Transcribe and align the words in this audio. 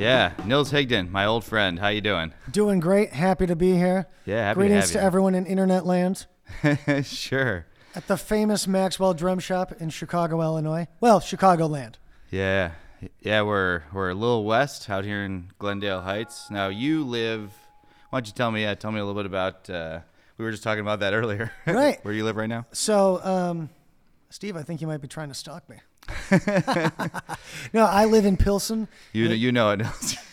Yeah, 0.00 0.32
Nils 0.46 0.72
Higdon, 0.72 1.10
my 1.10 1.26
old 1.26 1.44
friend. 1.44 1.78
How 1.78 1.88
you 1.88 2.00
doing? 2.00 2.32
Doing 2.50 2.80
great. 2.80 3.12
Happy 3.12 3.46
to 3.46 3.54
be 3.54 3.72
here. 3.72 4.06
Yeah, 4.24 4.46
happy 4.46 4.60
Greetings 4.60 4.88
to 4.88 4.92
to, 4.94 5.02
everyone 5.02 5.34
in 5.34 5.44
internet 5.44 5.84
land 5.84 6.26
sure. 7.04 7.66
at 7.94 8.06
the 8.06 8.16
famous 8.16 8.66
Maxwell 8.66 9.12
Drum 9.12 9.38
Shop 9.40 9.72
in 9.78 9.90
Chicago, 9.90 10.40
Illinois. 10.40 10.86
Well, 11.00 11.20
Chicagoland. 11.20 11.96
Yeah, 12.30 12.72
yeah. 13.20 13.42
We're 13.42 13.82
we're 13.92 14.08
a 14.08 14.14
little 14.14 14.44
west 14.44 14.88
out 14.88 15.04
here 15.04 15.22
in 15.22 15.50
Glendale 15.58 16.00
Heights. 16.00 16.50
Now 16.50 16.68
you 16.68 17.04
live. 17.04 17.52
Why 18.08 18.20
don't 18.20 18.26
you 18.26 18.32
tell 18.32 18.50
me? 18.50 18.62
Yeah, 18.62 18.74
tell 18.76 18.92
me 18.92 19.00
a 19.00 19.04
little 19.04 19.20
bit 19.20 19.26
about. 19.26 19.68
Uh, 19.68 20.00
we 20.38 20.46
were 20.46 20.50
just 20.50 20.62
talking 20.62 20.80
about 20.80 21.00
that 21.00 21.12
earlier. 21.12 21.52
Right. 21.66 22.02
Where 22.02 22.12
do 22.14 22.16
you 22.16 22.24
live 22.24 22.36
right 22.36 22.48
now? 22.48 22.64
So, 22.72 23.20
um, 23.22 23.68
Steve, 24.32 24.56
I 24.56 24.62
think 24.62 24.80
you 24.80 24.86
might 24.86 25.00
be 25.00 25.08
trying 25.08 25.28
to 25.28 25.34
stalk 25.34 25.68
me. 25.68 25.76
no, 27.72 27.84
I 27.84 28.04
live 28.06 28.24
in 28.24 28.36
Pilsen, 28.36 28.88
You 29.12 29.28
know, 29.28 29.34
you 29.34 29.52
know 29.52 29.70
it. 29.70 29.82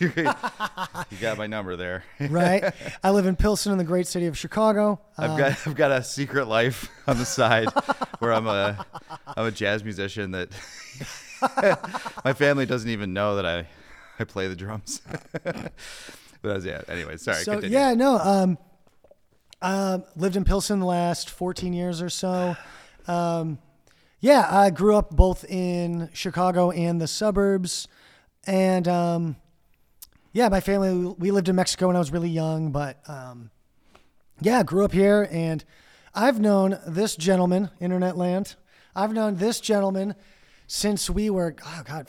You 1.10 1.18
got 1.20 1.36
my 1.38 1.46
number 1.48 1.74
there. 1.76 2.04
right? 2.30 2.72
I 3.02 3.10
live 3.10 3.26
in 3.26 3.34
Pilsen 3.36 3.72
in 3.72 3.78
the 3.78 3.84
great 3.84 4.06
city 4.06 4.26
of 4.26 4.38
Chicago. 4.38 5.00
I've 5.16 5.30
Uh, 5.32 5.36
got 5.36 5.66
I've 5.66 5.74
got 5.74 5.90
a 5.90 6.02
secret 6.04 6.46
life 6.46 6.88
on 7.08 7.18
the 7.18 7.24
side 7.24 7.68
where 8.20 8.32
I'm 8.32 8.46
a 8.46 8.86
I'm 9.36 9.46
a 9.46 9.50
jazz 9.50 9.82
musician 9.82 10.30
that 10.32 10.48
my 12.24 12.32
family 12.32 12.66
doesn't 12.66 12.90
even 12.90 13.12
know 13.12 13.36
that 13.36 13.46
I 13.46 13.66
I 14.20 14.24
play 14.24 14.46
the 14.48 14.56
drums. 14.56 15.00
but 15.42 15.72
that's, 16.42 16.64
yeah. 16.64 16.82
Anyway, 16.88 17.16
sorry. 17.16 17.42
so 17.42 17.52
continue. 17.52 17.76
yeah, 17.76 17.94
no. 17.94 18.18
Um, 18.18 18.58
um, 19.62 20.04
lived 20.16 20.36
in 20.36 20.44
Pilsen 20.44 20.78
the 20.80 20.86
last 20.86 21.30
14 21.30 21.72
years 21.72 22.00
or 22.00 22.10
so. 22.10 22.56
Um, 23.08 23.58
yeah, 24.20 24.46
I 24.50 24.70
grew 24.70 24.96
up 24.96 25.10
both 25.10 25.44
in 25.44 26.10
Chicago 26.12 26.70
and 26.70 27.00
the 27.00 27.06
suburbs, 27.06 27.88
and 28.46 28.86
um, 28.88 29.36
yeah, 30.32 30.48
my 30.48 30.60
family 30.60 31.14
we 31.18 31.30
lived 31.30 31.48
in 31.48 31.56
Mexico 31.56 31.86
when 31.88 31.96
I 31.96 32.00
was 32.00 32.10
really 32.12 32.28
young, 32.30 32.70
but 32.72 32.98
um, 33.08 33.50
yeah, 34.40 34.62
grew 34.62 34.84
up 34.84 34.92
here, 34.92 35.28
and 35.30 35.64
I've 36.14 36.40
known 36.40 36.78
this 36.86 37.16
gentleman, 37.16 37.70
Internet 37.80 38.16
Land. 38.16 38.56
I've 38.96 39.12
known 39.12 39.36
this 39.36 39.60
gentleman 39.60 40.14
since 40.66 41.08
we 41.08 41.30
were, 41.30 41.54
oh 41.64 41.82
God, 41.84 42.08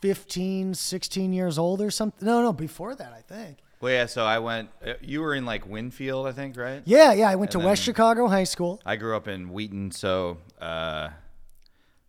15, 0.00 0.74
16 0.74 1.32
years 1.32 1.58
old 1.58 1.80
or 1.80 1.90
something. 1.90 2.24
No, 2.26 2.42
no, 2.42 2.52
before 2.52 2.94
that, 2.94 3.12
I 3.12 3.20
think. 3.22 3.58
Well, 3.80 3.92
yeah. 3.92 4.06
So 4.06 4.24
I 4.24 4.38
went. 4.38 4.68
uh, 4.86 4.94
You 5.00 5.20
were 5.22 5.34
in 5.34 5.44
like 5.44 5.66
Winfield, 5.66 6.26
I 6.26 6.32
think, 6.32 6.56
right? 6.56 6.82
Yeah, 6.84 7.12
yeah. 7.12 7.28
I 7.28 7.34
went 7.34 7.50
to 7.52 7.58
West 7.58 7.82
Chicago 7.82 8.28
High 8.28 8.44
School. 8.44 8.80
I 8.86 8.94
grew 8.96 9.16
up 9.16 9.26
in 9.26 9.52
Wheaton, 9.52 9.90
so 9.90 10.38
uh, 10.60 11.08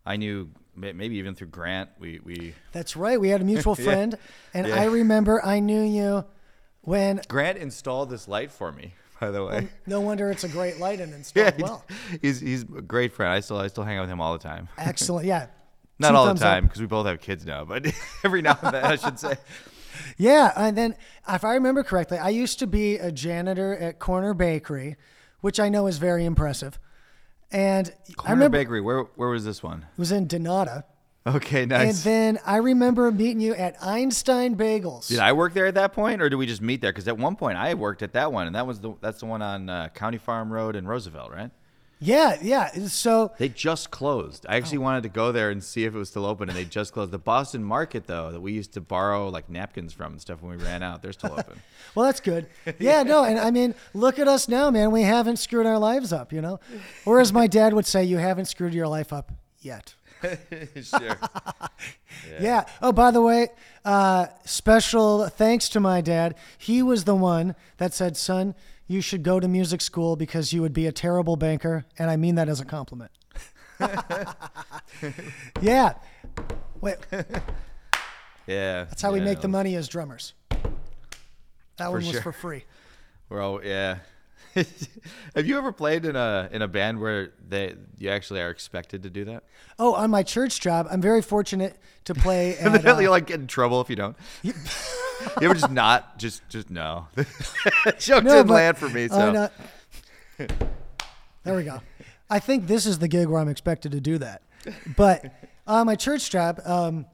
I 0.06 0.16
knew 0.16 0.50
maybe 0.76 1.16
even 1.16 1.34
through 1.34 1.48
Grant. 1.48 1.90
We 1.98 2.20
we 2.24 2.54
That's 2.72 2.96
right. 2.96 3.20
We 3.20 3.28
had 3.30 3.40
a 3.40 3.44
mutual 3.44 3.74
friend, 3.86 4.16
and 4.52 4.66
Yeah. 4.66 4.80
I 4.80 4.84
remember 4.86 5.44
I 5.44 5.60
knew 5.60 5.82
you 5.82 6.24
when. 6.82 7.20
Grant 7.28 7.58
installed 7.58 8.10
this 8.10 8.28
light 8.28 8.50
for 8.52 8.70
me. 8.72 8.94
By 9.20 9.30
the 9.30 9.44
way. 9.44 9.68
Oh, 9.70 9.78
no 9.86 10.00
wonder 10.00 10.30
it's 10.30 10.44
a 10.44 10.48
great 10.48 10.78
light 10.80 11.00
and 11.00 11.14
installed 11.14 11.54
he- 11.54 11.62
well. 11.62 11.84
he's 12.20 12.40
he's 12.40 12.62
a 12.62 12.82
great 12.82 13.12
friend. 13.12 13.32
I 13.32 13.40
still 13.40 13.56
I 13.58 13.68
still 13.68 13.84
hang 13.84 13.96
out 13.98 14.02
with 14.02 14.10
him 14.10 14.20
all 14.20 14.32
the 14.32 14.42
time. 14.42 14.68
Excellent. 14.78 15.26
Yeah. 15.26 15.46
Not 15.98 16.10
Two 16.10 16.16
all 16.16 16.24
the 16.24 16.30
thumbs 16.30 16.42
up. 16.42 16.52
time 16.54 16.64
because 16.64 16.80
we 16.80 16.86
both 16.88 17.06
have 17.06 17.20
kids 17.20 17.46
now, 17.46 17.64
but 17.64 17.86
every 18.24 18.42
now 18.42 18.58
and 18.60 18.74
then 18.74 18.84
I 18.84 18.96
should 18.96 19.18
say. 19.18 19.36
Yeah, 20.18 20.52
and 20.56 20.76
then 20.76 20.96
if 21.28 21.44
I 21.44 21.54
remember 21.54 21.84
correctly, 21.84 22.18
I 22.18 22.30
used 22.30 22.58
to 22.58 22.66
be 22.66 22.96
a 22.96 23.12
janitor 23.12 23.76
at 23.76 24.00
Corner 24.00 24.34
Bakery, 24.34 24.96
which 25.40 25.60
I 25.60 25.68
know 25.68 25.86
is 25.86 25.98
very 25.98 26.24
impressive. 26.24 26.80
And 27.54 27.92
I 28.24 28.32
remember 28.32 28.58
Bakery. 28.58 28.80
Where 28.80 29.02
where 29.14 29.28
was 29.28 29.44
this 29.44 29.62
one? 29.62 29.86
it 29.92 29.98
was 29.98 30.10
in 30.10 30.26
Donata. 30.26 30.82
Okay, 31.26 31.64
nice. 31.64 32.04
And 32.04 32.12
then 32.12 32.38
I 32.44 32.56
remember 32.56 33.10
meeting 33.10 33.40
you 33.40 33.54
at 33.54 33.76
Einstein 33.82 34.56
Bagels. 34.56 35.08
did 35.08 35.20
I 35.20 35.32
work 35.32 35.54
there 35.54 35.66
at 35.66 35.74
that 35.74 35.94
point, 35.94 36.20
or 36.20 36.28
did 36.28 36.36
we 36.36 36.46
just 36.46 36.60
meet 36.60 36.82
there? 36.82 36.92
Because 36.92 37.08
at 37.08 37.16
one 37.16 37.34
point 37.36 37.56
I 37.56 37.72
worked 37.74 38.02
at 38.02 38.12
that 38.12 38.30
one, 38.30 38.46
and 38.46 38.56
that 38.56 38.66
was 38.66 38.80
the 38.80 38.94
that's 39.00 39.20
the 39.20 39.26
one 39.26 39.40
on 39.40 39.70
uh, 39.70 39.88
County 39.94 40.18
Farm 40.18 40.52
Road 40.52 40.74
in 40.76 40.86
Roosevelt, 40.86 41.30
right? 41.32 41.50
Yeah, 42.06 42.36
yeah. 42.42 42.70
So 42.88 43.32
They 43.38 43.48
just 43.48 43.90
closed. 43.90 44.44
I 44.48 44.54
Oh. 44.54 44.56
actually 44.58 44.78
wanted 44.78 45.02
to 45.04 45.08
go 45.08 45.32
there 45.32 45.50
and 45.50 45.62
see 45.64 45.84
if 45.84 45.94
it 45.94 45.98
was 45.98 46.08
still 46.10 46.26
open, 46.26 46.48
and 46.48 46.58
they 46.58 46.64
just 46.64 46.92
closed. 46.92 47.10
The 47.12 47.18
Boston 47.18 47.64
Market, 47.64 48.06
though, 48.06 48.30
that 48.30 48.40
we 48.40 48.52
used 48.52 48.72
to 48.74 48.80
borrow 48.80 49.28
like 49.28 49.48
napkins 49.48 49.92
from 49.92 50.12
and 50.12 50.20
stuff 50.20 50.42
when 50.42 50.56
we 50.58 50.62
ran 50.62 50.82
out, 50.82 51.02
they're 51.02 51.12
still 51.12 51.32
open. 51.38 51.60
Well, 51.94 52.04
that's 52.06 52.20
good. 52.20 52.46
Yeah, 52.78 53.02
no, 53.04 53.24
and 53.24 53.38
I 53.38 53.50
mean, 53.50 53.74
look 53.94 54.18
at 54.18 54.28
us 54.28 54.48
now, 54.48 54.70
man. 54.70 54.90
We 54.90 55.02
haven't 55.02 55.36
screwed 55.38 55.66
our 55.66 55.78
lives 55.78 56.12
up, 56.12 56.32
you 56.32 56.40
know? 56.42 56.60
Or 57.06 57.20
as 57.20 57.32
my 57.32 57.46
dad 57.46 57.72
would 57.72 57.86
say, 57.86 58.04
you 58.04 58.18
haven't 58.18 58.46
screwed 58.46 58.74
your 58.74 58.88
life 58.88 59.12
up 59.12 59.32
yet. 59.60 59.94
sure. 60.82 61.16
Yeah. 62.40 62.64
Oh, 62.82 62.92
by 62.92 63.10
the 63.10 63.20
way, 63.20 63.48
uh, 63.84 64.26
special 64.44 65.28
thanks 65.28 65.68
to 65.70 65.80
my 65.80 66.00
dad. 66.00 66.34
He 66.58 66.82
was 66.82 67.04
the 67.04 67.14
one 67.14 67.54
that 67.78 67.92
said, 67.94 68.16
son, 68.16 68.54
you 68.86 69.00
should 69.00 69.22
go 69.22 69.40
to 69.40 69.48
music 69.48 69.80
school 69.80 70.16
because 70.16 70.52
you 70.52 70.60
would 70.62 70.72
be 70.72 70.86
a 70.86 70.92
terrible 70.92 71.36
banker. 71.36 71.84
And 71.98 72.10
I 72.10 72.16
mean 72.16 72.34
that 72.36 72.48
as 72.48 72.60
a 72.60 72.64
compliment. 72.64 73.10
yeah. 75.60 75.94
Wait, 76.80 76.96
Yeah. 78.46 78.84
that's 78.84 79.00
how 79.02 79.12
we 79.12 79.20
make 79.20 79.40
the 79.40 79.48
money 79.48 79.74
as 79.74 79.88
drummers. 79.88 80.34
That 81.78 81.90
one 81.90 82.04
was 82.04 82.10
sure. 82.10 82.22
for 82.22 82.32
free. 82.32 82.64
We're 83.28 83.40
all 83.40 83.64
yeah. 83.64 83.98
Have 85.34 85.46
you 85.46 85.58
ever 85.58 85.72
played 85.72 86.04
in 86.04 86.14
a 86.14 86.48
in 86.52 86.62
a 86.62 86.68
band 86.68 87.00
where 87.00 87.32
they 87.48 87.74
you 87.98 88.10
actually 88.10 88.40
are 88.40 88.50
expected 88.50 89.02
to 89.02 89.10
do 89.10 89.24
that? 89.24 89.42
Oh, 89.80 89.94
on 89.94 90.10
my 90.10 90.22
church 90.22 90.60
job, 90.60 90.86
I'm 90.90 91.00
very 91.00 91.22
fortunate 91.22 91.76
to 92.04 92.14
play 92.14 92.56
And 92.58 92.72
at. 92.76 92.86
uh, 92.86 92.98
you 93.00 93.10
like 93.10 93.26
get 93.26 93.40
in 93.40 93.48
trouble 93.48 93.80
if 93.80 93.90
you 93.90 93.96
don't. 93.96 94.16
You 95.40 95.48
ever 95.50 95.54
just 95.54 95.70
not 95.70 96.18
just 96.18 96.46
just 96.48 96.70
no. 96.70 97.06
Joke 97.98 98.24
No, 98.24 98.30
didn't 98.36 98.48
land 98.48 98.76
for 98.78 98.88
me. 98.88 99.08
So 99.08 99.48
there 101.44 101.54
we 101.56 101.62
go. 101.64 101.80
I 102.30 102.38
think 102.38 102.66
this 102.66 102.86
is 102.86 102.98
the 102.98 103.08
gig 103.08 103.28
where 103.28 103.40
I'm 103.40 103.48
expected 103.48 103.92
to 103.92 104.00
do 104.00 104.18
that. 104.18 104.42
But 104.96 105.32
on 105.66 105.86
my 105.86 105.94
church 105.94 106.30
job, 106.30 106.60
um, 106.64 107.06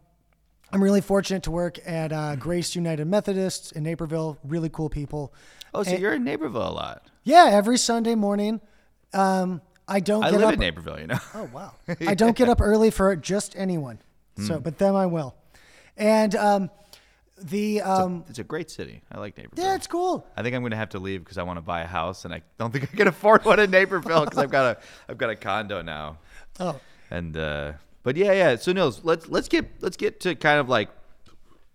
I'm 0.72 0.82
really 0.82 1.00
fortunate 1.00 1.42
to 1.44 1.50
work 1.50 1.78
at 1.84 2.12
uh, 2.12 2.36
Grace 2.36 2.76
United 2.76 3.06
Methodists 3.06 3.72
in 3.72 3.82
Naperville. 3.82 4.38
Really 4.44 4.68
cool 4.68 4.88
people. 4.88 5.34
oh, 5.74 5.82
so 5.82 5.90
and- 5.92 6.00
you're 6.00 6.14
in 6.14 6.24
Naperville 6.24 6.68
a 6.68 6.70
lot. 6.70 7.02
Yeah, 7.24 7.48
every 7.52 7.76
Sunday 7.76 8.14
morning. 8.14 8.60
Um, 9.12 9.60
I 9.88 9.98
don't 9.98 10.22
I 10.22 10.30
get 10.30 10.38
live 10.38 10.48
up. 10.48 10.54
in 10.54 10.60
Naperville, 10.60 11.00
you 11.00 11.08
know. 11.08 11.18
Oh 11.34 11.50
wow! 11.52 11.72
I 12.06 12.14
don't 12.14 12.36
get 12.36 12.48
up 12.48 12.60
early 12.60 12.90
for 12.92 13.14
just 13.16 13.56
anyone. 13.56 13.98
So, 14.38 14.54
Hmm. 14.56 14.60
but 14.62 14.78
them 14.78 14.94
I 14.94 15.06
will. 15.06 15.34
And 15.96 16.34
um, 16.36 16.70
the 17.42 17.80
um, 17.82 18.24
it's 18.28 18.38
a 18.38 18.44
great 18.44 18.70
city. 18.70 19.02
I 19.10 19.18
like 19.18 19.36
Naperville. 19.36 19.64
yeah, 19.64 19.74
it's 19.74 19.86
cool. 19.86 20.26
I 20.36 20.42
think 20.42 20.54
I'm 20.54 20.62
going 20.62 20.70
to 20.72 20.76
have 20.76 20.90
to 20.90 20.98
leave 20.98 21.22
because 21.24 21.38
I 21.38 21.42
want 21.42 21.56
to 21.58 21.62
buy 21.62 21.80
a 21.82 21.86
house, 21.86 22.24
and 22.24 22.32
I 22.34 22.42
don't 22.58 22.72
think 22.72 22.84
I 22.92 22.96
can 22.96 23.08
afford 23.08 23.44
one 23.44 23.58
in 23.60 23.70
Naperville 23.70 24.24
because 24.24 24.38
I've 24.38 24.50
got 24.50 24.76
a 24.76 24.80
I've 25.08 25.18
got 25.18 25.30
a 25.30 25.36
condo 25.36 25.82
now. 25.82 26.18
Oh, 26.58 26.78
And 27.10 27.36
uh, 27.36 27.72
but 28.02 28.16
yeah, 28.16 28.32
yeah. 28.32 28.56
So 28.56 28.72
Nils, 28.72 29.00
let's 29.04 29.28
let's 29.28 29.48
get 29.48 29.66
let's 29.80 29.96
get 29.96 30.20
to 30.20 30.34
kind 30.34 30.60
of 30.60 30.68
like 30.68 30.88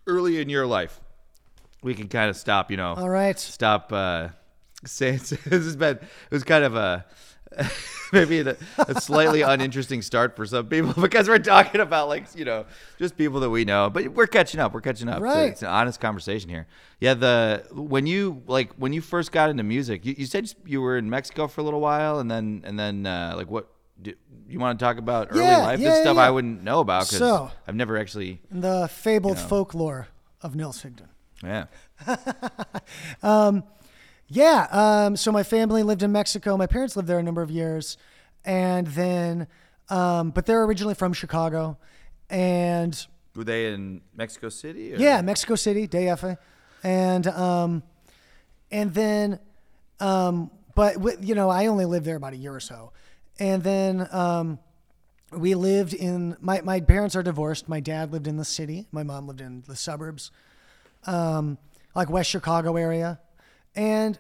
early 0.08 0.40
in 0.42 0.50
your 0.50 0.66
life. 0.68 1.00
We 1.84 1.94
can 1.94 2.08
kind 2.08 2.30
of 2.30 2.36
stop, 2.38 2.72
you 2.72 2.78
know. 2.78 2.94
all 2.96 3.10
right. 3.10 3.38
Stop 3.40 3.92
uh, 3.94 4.30
saying 4.86 5.20
this 5.20 5.46
has 5.46 5.76
been 5.76 5.98
it 5.98 6.32
was 6.32 6.44
kind 6.44 6.64
of 6.64 6.76
a 6.76 7.06
maybe 8.14 8.40
a, 8.40 8.56
a 8.80 9.00
slightly 9.02 9.42
uninteresting 9.42 10.02
start 10.02 10.36
for 10.36 10.46
some 10.46 10.68
people 10.68 10.94
because 11.02 11.28
we're 11.28 11.38
talking 11.40 11.80
about 11.82 12.08
like 12.08 12.26
you 12.36 12.44
know 12.46 12.66
just 13.00 13.16
people 13.18 13.40
that 13.40 13.50
we 13.50 13.64
know 13.66 13.90
but 13.90 14.08
we're 14.10 14.28
catching 14.28 14.60
up 14.60 14.74
we're 14.74 14.82
catching 14.82 15.08
up 15.10 15.20
So 15.20 15.24
Right. 15.24 15.50
it's 15.52 15.62
an 15.62 15.70
honest 15.70 16.00
conversation 16.00 16.50
here 16.50 16.68
yeah 17.00 17.14
the 17.14 17.64
when 17.72 18.06
you 18.08 18.42
like 18.48 18.74
when 18.74 18.94
you 18.94 19.02
first 19.02 19.32
got 19.32 19.50
into 19.50 19.64
music 19.64 20.06
you, 20.06 20.16
you 20.18 20.26
said 20.26 20.52
you 20.66 20.82
were 20.82 20.98
in 20.98 21.10
mexico 21.10 21.48
for 21.48 21.62
a 21.62 21.64
little 21.64 21.82
while 21.82 22.20
and 22.20 22.30
then 22.30 22.62
and 22.66 22.78
then 22.80 23.06
uh, 23.06 23.34
like 23.38 23.50
what 23.50 23.70
do, 24.02 24.14
you 24.50 24.60
want 24.60 24.78
to 24.78 24.84
talk 24.84 24.98
about 24.98 25.28
early 25.32 25.42
Yeah, 25.46 25.58
life 25.60 25.80
yeah, 25.80 25.94
and 25.94 26.02
stuff 26.04 26.16
yeah. 26.18 26.24
i 26.24 26.30
wouldn't 26.30 26.64
know 26.64 26.80
about 26.82 27.04
because 27.04 27.20
So- 27.20 27.52
i've 27.68 27.76
never 27.76 27.98
actually 27.98 28.42
The 28.52 28.88
fabled 28.92 29.38
You 29.38 29.44
know. 29.44 29.50
folklore 29.50 30.08
of 30.42 30.56
Nils 30.56 30.84
Higdon. 30.84 31.08
yeah 31.44 31.66
Yeah. 34.28 34.68
Um, 34.72 35.16
so 35.16 35.32
my 35.32 35.44
family 35.44 35.84
lived 35.84 36.04
in 36.04 36.12
Mexico. 36.12 36.58
My 36.58 36.68
parents 36.68 36.96
lived 36.96 37.08
there 37.08 37.20
a 37.20 37.24
number 37.24 37.42
of 37.42 37.52
years, 37.52 37.98
and 38.44 38.88
then, 38.88 39.48
um, 39.90 40.32
but 40.32 40.46
they're 40.46 40.64
originally 40.64 40.96
from 40.96 41.14
Chicago, 41.14 41.78
and 42.30 43.06
were 43.36 43.44
they 43.44 43.68
in 43.74 44.02
mexico 44.16 44.50
city 44.50 44.94
or? 44.94 44.98
yeah, 44.98 45.22
Mexico 45.22 45.56
City, 45.56 45.88
DF, 45.88 46.38
and 46.84 47.28
um, 47.28 47.84
and 48.72 48.94
then, 48.94 49.40
um, 50.00 50.50
but 50.74 50.96
wi- 50.96 51.18
you 51.22 51.36
know, 51.36 51.50
I 51.50 51.68
only 51.68 51.86
lived 51.86 52.06
there 52.06 52.16
about 52.16 52.34
a 52.34 52.38
year 52.38 52.56
or 52.56 52.60
so, 52.60 52.94
and 53.40 53.64
then 53.64 54.08
um, 54.12 54.60
we 55.32 55.54
lived 55.54 55.94
in 55.94 56.36
my 56.40 56.62
my 56.62 56.80
parents 56.80 57.16
are 57.16 57.24
divorced. 57.24 57.68
My 57.70 57.80
dad 57.80 58.12
lived 58.12 58.28
in 58.28 58.38
the 58.38 58.46
city. 58.46 58.88
My 58.92 59.04
mom 59.04 59.28
lived 59.28 59.42
in 59.42 59.64
the 59.68 59.76
suburbs, 59.76 60.32
um, 61.06 61.58
like 61.94 62.10
West 62.10 62.30
Chicago 62.30 62.76
area, 62.76 63.20
and 63.76 64.18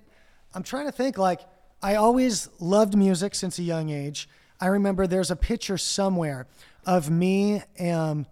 I'm 0.53 0.63
trying 0.63 0.85
to 0.85 0.91
think 0.91 1.17
like 1.17 1.41
I 1.81 1.95
always 1.95 2.49
loved 2.59 2.95
music 2.95 3.35
since 3.35 3.59
a 3.59 3.63
young 3.63 3.89
age. 3.89 4.27
I 4.59 4.67
remember 4.67 5.05
there's 5.05 5.31
a 5.31 5.35
picture 5.35 5.77
somewhere 5.77 6.47
of 6.85 7.09
me 7.09 7.61
um, 7.79 8.25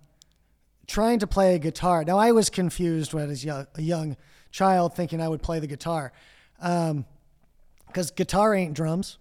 trying 0.87 1.19
to 1.19 1.27
play 1.27 1.55
a 1.55 1.59
guitar. 1.59 2.03
Now 2.03 2.17
I 2.17 2.31
was 2.31 2.49
confused 2.49 3.13
when 3.13 3.25
I 3.25 3.27
was 3.27 3.43
young, 3.43 3.67
a 3.75 3.81
young 3.81 4.17
child, 4.51 4.95
thinking 4.95 5.21
I 5.21 5.27
would 5.27 5.41
play 5.41 5.59
the 5.59 5.67
guitar, 5.67 6.13
because 6.57 8.11
guitar 8.15 8.53
ain't 8.53 8.73
drums. 8.73 9.17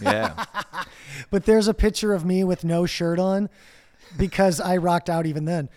Yeah. 0.00 0.44
But 1.28 1.44
there's 1.44 1.68
a 1.68 1.74
picture 1.74 2.14
of 2.14 2.24
me 2.24 2.44
with 2.44 2.64
no 2.64 2.86
shirt 2.86 3.18
on, 3.18 3.50
because 4.16 4.58
I 4.58 4.78
rocked 4.78 5.10
out 5.10 5.26
even 5.26 5.44
then, 5.44 5.68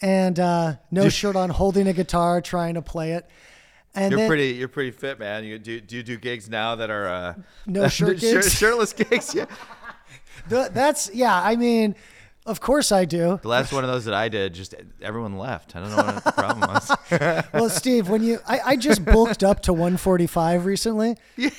and 0.00 0.40
uh, 0.40 0.76
no 0.90 1.08
shirt 1.08 1.36
on, 1.36 1.50
holding 1.50 1.86
a 1.86 1.92
guitar, 1.92 2.40
trying 2.40 2.74
to 2.74 2.82
play 2.82 3.12
it. 3.12 3.28
And 3.96 4.10
You're 4.12 4.20
then, 4.20 4.28
pretty. 4.28 4.48
You're 4.50 4.68
pretty 4.68 4.90
fit, 4.90 5.18
man. 5.18 5.44
You 5.44 5.58
do. 5.58 5.80
Do 5.80 5.96
you 5.96 6.02
do 6.02 6.16
gigs 6.16 6.48
now 6.50 6.74
that 6.76 6.90
are 6.90 7.06
uh, 7.08 7.34
No 7.66 7.88
shirt 7.88 8.20
shir- 8.20 8.34
gigs? 8.42 8.52
shirtless 8.52 8.92
gigs? 8.92 9.34
Yeah. 9.34 9.46
Th- 10.50 10.68
that's 10.70 11.10
yeah. 11.14 11.40
I 11.42 11.56
mean, 11.56 11.94
of 12.44 12.60
course 12.60 12.92
I 12.92 13.04
do. 13.04 13.38
The 13.42 13.48
last 13.48 13.72
one 13.72 13.82
of 13.84 13.90
those 13.90 14.04
that 14.04 14.14
I 14.14 14.28
did, 14.28 14.54
just 14.54 14.74
everyone 15.02 15.38
left. 15.38 15.74
I 15.74 15.80
don't 15.80 15.90
know 15.90 15.96
what 15.96 16.24
the 16.24 16.32
problem 16.32 16.70
was. 16.70 17.46
Well, 17.52 17.68
Steve, 17.70 18.08
when 18.08 18.22
you 18.22 18.38
I, 18.46 18.60
I 18.64 18.76
just 18.76 19.04
bulked 19.04 19.42
up 19.42 19.62
to 19.62 19.72
145 19.72 20.64
recently, 20.66 21.16
Yeah. 21.36 21.50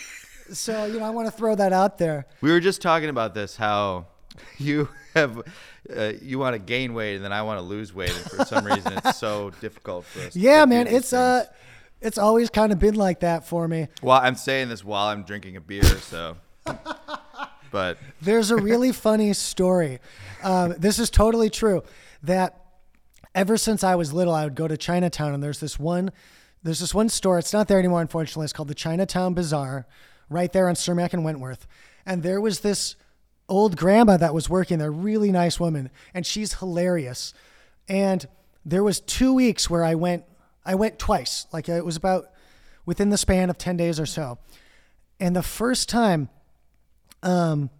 so 0.54 0.86
you 0.86 1.00
know 1.00 1.06
I 1.06 1.10
want 1.10 1.28
to 1.28 1.32
throw 1.36 1.56
that 1.56 1.74
out 1.74 1.98
there. 1.98 2.28
we 2.42 2.52
were 2.52 2.60
just 2.62 2.82
talking 2.82 3.10
about 3.10 3.34
this. 3.34 3.58
How 3.58 4.06
you 4.60 4.88
have 5.16 5.42
uh, 5.94 6.14
you 6.22 6.38
want 6.40 6.54
to 6.54 6.60
gain 6.60 6.94
weight, 6.94 7.16
and 7.16 7.26
then 7.26 7.34
I 7.34 7.42
want 7.42 7.58
to 7.58 7.64
lose 7.64 7.94
weight, 7.94 8.12
and 8.16 8.22
for 8.32 8.46
some 8.46 8.64
reason 8.66 8.94
it's 9.04 9.18
so 9.18 9.50
difficult 9.60 10.06
for 10.06 10.20
us. 10.22 10.36
Yeah, 10.36 10.64
man, 10.66 10.88
it's 10.88 11.12
uh, 11.12 11.40
things. 11.44 11.54
It's 12.02 12.18
always 12.18 12.50
kind 12.50 12.72
of 12.72 12.80
been 12.80 12.96
like 12.96 13.22
that 13.22 13.48
for 13.48 13.68
me. 13.68 13.88
Well, 14.02 14.20
I'm 14.22 14.36
saying 14.36 14.70
this 14.70 14.84
while 14.84 15.08
I'm 15.08 15.24
drinking 15.24 15.56
a 15.56 15.62
beer, 15.62 15.84
so. 15.84 16.38
But 17.72 17.98
There's 18.22 18.52
a 18.52 18.56
really 18.56 18.92
funny 18.92 19.34
story. 19.34 20.00
Um, 20.44 20.76
this 20.78 21.00
is 21.00 21.10
totally 21.10 21.50
true. 21.50 21.84
That 22.24 22.66
ever 23.36 23.58
since 23.58 23.84
I 23.84 23.96
was 23.96 24.14
little, 24.14 24.34
I 24.34 24.46
would 24.46 24.56
go 24.56 24.68
to 24.68 24.78
Chinatown, 24.78 25.34
and 25.34 25.44
there's 25.44 25.60
this 25.60 25.78
one, 25.78 26.12
there's 26.64 26.80
this 26.80 26.94
one 26.94 27.10
store. 27.10 27.38
It's 27.38 27.54
not 27.54 27.68
there 27.68 27.80
anymore, 27.80 28.02
unfortunately. 28.02 28.46
It's 28.46 28.54
called 28.54 28.70
the 28.70 28.76
Chinatown 28.76 29.34
Bazaar, 29.34 29.86
right 30.30 30.52
there 30.52 30.68
on 30.68 30.76
Cermak 30.76 31.14
and 31.14 31.24
Wentworth. 31.24 31.68
And 32.06 32.24
there 32.24 32.42
was 32.42 32.62
this 32.62 32.96
old 33.50 33.78
grandma 33.78 34.18
that 34.18 34.34
was 34.34 34.50
working 34.50 34.80
there, 34.80 34.92
really 34.92 35.32
nice 35.32 35.60
woman, 35.60 35.90
and 36.14 36.26
she's 36.26 36.56
hilarious. 36.56 37.34
And 37.88 38.28
there 38.66 38.84
was 38.84 39.00
two 39.00 39.34
weeks 39.34 39.70
where 39.70 39.84
I 39.84 39.96
went, 39.96 40.24
I 40.68 40.76
went 40.76 41.00
twice. 41.00 41.48
Like 41.52 41.70
it 41.70 41.84
was 41.86 41.96
about 41.96 42.30
within 42.86 43.10
the 43.10 43.18
span 43.18 43.50
of 43.50 43.58
ten 43.58 43.78
days 43.78 44.00
or 44.00 44.06
so. 44.06 44.38
And 45.20 45.36
the 45.36 45.42
first 45.42 45.90
time 45.90 46.30
um, 47.24 47.72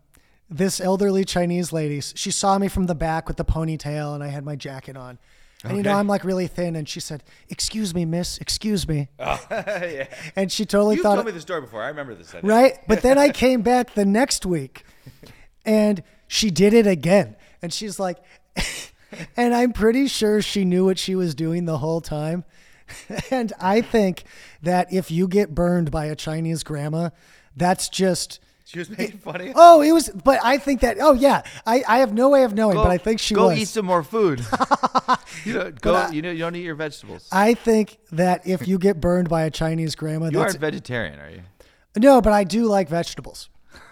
this 0.50 0.80
elderly 0.80 1.26
Chinese 1.26 1.72
lady, 1.72 2.02
she 2.02 2.32
saw 2.32 2.58
me 2.58 2.68
from 2.68 2.88
the 2.88 2.96
back 2.96 3.28
with 3.28 3.38
the 3.38 3.46
ponytail 3.46 4.16
and 4.16 4.24
I 4.24 4.28
had 4.28 4.44
my 4.44 4.56
jacket 4.56 4.98
on. 4.98 5.20
And 5.64 5.76
you 5.76 5.84
know, 5.84 5.94
I'm 5.94 6.08
like 6.08 6.24
really 6.24 6.48
thin. 6.48 6.76
And 6.76 6.88
she 6.88 7.00
said, 7.00 7.24
Excuse 7.50 7.94
me, 7.94 8.06
miss, 8.06 8.38
excuse 8.38 8.88
me. 8.88 9.10
yeah. 9.20 10.08
And 10.36 10.52
she 10.52 10.66
totally 10.66 10.96
You've 10.96 11.04
thought, 11.04 11.12
You 11.12 11.18
told 11.18 11.26
me 11.26 11.32
the 11.34 11.42
story 11.42 11.62
before. 11.62 11.84
I 11.84 11.88
remember 11.88 12.16
this. 12.16 12.34
I 12.34 12.40
right? 12.40 12.78
But 12.88 13.02
then 13.02 13.18
I 13.18 13.30
came 13.44 13.64
back 13.64 13.96
the 13.96 14.06
next 14.06 14.46
week 14.46 14.86
and 15.66 16.04
she 16.28 16.52
did 16.52 16.74
it 16.74 16.88
again. 16.88 17.36
And 17.62 17.74
she's 17.74 18.00
like, 18.00 18.18
and 19.36 19.54
I'm 19.54 19.74
pretty 19.74 20.08
sure 20.08 20.42
she 20.42 20.64
knew 20.64 20.86
what 20.86 21.00
she 21.00 21.16
was 21.16 21.34
doing 21.34 21.66
the 21.66 21.80
whole 21.80 22.02
time. 22.02 22.46
And 23.32 23.54
I 23.60 23.82
think 23.82 24.24
that 24.62 24.92
if 24.94 25.12
you 25.12 25.28
get 25.28 25.54
burned 25.54 25.92
by 25.92 26.06
a 26.06 26.16
Chinese 26.16 26.64
grandma, 26.64 27.10
that's 27.56 27.90
just. 27.90 28.40
She 28.66 28.80
was 28.80 28.90
making 28.90 29.18
fun 29.20 29.40
of 29.42 29.48
you. 29.48 29.54
Oh, 29.56 29.82
it 29.82 29.92
was, 29.92 30.10
but 30.10 30.40
I 30.44 30.58
think 30.58 30.82
that. 30.82 30.98
Oh, 31.00 31.14
yeah, 31.14 31.42
I, 31.66 31.84
I 31.88 31.98
have 32.00 32.14
no 32.14 32.30
way 32.30 32.44
of 32.44 32.54
knowing, 32.54 32.76
but 32.76 32.88
I 32.92 32.98
think 32.98 33.20
she 33.20 33.34
go 33.34 33.48
was. 33.48 33.58
eat 33.60 33.68
some 33.68 33.86
more 33.86 34.04
food. 34.04 34.40
you 35.46 35.54
know, 35.54 35.72
go. 35.72 35.96
I- 35.96 36.12
you 36.12 36.22
know, 36.22 36.32
you 36.32 36.40
don't 36.40 36.56
eat 36.56 36.64
your 36.64 36.76
vegetables. 36.76 37.28
I 37.32 37.54
think 37.54 37.98
that 38.12 38.46
if 38.48 38.68
you 38.68 38.78
get 38.78 39.00
burned 39.02 39.30
by 39.30 39.44
a 39.44 39.50
Chinese 39.52 39.96
grandma, 39.96 40.30
you 40.30 40.40
aren't 40.40 40.58
vegetarian, 40.58 41.20
are 41.20 41.30
you? 41.30 41.42
no, 41.98 42.22
but 42.22 42.34
I 42.34 42.44
do 42.44 42.66
like 42.66 42.90
vegetables. 42.90 43.50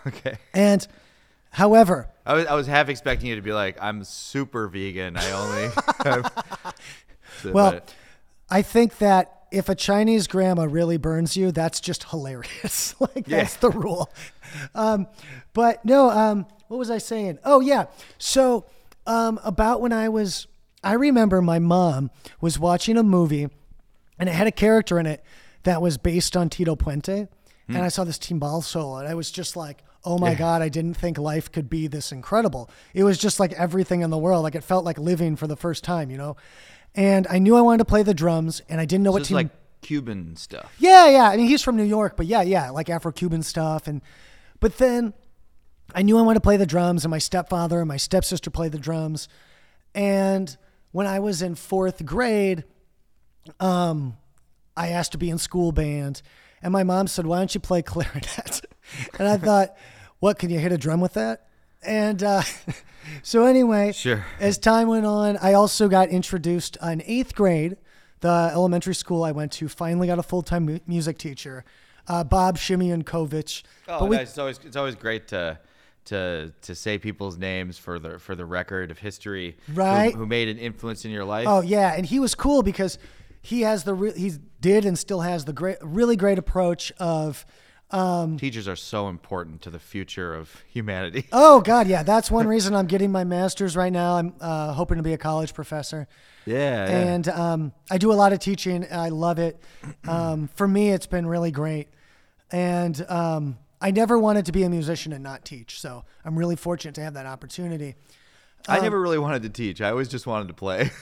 Okay. 0.08 0.38
And, 0.54 0.86
however, 1.52 2.08
I 2.26 2.34
was, 2.34 2.46
I 2.46 2.54
was 2.54 2.68
half 2.68 2.90
expecting 2.90 3.30
you 3.30 3.36
to 3.36 3.42
be 3.42 3.54
like, 3.54 3.78
I'm 3.82 4.04
super 4.04 4.68
vegan. 4.68 5.18
I 5.18 5.32
only. 5.32 5.70
So, 7.42 7.52
Well, 7.52 7.82
I 8.50 8.62
think 8.62 8.98
that 9.00 9.32
if 9.52 9.70
a 9.70 9.76
Chinese 9.76 10.28
grandma 10.28 10.64
really 10.64 10.98
burns 10.98 11.38
you, 11.38 11.52
that's 11.52 11.80
just 11.80 12.10
hilarious. 12.10 12.94
like 13.00 13.28
Yeah. 13.28 13.38
that's 13.38 13.56
the 13.58 13.70
rule. 13.70 14.10
Um, 14.74 15.08
but 15.54 15.84
no, 15.86 16.10
um, 16.10 16.46
what 16.68 16.78
was 16.78 16.90
I 16.92 16.98
saying? 16.98 17.40
Oh 17.44 17.60
yeah. 17.60 17.86
So 18.18 18.66
um, 19.08 19.40
about 19.44 19.82
when 19.82 19.94
I 19.94 20.10
was, 20.10 20.48
I 20.84 20.94
remember 20.94 21.42
my 21.42 21.60
mom 21.60 22.12
was 22.42 22.60
watching 22.60 22.98
a 22.98 23.04
movie, 23.04 23.48
and 24.20 24.30
it 24.30 24.34
had 24.34 24.48
a 24.48 24.52
character 24.52 25.00
in 25.00 25.06
it 25.06 25.24
that 25.64 25.82
was 25.82 25.98
based 25.98 26.36
on 26.38 26.50
Tito 26.50 26.76
Puente, 26.76 27.28
and 27.68 27.78
I 27.78 27.88
saw 27.88 28.04
this 28.04 28.20
timbal 28.20 28.64
solo, 28.64 28.98
and 28.98 29.08
I 29.08 29.16
was 29.16 29.32
just 29.32 29.56
like. 29.56 29.84
Oh 30.08 30.20
my 30.20 30.36
God, 30.36 30.62
I 30.62 30.70
didn't 30.70 30.94
think 30.94 31.18
life 31.18 31.52
could 31.52 31.68
be 31.68 31.88
this 31.88 32.12
incredible. 32.12 32.70
It 32.94 33.04
was 33.04 33.18
just 33.18 33.40
like 33.40 33.54
everything 33.54 34.02
in 34.02 34.12
the 34.12 34.20
world. 34.20 34.44
Like 34.44 34.54
it 34.54 34.64
felt 34.64 34.86
like 34.86 35.00
living 35.00 35.36
for 35.36 35.48
the 35.48 35.56
first 35.56 35.84
time, 35.84 36.12
you 36.12 36.18
know? 36.18 36.38
And 36.96 37.28
I 37.28 37.40
knew 37.40 37.56
I 37.56 37.62
wanted 37.62 37.80
to 37.80 37.86
play 37.86 38.04
the 38.04 38.14
drums, 38.14 38.62
and 38.70 38.80
I 38.80 38.86
didn't 38.86 39.04
know 39.04 39.12
so 39.12 39.14
what 39.14 39.26
team. 39.26 39.36
like 39.36 39.50
Cuban 39.82 40.36
stuff. 40.36 40.74
yeah, 40.80 41.08
yeah. 41.10 41.30
I 41.30 41.38
mean, 41.38 41.48
he's 41.48 41.62
from 41.62 41.76
New 41.76 41.84
York, 41.84 42.16
but 42.18 42.26
yeah, 42.26 42.42
yeah, 42.42 42.70
like 42.72 42.90
Afro-Cuban 42.90 43.44
stuff. 43.44 43.88
And 43.88 44.02
but 44.60 44.78
then 44.78 45.14
I 45.94 46.02
knew 46.02 46.18
I 46.18 46.22
wanted 46.22 46.36
to 46.40 46.42
play 46.42 46.58
the 46.58 46.66
drums, 46.66 47.04
and 47.04 47.12
my 47.12 47.20
stepfather 47.20 47.80
and 47.80 47.88
my 47.88 47.98
stepsister 47.98 48.50
played 48.50 48.72
the 48.72 48.80
drums. 48.80 49.28
And 49.94 50.56
when 50.92 51.06
I 51.06 51.20
was 51.20 51.42
in 51.42 51.56
fourth 51.56 52.04
grade, 52.06 52.64
um, 53.60 54.18
I 54.76 54.90
asked 54.90 55.12
to 55.12 55.18
be 55.18 55.30
in 55.30 55.38
school 55.38 55.72
band, 55.72 56.22
and 56.62 56.72
my 56.72 56.84
mom 56.84 57.08
said, 57.08 57.28
"Why 57.28 57.38
don't 57.40 57.54
you 57.54 57.62
play 57.62 57.82
clarinet?" 57.84 58.62
and 59.20 59.28
I 59.28 59.38
thought, 59.38 59.76
"What? 60.20 60.40
Can 60.40 60.50
you 60.50 60.60
hit 60.60 60.72
a 60.72 60.78
drum 60.78 61.02
with 61.02 61.14
that?" 61.14 61.48
And 61.86 62.22
uh, 62.24 62.42
so 63.24 63.46
anyway, 63.46 63.92
Sure. 63.92 64.26
as 64.40 64.58
time 64.58 64.88
went 64.88 65.06
on, 65.06 65.38
I 65.38 65.54
also 65.54 65.88
got 65.88 66.10
introduced 66.10 66.78
in 66.82 67.02
eighth 67.06 67.36
grade. 67.36 67.78
The 68.22 68.50
elementary 68.54 68.96
school 68.96 69.24
I 69.24 69.32
went 69.32 69.52
to 69.54 69.68
finally 69.68 70.08
got 70.08 70.18
a 70.20 70.24
full 70.24 70.42
time 70.42 70.66
mu- 70.66 70.80
music 70.88 71.18
teacher, 71.18 71.64
uh, 72.08 72.24
Bob 72.24 72.58
Shimionkovich. 72.58 73.64
Oh, 73.88 74.00
But 74.00 74.10
we- 74.10 74.16
nice. 74.18 74.30
It's 74.30 74.38
always 74.38 74.60
it's 74.64 74.76
always 74.76 74.96
great 74.96 75.28
to 75.30 75.60
to 76.06 76.52
to 76.62 76.76
say 76.76 76.98
people's 76.98 77.38
names 77.38 77.78
for 77.78 78.00
the 78.00 78.18
for 78.18 78.34
the 78.36 78.46
record 78.46 78.90
of 78.90 78.98
history. 79.00 79.58
who- 79.68 79.74
Right. 79.74 80.14
Who, 80.16 80.26
made 80.26 80.48
an 80.48 80.58
influence 80.58 81.06
in 81.06 81.12
your 81.12 81.26
life? 81.26 81.46
Oh 81.48 81.62
yeah, 81.62 81.94
and 81.96 82.06
he 82.06 82.20
was 82.20 82.34
cool 82.36 82.64
because 82.64 82.98
he 83.42 83.62
has 83.62 83.84
the 83.84 83.94
re- 83.94 84.18
he 84.18 84.32
did 84.60 84.86
and 84.86 84.98
still 84.98 85.22
has 85.22 85.46
the 85.46 85.54
great, 85.54 85.78
really 85.82 86.16
great 86.16 86.40
approach 86.40 86.92
of. 86.98 87.46
Um, 87.92 88.38
Teachers 88.38 88.68
are 88.68 88.76
so 88.76 89.08
important 89.08 89.62
to 89.62 89.70
the 89.70 89.80
future 89.80 90.34
of 90.34 90.64
humanity. 90.68 91.28
oh 91.32 91.62
God, 91.62 91.88
yeah, 91.88 92.04
that's 92.04 92.32
one 92.32 92.48
reason 92.48 92.76
I'm 92.76 92.88
getting 92.88 93.12
my 93.12 93.24
master's 93.24 93.78
right 93.78 93.94
now. 93.94 94.16
I'm 94.16 94.34
uh, 94.42 94.74
hoping 94.74 94.98
to 94.98 95.04
be 95.04 95.14
a 95.14 95.18
college 95.18 95.54
professor. 95.54 96.08
Yeah. 96.46 96.86
and 96.88 97.28
um, 97.30 97.74
I 97.90 97.98
do 97.98 98.12
a 98.12 98.14
lot 98.14 98.34
of 98.34 98.40
teaching. 98.40 98.84
And 98.84 99.02
I 99.02 99.10
love 99.10 99.40
it. 99.40 99.62
Um, 100.08 100.50
for 100.56 100.68
me, 100.68 100.92
it's 100.92 101.08
been 101.08 101.26
really 101.26 101.50
great, 101.50 101.88
and 102.52 103.04
um, 103.10 103.58
I 103.82 103.90
never 103.90 104.20
wanted 104.20 104.46
to 104.46 104.52
be 104.52 104.64
a 104.64 104.70
musician 104.70 105.14
and 105.14 105.24
not 105.24 105.44
teach. 105.44 105.80
So 105.80 106.06
I'm 106.24 106.38
really 106.38 106.56
fortunate 106.56 106.94
to 106.96 107.02
have 107.02 107.16
that 107.16 107.26
opportunity. 107.26 107.96
I 108.68 108.80
never 108.80 109.00
really 109.00 109.18
wanted 109.20 109.44
to 109.44 109.50
teach. 109.50 109.82
I 109.82 109.90
always 109.90 110.08
just 110.08 110.28
wanted 110.28 110.48
to 110.50 110.54
play. 110.54 110.92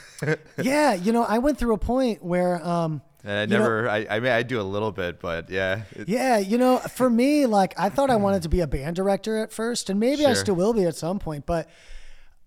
Yeah, 0.62 0.94
you 0.94 1.12
know, 1.12 1.24
I 1.24 1.40
went 1.40 1.58
through 1.58 1.74
a 1.74 1.78
point 1.78 2.24
where, 2.24 2.66
um, 2.66 3.02
and 3.26 3.32
I 3.34 3.42
you 3.42 3.48
know- 3.48 3.60
never. 3.60 3.90
I, 3.90 4.08
I 4.10 4.20
mean, 4.22 4.32
I 4.32 4.42
do 4.44 4.62
a 4.62 4.64
little 4.64 4.92
bit, 4.94 5.20
but 5.20 5.50
yeah. 5.50 5.82
yeah, 6.08 6.38
you 6.38 6.58
know, 6.58 6.78
for 6.78 7.10
me, 7.10 7.46
like 7.46 7.74
I 7.78 7.90
thought 7.90 8.10
I 8.10 8.16
wanted 8.16 8.44
to 8.44 8.50
be 8.50 8.62
a 8.62 8.68
band 8.68 8.96
director 8.96 9.38
at 9.38 9.52
first, 9.52 9.90
and 9.90 10.00
maybe 10.00 10.26
I 10.26 10.34
still 10.34 10.56
will 10.56 10.72
be 10.74 10.86
at 10.86 10.96
some 10.96 11.20
point. 11.20 11.46
But 11.46 11.70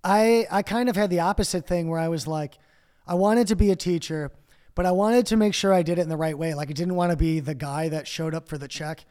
I, 0.03 0.47
I 0.51 0.63
kind 0.63 0.89
of 0.89 0.97
had 0.97 1.11
the 1.11 1.21
opposite 1.21 1.67
thing 1.67 1.91
where 1.91 2.01
I 2.01 2.09
was 2.09 2.27
like, 2.27 2.57
I 3.07 3.15
wanted 3.15 3.47
to 3.49 3.57
be 3.57 3.71
a 3.71 3.77
teacher, 3.77 4.33
but 4.75 4.87
I 4.87 4.93
wanted 4.93 5.27
to 5.27 5.37
make 5.37 5.53
sure 5.53 5.75
I 5.75 5.83
did 5.83 5.99
it 5.99 6.03
in 6.03 6.09
the 6.09 6.17
right 6.17 6.39
way. 6.39 6.55
Like 6.55 6.71
I 6.71 6.73
didn't 6.73 6.95
want 6.95 7.11
to 7.11 7.17
be 7.19 7.41
the 7.41 7.55
guy 7.55 7.91
that 7.91 8.09
showed 8.09 8.35
up 8.35 8.49
for 8.49 8.57
the 8.57 8.69
check, 8.69 9.05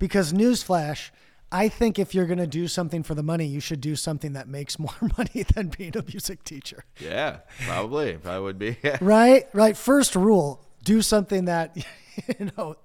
because 0.00 0.32
newsflash. 0.32 1.10
I 1.50 1.68
think 1.68 1.98
if 1.98 2.14
you're 2.14 2.26
going 2.26 2.38
to 2.38 2.46
do 2.46 2.68
something 2.68 3.02
for 3.02 3.14
the 3.14 3.22
money, 3.22 3.46
you 3.46 3.60
should 3.60 3.80
do 3.80 3.96
something 3.96 4.34
that 4.34 4.48
makes 4.48 4.78
more 4.78 4.92
money 5.18 5.44
than 5.54 5.68
being 5.68 5.96
a 5.96 6.02
music 6.02 6.44
teacher. 6.44 6.84
Yeah, 7.00 7.38
probably. 7.66 8.14
Probably 8.18 8.42
would 8.42 8.58
be. 8.58 8.76
Right? 9.00 9.48
Right. 9.52 9.76
First 9.76 10.14
rule 10.14 10.64
do 10.84 11.00
something 11.02 11.46
that, 11.46 11.76
you 12.38 12.50
know, 12.56 12.76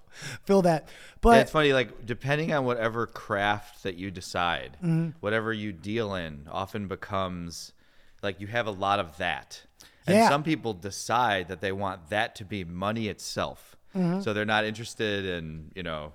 fill 0.46 0.62
that. 0.63 0.88
But 1.22 1.39
it's 1.39 1.51
funny, 1.51 1.74
like 1.74 2.05
depending 2.05 2.53
on 2.53 2.65
whatever 2.65 3.05
craft 3.08 3.84
that 3.84 3.96
you 3.96 4.12
decide, 4.12 4.77
Mm-hmm. 4.84 5.10
whatever 5.20 5.51
you 5.53 5.72
deal 5.74 6.15
in, 6.15 6.48
often 6.51 6.88
becomes 6.88 7.74
like 8.22 8.39
you 8.39 8.48
have 8.48 8.67
a 8.67 8.72
lot 8.72 9.00
of 9.00 9.17
that. 9.17 9.62
And 10.08 10.17
Yeah. 10.17 10.29
some 10.29 10.43
people 10.43 10.74
decide 10.74 11.48
that 11.50 11.62
they 11.62 11.72
want 11.72 12.10
that 12.10 12.36
to 12.36 12.46
be 12.46 12.63
money 12.63 13.08
itself. 13.08 13.75
Mm-hmm. 13.96 14.22
So 14.22 14.34
they're 14.34 14.43
not 14.46 14.65
interested 14.65 15.24
in, 15.25 15.72
you 15.75 15.84
know, 15.84 16.13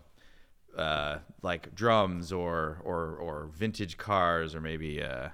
uh, 0.77 1.19
like 1.43 1.75
drums 1.75 2.33
or 2.33 2.81
or 2.85 3.17
or 3.17 3.47
vintage 3.53 3.97
cars 3.97 4.55
or 4.55 4.61
maybe 4.61 5.03
uh, 5.03 5.29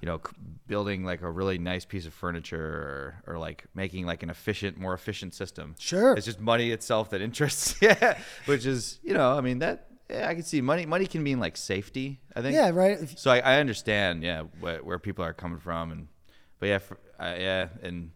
you 0.00 0.06
know 0.06 0.20
c- 0.24 0.32
building 0.66 1.04
like 1.04 1.20
a 1.22 1.30
really 1.30 1.58
nice 1.58 1.84
piece 1.84 2.06
of 2.06 2.14
furniture 2.14 3.14
or, 3.26 3.34
or 3.34 3.38
like 3.38 3.64
making 3.74 4.06
like 4.06 4.22
an 4.22 4.30
efficient 4.30 4.78
more 4.78 4.94
efficient 4.94 5.34
system 5.34 5.74
Sure. 5.78 6.14
it's 6.14 6.24
just 6.26 6.40
money 6.40 6.70
itself 6.70 7.10
that 7.10 7.20
interests 7.20 7.74
yeah 7.82 8.16
which 8.46 8.64
is 8.66 8.98
you 9.02 9.12
know 9.12 9.36
i 9.36 9.40
mean 9.40 9.58
that 9.58 9.86
yeah, 10.08 10.28
i 10.28 10.34
can 10.34 10.42
see 10.42 10.60
money 10.62 10.86
money 10.86 11.06
can 11.06 11.22
mean 11.22 11.38
like 11.40 11.56
safety 11.56 12.20
i 12.34 12.40
think 12.40 12.54
Yeah, 12.54 12.70
right. 12.70 12.98
If- 13.02 13.18
so 13.18 13.30
I, 13.30 13.40
I 13.40 13.60
understand, 13.60 14.22
yeah, 14.22 14.42
where, 14.60 14.82
where 14.82 14.98
people 14.98 15.22
are 15.24 15.34
coming 15.34 15.58
from, 15.58 15.92
and 15.92 16.08
but 16.60 16.66
yeah, 16.68 16.78
for, 16.78 16.96
uh, 17.20 17.34
yeah, 17.38 17.68
and 17.82 18.10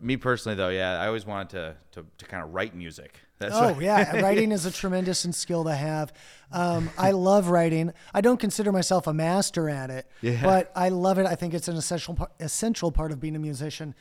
me 0.00 0.16
personally 0.16 0.54
though, 0.56 0.68
yeah, 0.68 1.00
I 1.00 1.06
always 1.08 1.26
wanted 1.26 1.48
to 1.50 1.76
to, 2.00 2.06
to 2.18 2.24
kind 2.26 2.42
of 2.44 2.54
write 2.54 2.74
music. 2.76 3.18
That's 3.40 3.54
Oh 3.56 3.80
yeah, 3.80 4.20
writing 4.22 4.52
is 4.52 4.66
a 4.66 4.70
tremendous 4.70 5.20
skill 5.32 5.64
to 5.64 5.74
have. 5.74 6.12
Um, 6.52 6.90
I 6.98 7.10
love 7.12 7.48
writing. 7.48 7.92
I 8.14 8.20
don't 8.20 8.38
consider 8.38 8.70
myself 8.70 9.06
a 9.06 9.14
master 9.14 9.68
at 9.68 9.90
it, 9.90 10.06
Yeah. 10.20 10.40
but 10.42 10.70
I 10.76 10.90
love 10.90 11.18
it. 11.18 11.26
I 11.26 11.34
think 11.34 11.54
it's 11.54 11.66
an 11.66 11.76
essential 11.76 12.28
essential 12.38 12.92
part 12.92 13.10
of 13.12 13.18
being 13.20 13.34
a 13.34 13.38
musician. 13.40 13.94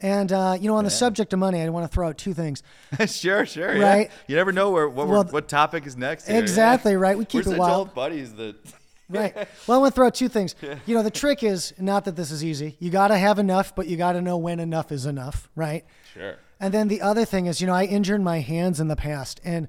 And 0.00 0.32
uh, 0.32 0.56
you 0.60 0.68
know, 0.68 0.76
on 0.76 0.84
the 0.84 0.90
subject 0.90 1.32
of 1.32 1.38
money, 1.38 1.60
I 1.60 1.68
want 1.68 1.84
to 1.88 1.94
throw 1.94 2.08
out 2.08 2.16
two 2.18 2.32
things. 2.34 2.62
sure, 3.06 3.44
sure, 3.46 3.74
yeah. 3.76 3.82
Right. 3.92 4.10
You 4.26 4.36
never 4.36 4.50
know 4.52 4.70
where 4.70 4.88
what, 4.88 5.08
Well, 5.08 5.24
what 5.24 5.46
topic 5.48 5.86
is 5.86 5.96
next. 5.96 6.26
here, 6.26 6.36
yeah. 6.36 6.40
Exactly, 6.42 6.96
right. 6.96 7.16
We 7.18 7.24
keep 7.26 7.46
We're 7.46 7.54
it 7.54 7.58
wild. 7.58 7.94
buddies 7.94 8.34
that. 8.34 8.56
Right. 9.08 9.32
Well, 9.68 9.78
I 9.78 9.80
want 9.82 9.94
to 9.94 9.94
throw 9.94 10.06
out 10.08 10.16
two 10.16 10.28
things. 10.28 10.56
You 10.84 10.96
know, 10.96 11.04
the 11.04 11.12
trick 11.12 11.44
is 11.44 11.72
not 11.78 12.06
that 12.06 12.16
this 12.16 12.32
is 12.32 12.42
easy. 12.44 12.74
You 12.80 12.90
got 12.90 13.08
to 13.08 13.16
have 13.16 13.38
enough, 13.38 13.72
but 13.72 13.86
you 13.86 13.96
got 13.96 14.14
to 14.14 14.20
know 14.20 14.36
when 14.36 14.58
enough 14.58 14.90
is 14.90 15.06
enough, 15.06 15.48
right? 15.54 15.84
Sure. 16.12 16.34
And 16.58 16.72
then 16.72 16.88
the 16.88 17.02
other 17.02 17.24
thing 17.24 17.46
is, 17.46 17.60
you 17.60 17.66
know, 17.66 17.74
I 17.74 17.84
injured 17.84 18.20
my 18.22 18.40
hands 18.40 18.80
in 18.80 18.88
the 18.88 18.96
past, 18.96 19.40
and 19.44 19.68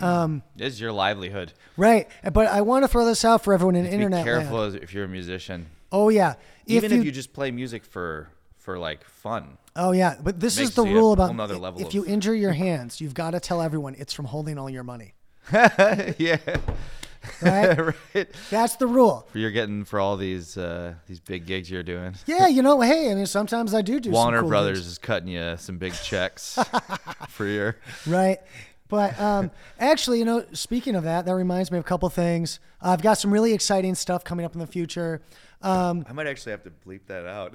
um, 0.00 0.42
This 0.56 0.74
is 0.74 0.80
your 0.80 0.92
livelihood. 0.92 1.52
right. 1.76 2.08
But 2.32 2.46
I 2.46 2.60
want 2.60 2.84
to 2.84 2.88
throw 2.88 3.04
this 3.04 3.24
out 3.24 3.42
for 3.42 3.52
everyone 3.52 3.74
in 3.76 3.86
internet. 3.86 4.24
Be 4.24 4.30
internet 4.30 4.42
careful 4.42 4.58
land. 4.68 4.76
if 4.82 4.94
you're 4.94 5.04
a 5.04 5.08
musician. 5.08 5.66
Oh 5.90 6.08
yeah. 6.08 6.34
Even 6.66 6.92
if 6.92 7.04
you, 7.04 7.10
just 7.10 7.32
play 7.32 7.50
music 7.50 7.84
for 7.84 8.28
for 8.58 8.78
like 8.78 9.04
fun. 9.04 9.58
Oh 9.74 9.92
yeah, 9.92 10.16
but 10.22 10.38
this 10.38 10.58
is 10.58 10.74
the 10.74 10.84
rule 10.84 11.12
about 11.12 11.30
another 11.30 11.56
level 11.56 11.80
if 11.80 11.88
of- 11.88 11.94
you 11.94 12.04
injure 12.06 12.34
your 12.34 12.52
hands, 12.66 13.00
you've 13.00 13.14
got 13.14 13.32
to 13.32 13.40
tell 13.40 13.60
everyone 13.60 13.94
it's 13.98 14.12
from 14.12 14.26
holding 14.26 14.58
all 14.58 14.70
your 14.70 14.84
money. 14.84 15.14
yeah. 15.52 16.36
Right? 17.42 17.78
right. 18.14 18.28
That's 18.50 18.76
the 18.76 18.86
rule. 18.86 19.28
You're 19.34 19.50
getting 19.50 19.84
for 19.84 20.00
all 20.00 20.16
these 20.16 20.56
uh, 20.56 20.94
these 21.06 21.20
big 21.20 21.46
gigs 21.46 21.70
you're 21.70 21.82
doing. 21.82 22.14
Yeah, 22.26 22.46
you 22.46 22.62
know, 22.62 22.80
hey, 22.80 23.10
I 23.10 23.14
mean, 23.14 23.26
sometimes 23.38 23.74
I 23.74 23.82
do 23.82 24.00
do 24.00 24.10
some 24.10 24.14
Warner 24.14 24.40
cool 24.40 24.48
Brothers 24.48 24.78
things, 24.78 24.86
is 24.92 24.98
cutting 24.98 25.28
you 25.28 25.56
some 25.58 25.78
big 25.78 25.92
checks 25.94 26.58
for 27.28 27.46
your. 27.46 27.76
right? 28.06 28.38
But 28.88 29.18
um, 29.18 29.50
actually, 29.78 30.18
you 30.18 30.24
know, 30.24 30.44
speaking 30.52 30.96
of 30.96 31.04
that, 31.04 31.24
that 31.24 31.34
reminds 31.34 31.70
me 31.70 31.78
of 31.78 31.84
a 31.84 31.88
couple 31.88 32.08
things. 32.10 32.60
I've 32.80 33.02
got 33.02 33.14
some 33.14 33.32
really 33.32 33.54
exciting 33.54 33.94
stuff 33.94 34.22
coming 34.22 34.44
up 34.44 34.52
in 34.52 34.60
the 34.60 34.66
future. 34.66 35.22
Um, 35.62 36.04
I 36.08 36.12
might 36.12 36.26
actually 36.26 36.52
have 36.52 36.64
to 36.64 36.70
bleep 36.70 37.06
that 37.06 37.26
out. 37.26 37.54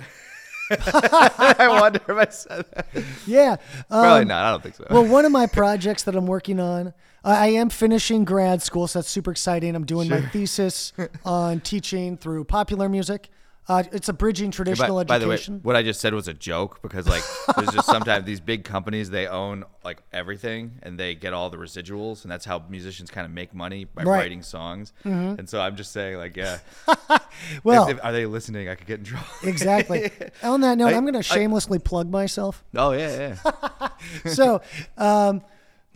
I 0.71 1.67
wonder 1.79 2.01
if 2.09 2.17
I 2.17 2.31
said 2.31 2.65
that. 2.73 2.87
yeah, 3.25 3.57
Probably 3.89 4.21
um, 4.23 4.27
not. 4.27 4.45
I 4.45 4.51
don't 4.51 4.63
think 4.63 4.75
so. 4.75 4.87
well, 4.89 5.05
one 5.05 5.25
of 5.25 5.31
my 5.31 5.45
projects 5.45 6.03
that 6.03 6.15
I'm 6.15 6.27
working 6.27 6.59
on, 6.59 6.93
I 7.27 7.45
I 7.45 7.47
am 7.61 7.69
finishing 7.69 8.23
grad 8.25 8.61
school, 8.61 8.87
so 8.87 8.99
that's 8.99 9.09
super 9.09 9.31
exciting. 9.31 9.75
I'm 9.75 9.85
doing 9.85 10.09
my 10.09 10.21
thesis 10.21 10.93
on 11.25 11.59
teaching 11.59 12.17
through 12.17 12.45
popular 12.45 12.87
music. 12.89 13.29
Uh, 13.69 13.83
it's 13.91 14.07
a 14.07 14.13
bridging 14.13 14.49
traditional 14.49 14.95
by, 14.99 15.03
by 15.03 15.17
the 15.17 15.27
way, 15.27 15.37
what 15.61 15.75
I 15.75 15.83
just 15.83 15.99
said 15.99 16.13
was 16.13 16.29
a 16.29 16.33
joke 16.33 16.81
because 16.81 17.05
like 17.05 17.21
there's 17.57 17.71
just 17.71 17.85
sometimes 17.85 18.23
these 18.23 18.39
big 18.39 18.63
companies 18.63 19.09
they 19.09 19.27
own 19.27 19.65
like 19.83 20.01
everything 20.13 20.79
and 20.83 20.97
they 20.97 21.15
get 21.15 21.33
all 21.33 21.49
the 21.49 21.57
residuals 21.57 22.23
and 22.23 22.31
that's 22.31 22.45
how 22.45 22.63
musicians 22.69 23.11
kind 23.11 23.25
of 23.25 23.31
make 23.31 23.53
money 23.53 23.83
by 23.83 24.03
Right. 24.03 24.19
writing 24.19 24.41
songs. 24.41 24.93
And 25.03 25.49
so 25.49 25.59
I'm 25.59 25.75
just 25.75 25.91
saying 25.91 26.15
like 26.15 26.37
yeah, 26.37 26.59
well, 27.65 27.89
if, 27.89 27.97
if- 27.97 28.05
are 28.05 28.13
they 28.13 28.25
listening? 28.25 28.69
I 28.69 28.75
could 28.75 28.87
get 28.87 28.99
in 28.99 29.05
trouble. 29.05 29.27
exactly. 29.43 30.11
On 30.43 30.61
that 30.61 30.77
note, 30.77 30.93
I- 30.93 30.95
I'm 30.95 31.03
going 31.03 31.13
to 31.13 31.19
I- 31.19 31.21
shamelessly 31.35 31.79
plug 31.79 32.09
myself. 32.09 32.63
oh 32.73 32.93
yeah, 32.93 33.35
yeah. 33.43 33.89
so, 34.31 34.61
um, 34.97 35.41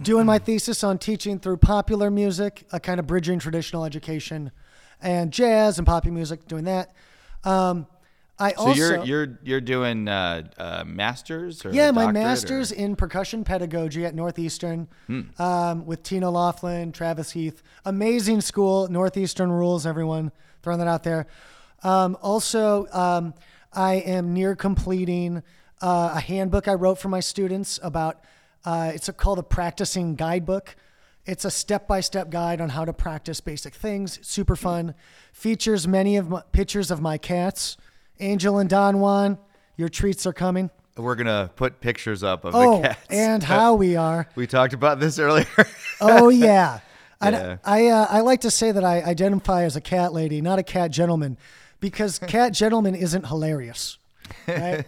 doing 0.04 0.26
my 0.26 0.40
thesis 0.40 0.84
on 0.84 0.98
teaching 0.98 1.40
through 1.40 1.58
popular 1.58 2.10
music, 2.12 2.66
a 2.72 2.80
kind 2.80 3.00
of 3.00 3.08
bridging 3.08 3.40
traditional 3.40 3.86
education, 3.86 4.52
and 5.02 5.32
jazz 5.32 5.78
and 5.78 5.88
poppy 5.88 6.12
music. 6.12 6.48
Doing 6.48 6.66
that. 6.66 6.94
Um, 7.44 7.88
I 8.40 8.54
So 8.54 8.68
also 8.68 8.74
you're 8.74 9.06
you're 9.06 9.40
you're 9.44 9.62
doing 9.62 10.08
uh, 10.08 10.44
uh, 10.58 10.84
masters 10.86 11.64
or 11.64 11.72
yeah, 11.72 11.92
my 11.92 12.06
doctorate, 12.06 12.08
or- 12.24 12.28
master's 12.28 12.72
in 12.72 12.96
percussion 12.96 13.44
pedagogy 13.44 14.06
at 14.06 14.16
Northeastern 14.16 14.88
um, 15.38 15.86
with 15.86 16.02
Tina 16.04 16.30
Laughlin, 16.30 16.92
Travis 16.92 17.32
Heath. 17.32 17.62
Amazing 17.86 18.42
school. 18.42 18.88
Northeastern 18.88 19.52
rules, 19.52 19.86
everyone. 19.86 20.32
Throwing 20.64 20.80
that 20.80 20.88
out 20.88 21.04
there. 21.04 21.28
Um, 21.84 22.18
also, 22.22 22.88
um, 22.92 23.34
I 23.74 23.96
am 23.96 24.34
near 24.34 24.56
completing 24.56 25.44
uh, 25.82 26.12
a 26.16 26.20
handbook 26.20 26.68
I 26.68 26.74
wrote 26.74 27.00
for 27.00 27.10
my 27.10 27.20
students 27.20 27.80
about. 27.84 28.24
Uh, 28.66 28.92
it's 28.94 29.10
a, 29.10 29.14
called 29.14 29.40
a 29.40 29.44
practicing 29.44 30.16
guidebook. 30.16 30.76
It's 31.26 31.46
a 31.46 31.52
step-by-step 31.52 32.30
guide 32.30 32.62
on 32.62 32.70
how 32.70 32.86
to 32.86 32.94
practice 32.94 33.42
basic 33.42 33.74
things. 33.76 34.20
Super 34.26 34.56
fun. 34.56 34.96
Features 35.34 35.88
many 35.88 36.18
of 36.18 36.30
my 36.30 36.42
pictures 36.52 36.90
of 36.92 37.00
my 37.02 37.18
cats, 37.18 37.78
Angel 38.20 38.58
and 38.58 38.70
Don 38.70 39.00
Juan. 39.00 39.38
Your 39.78 39.90
treats 39.90 40.26
are 40.26 40.34
coming. 40.34 40.70
We're 40.98 41.16
gonna 41.16 41.50
put 41.56 41.80
pictures 41.80 42.22
up 42.24 42.44
of 42.44 42.54
Oh, 42.56 42.82
the 42.82 42.88
cats. 42.90 43.06
and 43.10 43.42
how 43.58 43.76
we 43.76 43.96
are. 43.96 44.28
we 44.36 44.46
talked 44.48 44.74
about 44.74 45.00
this 45.00 45.18
earlier. 45.20 45.48
Oh 46.02 46.30
yeah. 46.30 46.80
Yeah. 47.24 47.58
I 47.64 47.84
I, 47.84 47.88
uh, 47.90 48.08
I 48.10 48.20
like 48.22 48.42
to 48.42 48.50
say 48.50 48.72
that 48.72 48.84
I 48.84 49.04
identify 49.04 49.62
as 49.64 49.76
a 49.76 49.82
cat 49.82 50.12
lady, 50.12 50.42
not 50.42 50.58
a 50.58 50.64
cat 50.64 50.90
gentleman, 50.90 51.38
because 51.80 52.18
cat 52.18 52.52
gentleman 52.52 52.96
isn't 52.96 53.28
hilarious. 53.28 54.00
Right? 54.48 54.86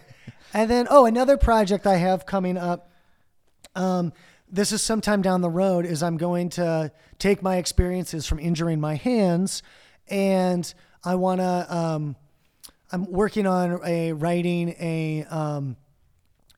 and 0.52 0.68
then 0.68 0.88
oh, 0.90 1.06
another 1.06 1.36
project 1.36 1.86
I 1.86 1.94
have 1.96 2.26
coming 2.26 2.56
up. 2.56 2.90
Um, 3.74 4.12
this 4.50 4.72
is 4.72 4.82
sometime 4.82 5.22
down 5.22 5.40
the 5.40 5.50
road. 5.50 5.84
Is 5.86 6.02
I'm 6.02 6.16
going 6.16 6.50
to 6.50 6.92
take 7.18 7.42
my 7.42 7.56
experiences 7.56 8.26
from 8.26 8.38
injuring 8.38 8.80
my 8.80 8.94
hands, 8.94 9.62
and 10.08 10.72
I 11.04 11.14
want 11.16 11.40
to. 11.40 11.66
Um, 11.74 12.16
I'm 12.92 13.10
working 13.10 13.46
on 13.46 13.80
a 13.84 14.12
writing 14.12 14.70
a. 14.78 15.24
Um, 15.24 15.76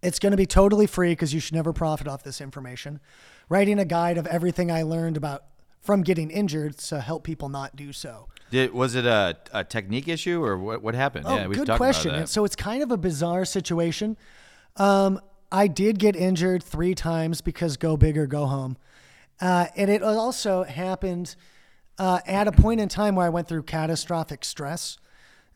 it's 0.03 0.19
going 0.19 0.33
to 0.33 0.37
be 0.37 0.47
totally 0.47 0.87
free 0.87 1.13
because 1.13 1.33
you 1.33 1.41
should 1.41 1.55
never 1.55 1.73
profit 1.73 2.07
off 2.07 2.23
this 2.23 2.41
information. 2.41 3.01
Writing 3.49 3.79
a 3.79 3.85
guide 3.85 4.19
of 4.19 4.27
everything 4.27 4.71
I 4.71 4.83
learned 4.83 5.17
about 5.17 5.45
from 5.81 6.03
getting 6.03 6.31
injured 6.31 6.77
to 6.79 7.01
help 7.01 7.25
people 7.25 7.49
not 7.49 7.77
do 7.77 7.93
so. 7.93 8.29
Did, 8.51 8.73
was 8.73 8.95
it 8.95 9.07
a, 9.07 9.37
a 9.53 9.65
technique 9.65 10.09
issue 10.09 10.45
or 10.45 10.59
what? 10.59 10.83
What 10.83 10.95
happened? 10.95 11.27
Oh, 11.27 11.37
yeah, 11.37 11.47
good 11.49 11.69
question. 11.71 12.11
about 12.11 12.21
that. 12.23 12.29
so 12.29 12.45
it's 12.45 12.57
kind 12.57 12.83
of 12.83 12.91
a 12.91 12.97
bizarre 12.97 13.45
situation. 13.45 14.17
Um, 14.77 15.21
I 15.51 15.67
did 15.67 15.99
get 15.99 16.17
injured 16.17 16.63
three 16.63 16.95
times 16.95 17.41
because 17.41 17.77
go 17.77 17.97
big 17.97 18.19
or 18.19 18.27
go 18.27 18.47
home. 18.47 18.77
Uh, 19.41 19.67
and 19.77 19.91
it 19.91 20.03
also 20.03 20.65
happened 20.65 21.37
uh, 21.99 22.21
at 22.27 22.49
a 22.49 22.53
point 22.53 22.81
in 22.81 22.89
time 22.89 23.15
where 23.15 23.27
I 23.27 23.31
went 23.31 23.49
through 23.49 23.63
catastrophic 23.65 24.45
stress. 24.45 24.99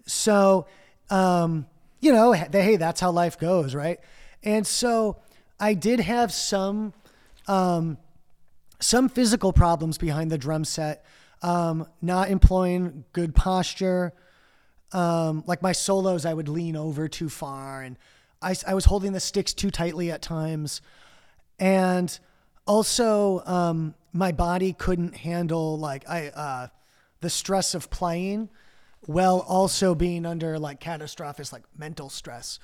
So, 0.07 0.67
um, 1.11 1.67
you 2.01 2.13
know, 2.13 2.33
hey, 2.33 2.77
that's 2.77 3.01
how 3.01 3.11
life 3.11 3.39
goes, 3.39 3.75
right? 3.75 4.01
And 4.43 4.67
so 4.67 5.17
I 5.59 5.75
did 5.75 6.01
have 6.01 6.33
some 6.33 6.95
um, 7.47 7.99
some 8.79 9.09
physical 9.09 9.53
problems 9.53 9.99
behind 9.99 10.31
the 10.31 10.39
drum 10.39 10.65
set, 10.65 11.05
um, 11.43 11.87
not 12.01 12.31
employing 12.31 13.05
good 13.13 13.35
posture. 13.35 14.15
Um, 14.93 15.45
like 15.47 15.63
my 15.63 15.73
solos, 15.73 16.25
I 16.25 16.33
would 16.33 16.49
lean 16.49 16.77
over 16.77 17.07
too 17.07 17.29
far, 17.29 17.83
and 17.83 17.97
I, 18.43 18.55
I 18.67 18.75
was 18.75 18.87
holding 18.87 19.13
the 19.13 19.21
sticks 19.21 19.53
too 19.53 19.71
tightly 19.71 20.11
at 20.11 20.23
times. 20.23 20.81
And 21.59 22.19
also, 22.67 23.43
um, 23.45 23.95
my 24.13 24.33
body 24.33 24.73
couldn't 24.73 25.17
handle 25.17 25.79
like 25.79 26.09
I 26.09 26.29
uh, 26.29 26.69
the 27.21 27.31
stress 27.31 27.75
of 27.75 27.91
playing, 27.91 28.49
while 29.03 29.41
also 29.41 29.95
being 29.95 30.27
under 30.27 30.59
like 30.59 30.81
catastrophic 30.81 31.53
like 31.53 31.63
mental 31.77 32.09
stress. 32.09 32.59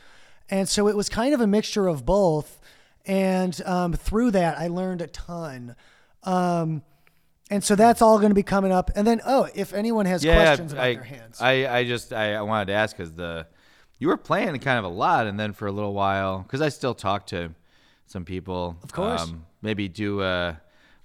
And 0.49 0.69
so 0.69 0.89
it 0.89 0.97
was 0.97 1.09
kind 1.09 1.35
of 1.35 1.41
a 1.41 1.47
mixture 1.47 1.89
of 1.89 2.07
both. 2.07 2.61
And 3.05 3.61
um, 3.65 3.93
through 3.93 4.33
that, 4.33 4.59
I 4.59 4.69
learned 4.69 5.01
a 5.01 5.07
ton. 5.07 5.77
Um, 6.23 6.83
and 7.51 7.63
so 7.63 7.77
that's 7.77 8.03
all 8.03 8.19
going 8.19 8.31
to 8.31 8.35
be 8.35 8.43
coming 8.43 8.73
up. 8.73 8.91
And 8.97 9.07
then, 9.07 9.21
oh, 9.25 9.49
if 9.55 9.73
anyone 9.73 10.07
has 10.07 10.25
questions 10.25 10.73
about 10.73 10.85
I, 10.85 10.95
their 10.95 11.05
hands, 11.05 11.41
I, 11.41 11.79
I 11.79 11.85
just 11.85 12.13
I, 12.13 12.35
I 12.35 12.43
wanted 12.43 12.67
to 12.67 12.73
ask 12.73 12.97
because 12.97 13.13
the 13.13 13.47
you 13.99 14.09
were 14.09 14.17
playing 14.17 14.59
kind 14.61 14.79
of 14.79 14.85
a 14.85 14.89
lot, 14.95 15.27
and 15.27 15.39
then 15.39 15.53
for 15.53 15.67
a 15.67 15.73
little 15.73 15.95
while, 15.95 16.39
because 16.41 16.61
I 16.61 16.69
still 16.69 16.95
talk 16.95 17.27
to 17.29 17.51
some 18.07 18.25
people. 18.25 18.77
Of 18.83 18.93
course. 18.93 19.33
maybe 19.63 19.89
do 19.89 20.21
uh, 20.21 20.55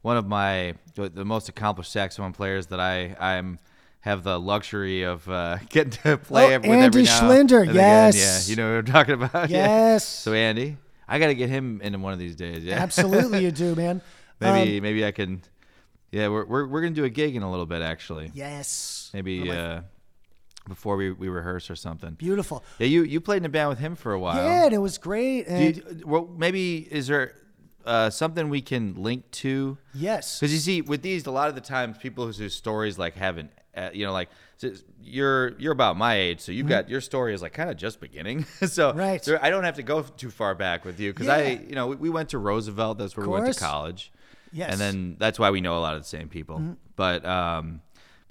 one 0.01 0.17
of 0.17 0.27
my 0.27 0.75
the, 0.95 1.23
most 1.25 1.49
accomplished 1.49 1.91
saxophone 1.91 2.33
players 2.33 2.67
that 2.67 2.79
I 2.79 3.15
I'm 3.19 3.59
have 4.01 4.23
the 4.23 4.39
luxury 4.39 5.03
of 5.03 5.27
uh, 5.29 5.57
getting 5.69 5.91
to 6.03 6.17
play 6.17 6.45
Oh, 6.55 6.59
with 6.59 6.65
every 6.65 6.71
Andy 6.71 7.03
now 7.03 7.21
Schlinder, 7.21 7.61
and 7.61 7.69
again. 7.71 7.75
yes. 8.13 8.47
yeah, 8.47 8.51
you 8.51 8.55
know 8.57 8.71
what 8.75 8.79
I'm 8.79 8.93
talking 8.93 9.13
about. 9.13 9.49
Yeah. 9.49 9.65
Yes. 9.93 10.05
So 10.07 10.33
Andy, 10.33 10.77
I 11.07 11.19
got 11.19 11.27
to 11.27 11.35
get 11.35 11.49
him 11.49 11.81
into 11.81 11.99
one 11.99 12.11
of 12.13 12.19
these 12.19 12.35
days. 12.35 12.63
Yeah, 12.63 12.77
absolutely 12.79 13.43
you 13.43 13.51
do, 13.65 13.75
man. 13.75 14.01
maybe 14.39 14.77
Um, 14.77 14.83
maybe 14.83 15.05
I 15.05 15.11
can 15.11 15.41
Yeah, 16.11 16.27
we're 16.29 16.45
we're 16.45 16.65
we're 16.67 16.81
gonna 16.81 16.95
do 16.95 17.03
a 17.05 17.09
gig 17.09 17.35
in 17.35 17.43
a 17.43 17.49
little 17.51 17.65
bit 17.67 17.81
actually. 17.81 18.31
Yes. 18.33 19.09
Maybe 19.13 19.43
my- 19.45 19.55
uh, 19.57 19.81
before 20.71 20.95
we, 20.95 21.11
we 21.11 21.27
rehearse 21.29 21.69
or 21.69 21.75
something. 21.75 22.11
Beautiful. 22.15 22.63
Yeah, 22.79 22.87
you 22.87 23.03
you 23.03 23.21
played 23.21 23.37
in 23.37 23.45
a 23.45 23.49
band 23.49 23.69
with 23.69 23.79
him 23.79 23.95
for 23.95 24.13
a 24.13 24.19
while. 24.19 24.35
Yeah, 24.43 24.65
and 24.65 24.73
it 24.73 24.79
was 24.79 24.97
great. 24.97 25.47
And 25.47 25.75
you, 25.77 26.01
well, 26.05 26.27
maybe 26.37 26.87
is 26.91 27.07
there 27.07 27.33
uh, 27.85 28.09
something 28.09 28.49
we 28.49 28.61
can 28.61 28.95
link 28.95 29.29
to? 29.31 29.77
yes. 29.93 30.39
Because 30.39 30.53
you 30.53 30.59
see, 30.59 30.81
with 30.81 31.01
these, 31.01 31.25
a 31.25 31.31
lot 31.31 31.49
of 31.49 31.55
the 31.55 31.61
times, 31.61 31.97
people 31.97 32.25
whose 32.25 32.53
stories 32.55 32.97
like 32.99 33.15
haven't, 33.15 33.51
uh, 33.75 33.89
you 33.93 34.05
know, 34.05 34.13
like 34.13 34.29
so 34.57 34.71
you're 35.01 35.57
you're 35.59 35.73
about 35.73 35.97
my 35.97 36.15
age, 36.15 36.39
so 36.41 36.51
you've 36.51 36.67
got 36.67 36.89
your 36.89 37.01
story 37.01 37.33
is 37.33 37.41
like 37.41 37.53
kind 37.53 37.69
of 37.69 37.77
just 37.77 37.99
beginning. 37.99 38.43
so 38.65 38.89
Mm-hmm. 38.91 38.99
Right. 38.99 39.23
there- 39.23 39.43
I 39.43 39.49
don't 39.49 39.63
have 39.63 39.75
to 39.77 39.83
go 39.83 40.01
too 40.03 40.29
far 40.29 40.53
back 40.55 40.85
with 40.85 40.99
you 40.99 41.11
because 41.13 41.27
I, 41.29 41.43
you 41.67 41.75
know, 41.75 41.87
we, 41.87 41.95
we 41.95 42.09
went 42.09 42.29
to 42.29 42.37
Roosevelt. 42.37 42.97
That's 42.97 43.15
where 43.17 43.25
we 43.27 43.33
went 43.33 43.51
to 43.53 43.59
college. 43.59 44.11
Yes. 44.53 44.65
Mm-hmm. 44.65 44.71
And 44.73 44.81
then 44.81 45.15
that's 45.17 45.39
why 45.39 45.49
we 45.49 45.61
know 45.61 45.77
a 45.77 45.79
lot 45.81 45.95
of 45.95 46.01
the 46.01 46.07
same 46.07 46.27
people. 46.29 46.75
But 46.97 47.25
um, 47.25 47.81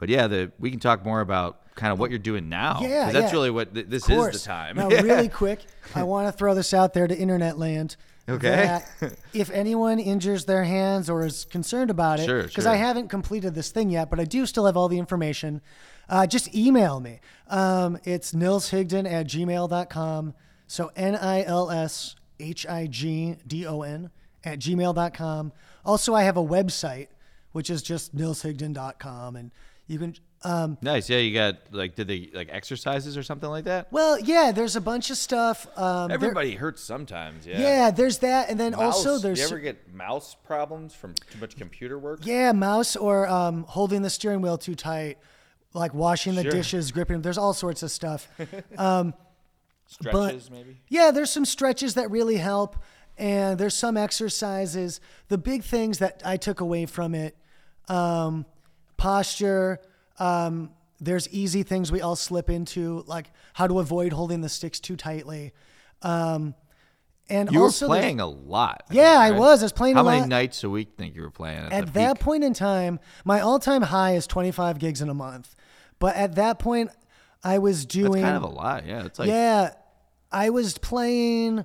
but 0.00 0.08
yeah, 0.08 0.26
the 0.26 0.50
we 0.58 0.70
can 0.70 0.80
talk 0.80 1.04
more 1.04 1.20
about 1.20 1.74
kind 1.76 1.92
of 1.92 2.00
what 2.00 2.10
you're 2.10 2.18
doing 2.18 2.48
now. 2.48 2.80
Yeah, 2.82 3.12
that's 3.12 3.26
yeah. 3.26 3.32
really 3.32 3.50
what 3.50 3.72
th- 3.72 3.86
this 3.86 4.08
is 4.08 4.32
the 4.32 4.38
time. 4.38 4.76
Now, 4.76 4.88
really 4.88 5.28
quick, 5.28 5.60
I 5.94 6.02
want 6.02 6.26
to 6.26 6.32
throw 6.32 6.54
this 6.54 6.74
out 6.74 6.92
there 6.94 7.06
to 7.06 7.16
internet 7.16 7.58
land. 7.58 7.96
Okay. 8.28 8.80
if 9.32 9.50
anyone 9.50 9.98
injures 9.98 10.44
their 10.44 10.64
hands 10.64 11.10
or 11.10 11.24
is 11.24 11.44
concerned 11.44 11.90
about 11.90 12.20
it, 12.20 12.26
Sure, 12.26 12.42
because 12.44 12.64
sure. 12.64 12.72
I 12.72 12.76
haven't 12.76 13.08
completed 13.08 13.54
this 13.54 13.70
thing 13.70 13.90
yet, 13.90 14.08
but 14.10 14.20
I 14.20 14.24
do 14.24 14.46
still 14.46 14.66
have 14.66 14.76
all 14.76 14.88
the 14.88 14.98
information, 14.98 15.60
uh, 16.08 16.26
just 16.26 16.54
email 16.54 17.00
me. 17.00 17.20
Um, 17.48 17.98
it's 18.04 18.32
nilshigdon 18.32 19.10
at 19.10 19.26
gmail.com. 19.26 20.34
So 20.66 20.92
N 20.94 21.16
I 21.16 21.42
L 21.44 21.70
S 21.70 22.14
H 22.38 22.66
I 22.66 22.86
G 22.86 23.36
D 23.46 23.66
O 23.66 23.82
N 23.82 24.10
at 24.44 24.60
gmail.com. 24.60 25.52
Also, 25.84 26.14
I 26.14 26.22
have 26.22 26.36
a 26.36 26.44
website, 26.44 27.08
which 27.52 27.70
is 27.70 27.82
just 27.82 28.14
nilshigdon.com. 28.16 29.36
And 29.36 29.50
you 29.90 29.98
can. 29.98 30.14
Um, 30.42 30.78
Nice. 30.80 31.10
Yeah, 31.10 31.18
you 31.18 31.34
got 31.34 31.56
like 31.70 31.96
did 31.96 32.08
they 32.08 32.30
like 32.32 32.48
exercises 32.50 33.18
or 33.18 33.22
something 33.22 33.50
like 33.50 33.64
that? 33.64 33.88
well, 33.92 34.18
yeah, 34.18 34.52
there's 34.52 34.74
a 34.76 34.80
bunch 34.80 35.10
of 35.10 35.16
stuff. 35.18 35.66
Um, 35.76 36.08
there- 36.08 36.14
Everybody 36.14 36.54
hurts 36.54 36.82
sometimes. 36.82 37.46
Yeah. 37.46 37.60
Yeah, 37.60 37.90
there's 37.90 38.18
that, 38.18 38.48
and 38.48 38.58
then 38.58 38.72
Mouse, 38.72 38.82
also 39.06 39.18
there's 39.18 39.38
you 39.40 39.44
ever 39.44 39.58
get 39.58 39.92
mouse 39.92 40.34
problems 40.44 40.94
from 40.94 41.14
too 41.30 41.38
much 41.40 41.56
computer 41.56 41.98
work? 41.98 42.20
yeah, 42.24 42.52
mouse 42.52 42.96
or 42.96 43.26
um, 43.28 43.64
holding 43.64 44.00
the 44.02 44.08
steering 44.10 44.40
wheel 44.40 44.56
too 44.56 44.74
tight, 44.74 45.18
like 45.74 45.92
washing 45.92 46.36
the 46.36 46.42
Sure. 46.42 46.50
dishes, 46.52 46.90
gripping. 46.92 47.14
them. 47.16 47.22
There's 47.22 47.36
all 47.38 47.52
sorts 47.52 47.82
of 47.82 47.90
stuff. 47.90 48.26
Stretches 49.86 50.50
maybe. 50.50 50.76
Yeah, 50.88 51.10
there's 51.10 51.30
some 51.30 51.44
stretches 51.44 51.94
that 51.94 52.10
really 52.10 52.36
help, 52.36 52.76
and 53.18 53.58
there's 53.58 53.74
some 53.74 53.96
exercises. 53.96 55.00
The 55.28 55.36
big 55.38 55.64
things 55.64 55.98
that 55.98 56.22
I 56.24 56.36
took 56.36 56.60
away 56.60 56.86
from 56.86 57.14
it, 57.14 57.36
um, 57.88 58.46
posture. 59.00 59.80
Um, 60.18 60.70
there's 61.00 61.28
easy 61.30 61.62
things 61.62 61.90
we 61.90 62.00
all 62.02 62.14
slip 62.16 62.50
into, 62.50 63.02
like 63.06 63.30
how 63.54 63.66
to 63.66 63.80
avoid 63.80 64.12
holding 64.12 64.42
the 64.42 64.48
sticks 64.48 64.78
too 64.78 64.96
tightly. 64.96 65.52
Um, 66.02 66.54
and 67.28 67.50
You 67.52 67.62
also 67.62 67.86
were 67.88 67.96
playing 67.96 68.20
a 68.20 68.26
lot. 68.26 68.82
I 68.90 68.94
Yeah, 68.94 69.02
think, 69.04 69.18
I 69.22 69.30
right? 69.30 69.38
was. 69.38 69.62
I 69.62 69.64
was 69.64 69.72
playing 69.72 69.96
How 69.96 70.02
many 70.02 70.20
lot. 70.20 70.28
nights 70.28 70.62
a 70.64 70.70
week 70.70 70.90
think 70.98 71.14
you 71.14 71.22
were 71.22 71.30
playing 71.30 71.58
at, 71.64 71.72
at 71.72 71.94
that 71.94 72.16
peak? 72.16 72.24
point 72.24 72.44
in 72.44 72.52
time, 72.54 72.98
my 73.24 73.40
all-time 73.40 73.82
high 73.82 74.14
is 74.14 74.26
25 74.26 74.78
gigs 74.78 75.00
in 75.00 75.08
a 75.08 75.14
month. 75.14 75.54
But 75.98 76.16
at 76.16 76.34
that 76.34 76.58
point, 76.58 76.90
I 77.42 77.58
was 77.58 77.84
That's 77.84 77.94
doing 77.94 78.22
kind 78.22 78.36
of 78.36 78.42
a 78.42 78.48
lot. 78.48 78.84
Yeah, 78.86 79.04
it's 79.06 79.18
like 79.18 79.28
yeah, 79.28 79.72
I 80.32 80.50
was 80.50 80.76
playing. 80.78 81.64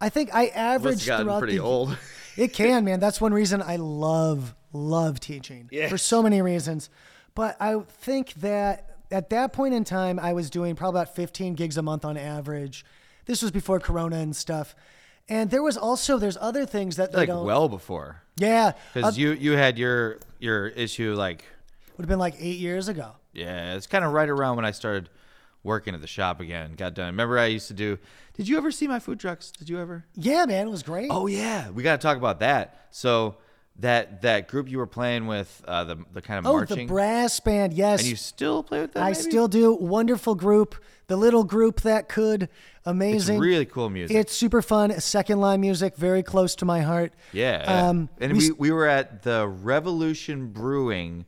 I 0.00 0.08
think 0.10 0.34
I 0.34 0.46
averaged 0.48 1.04
throughout 1.04 1.38
pretty 1.38 1.56
the. 1.58 1.62
old. 1.62 1.96
It 2.36 2.52
can, 2.52 2.84
man. 2.84 2.98
That's 2.98 3.20
one 3.20 3.32
reason 3.32 3.62
I 3.62 3.76
love 3.76 4.56
love 4.74 5.20
teaching 5.20 5.70
for 5.88 5.96
so 5.96 6.22
many 6.22 6.42
reasons. 6.42 6.90
But 7.34 7.56
I 7.60 7.80
think 7.88 8.34
that 8.34 8.90
at 9.10 9.30
that 9.30 9.52
point 9.52 9.74
in 9.74 9.84
time, 9.84 10.18
I 10.18 10.32
was 10.32 10.50
doing 10.50 10.74
probably 10.76 11.00
about 11.00 11.14
15 11.14 11.54
gigs 11.54 11.76
a 11.76 11.82
month 11.82 12.04
on 12.04 12.16
average. 12.16 12.84
This 13.26 13.42
was 13.42 13.50
before 13.50 13.80
Corona 13.80 14.16
and 14.18 14.34
stuff. 14.34 14.74
And 15.28 15.50
there 15.50 15.62
was 15.62 15.78
also 15.78 16.18
there's 16.18 16.36
other 16.38 16.66
things 16.66 16.96
that 16.96 17.14
like 17.14 17.28
well 17.28 17.68
before 17.68 18.20
yeah, 18.36 18.72
because 18.92 19.16
uh, 19.16 19.20
you 19.20 19.32
you 19.32 19.52
had 19.52 19.78
your 19.78 20.18
your 20.38 20.66
issue 20.68 21.14
like 21.14 21.44
would 21.96 22.02
have 22.02 22.08
been 22.08 22.18
like 22.18 22.34
eight 22.40 22.58
years 22.58 22.88
ago. 22.88 23.12
yeah 23.32 23.74
it's 23.74 23.86
kind 23.86 24.04
of 24.04 24.12
right 24.12 24.28
around 24.28 24.56
when 24.56 24.66
I 24.66 24.72
started 24.72 25.08
working 25.62 25.94
at 25.94 26.02
the 26.02 26.06
shop 26.06 26.40
again. 26.40 26.74
Got 26.74 26.92
done. 26.92 27.06
Remember 27.06 27.38
I 27.38 27.46
used 27.46 27.68
to 27.68 27.74
do. 27.74 27.98
Did 28.34 28.48
you 28.48 28.58
ever 28.58 28.70
see 28.70 28.86
my 28.86 28.98
food 28.98 29.18
trucks? 29.18 29.50
Did 29.50 29.68
you 29.70 29.80
ever? 29.80 30.04
Yeah, 30.14 30.44
man, 30.44 30.66
it 30.66 30.70
was 30.70 30.82
great. 30.82 31.08
Oh 31.10 31.26
yeah, 31.26 31.70
we 31.70 31.82
got 31.82 32.00
to 32.00 32.06
talk 32.06 32.18
about 32.18 32.40
that. 32.40 32.86
So 32.90 33.36
that 33.80 34.22
that 34.22 34.48
group 34.48 34.70
you 34.70 34.78
were 34.78 34.86
playing 34.86 35.26
with, 35.26 35.62
uh, 35.66 35.84
the 35.84 35.96
the 36.12 36.22
kind 36.22 36.38
of 36.38 36.46
Oh, 36.46 36.52
marching, 36.52 36.86
the 36.86 36.92
brass 36.92 37.40
band. 37.40 37.72
Yes, 37.74 38.00
and 38.00 38.08
you 38.08 38.16
still 38.16 38.62
play 38.62 38.80
with 38.82 38.92
them. 38.92 39.02
I 39.02 39.10
maybe? 39.10 39.20
still 39.20 39.48
do. 39.48 39.74
Wonderful 39.74 40.34
group. 40.34 40.76
The 41.06 41.16
little 41.16 41.44
group 41.44 41.82
that 41.82 42.08
could. 42.08 42.44
It's 42.44 42.50
Amazing. 42.86 43.38
really 43.38 43.66
cool 43.66 43.90
music. 43.90 44.16
It's 44.16 44.32
super 44.34 44.62
fun. 44.62 44.98
Second 45.00 45.40
line 45.40 45.60
music, 45.60 45.96
very 45.96 46.22
close 46.22 46.54
to 46.56 46.64
my 46.64 46.80
heart. 46.82 47.12
yeah. 47.32 47.62
Um, 47.88 48.08
and 48.20 48.32
we 48.32 48.50
we, 48.50 48.52
we 48.52 48.70
were 48.70 48.86
at 48.86 49.22
the 49.22 49.46
Revolution 49.48 50.48
Brewing 50.48 51.24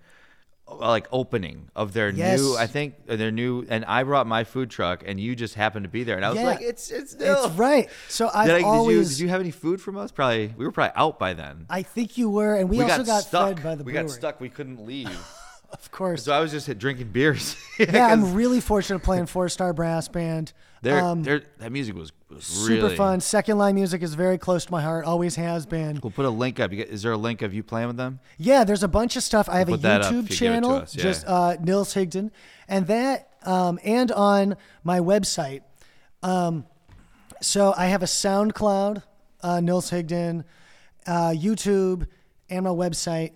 like 0.69 1.07
opening 1.13 1.69
of 1.77 1.93
their 1.93 2.11
Yes. 2.11 2.41
new 2.41 2.57
I 2.57 2.67
think 2.67 2.95
uh, 3.09 3.17
their 3.17 3.31
new 3.31 3.65
and 3.69 3.85
I 3.85 4.03
brought 4.03 4.27
my 4.27 4.43
food 4.45 4.69
truck 4.69 5.05
and 5.07 5.21
you 5.21 5.37
just 5.37 5.55
happened 5.55 5.85
to 5.85 5.89
be 5.89 6.03
there 6.05 6.17
and 6.17 6.25
I 6.25 6.31
was 6.31 6.39
Yeah. 6.39 6.45
like 6.47 6.61
it's 6.61 6.91
it's 6.91 7.13
still 7.13 7.47
It's 7.47 7.55
right. 7.55 7.89
So 8.09 8.29
I've 8.35 8.47
Did, 8.47 8.55
I, 8.57 8.59
did 8.59 8.63
you 8.63 8.67
always. 8.67 9.11
did 9.11 9.21
you 9.21 9.29
have 9.29 9.41
any 9.41 9.53
food 9.53 9.81
from 9.81 9.97
us? 9.97 10.11
Probably 10.11 10.53
we 10.57 10.65
were 10.65 10.73
probably 10.73 10.93
out 10.97 11.19
by 11.19 11.35
then. 11.35 11.67
I 11.71 11.83
think 11.83 12.19
you 12.19 12.29
were, 12.31 12.57
and 12.57 12.69
we, 12.69 12.79
we 12.79 12.83
also 12.83 12.99
got, 12.99 13.07
got, 13.07 13.25
stuck. 13.25 13.55
fed 13.57 13.63
by 13.65 13.75
the 13.77 13.85
we 13.85 13.93
brewery. 13.93 14.09
got 14.09 14.15
stuck. 14.15 14.41
We 14.41 14.49
couldn't 14.49 14.85
leave. 14.85 15.09
Of 15.81 15.91
course. 15.91 16.25
so 16.25 16.33
I 16.33 16.41
was 16.41 16.53
just 16.53 16.79
drinking 16.79 17.09
beers. 17.09 17.57
yeah, 17.79 18.07
I'm 18.07 18.35
really 18.35 18.61
fortunate 18.61 19.01
playing 19.03 19.27
four 19.27 19.49
star 19.49 19.73
brass 19.73 20.09
band. 20.09 20.53
They're, 20.83 21.03
Um, 21.03 21.23
they're, 21.23 21.43
that 21.59 21.73
music 21.73 21.95
was, 21.95 22.13
was 22.31 22.45
super 22.45 22.83
really 22.83 22.97
fun. 22.97 23.21
Second 23.21 23.59
line 23.59 23.75
music 23.75 24.03
is 24.03 24.15
very 24.15 24.39
close 24.39 24.65
to 24.67 24.73
my 24.73 24.83
heart. 24.83 25.05
Always 25.05 25.37
has 25.37 25.67
been. 25.67 26.01
We'll 26.03 26.11
put 26.11 26.25
a 26.25 26.31
link 26.31 26.61
up. 26.61 26.71
Get, 26.71 26.89
is 26.89 27.03
there 27.03 27.13
a 27.13 27.17
link 27.17 27.43
of 27.43 27.53
you 27.53 27.63
playing 27.63 27.89
with 27.89 27.97
them? 27.97 28.21
Yeah, 28.39 28.65
there's 28.65 28.83
a 28.83 28.89
bunch 28.89 29.17
of 29.17 29.23
stuff. 29.23 29.49
I 29.49 29.59
have 29.59 29.69
a 29.69 29.73
YouTube 29.73 29.77
you 29.77 29.81
give 29.81 30.25
it 30.25 30.29
to 30.29 30.37
channel, 30.37 30.79
yeah. 30.79 30.85
just 31.03 31.27
uh, 31.27 31.57
Nils 31.61 31.95
Higdon, 31.95 32.31
and 32.69 32.87
that, 32.87 33.31
um, 33.45 33.79
and 33.85 34.13
on 34.13 34.57
my 34.83 35.01
website. 35.01 35.63
Um, 36.23 36.67
so 37.41 37.75
I 37.77 37.87
have 37.87 38.03
a 38.03 38.07
SoundCloud, 38.07 39.03
uh, 39.43 39.61
Nils 39.61 39.91
Higdon, 39.91 40.45
uh, 41.07 41.31
YouTube, 41.31 42.07
and 42.49 42.65
my 42.65 42.71
website, 42.71 43.33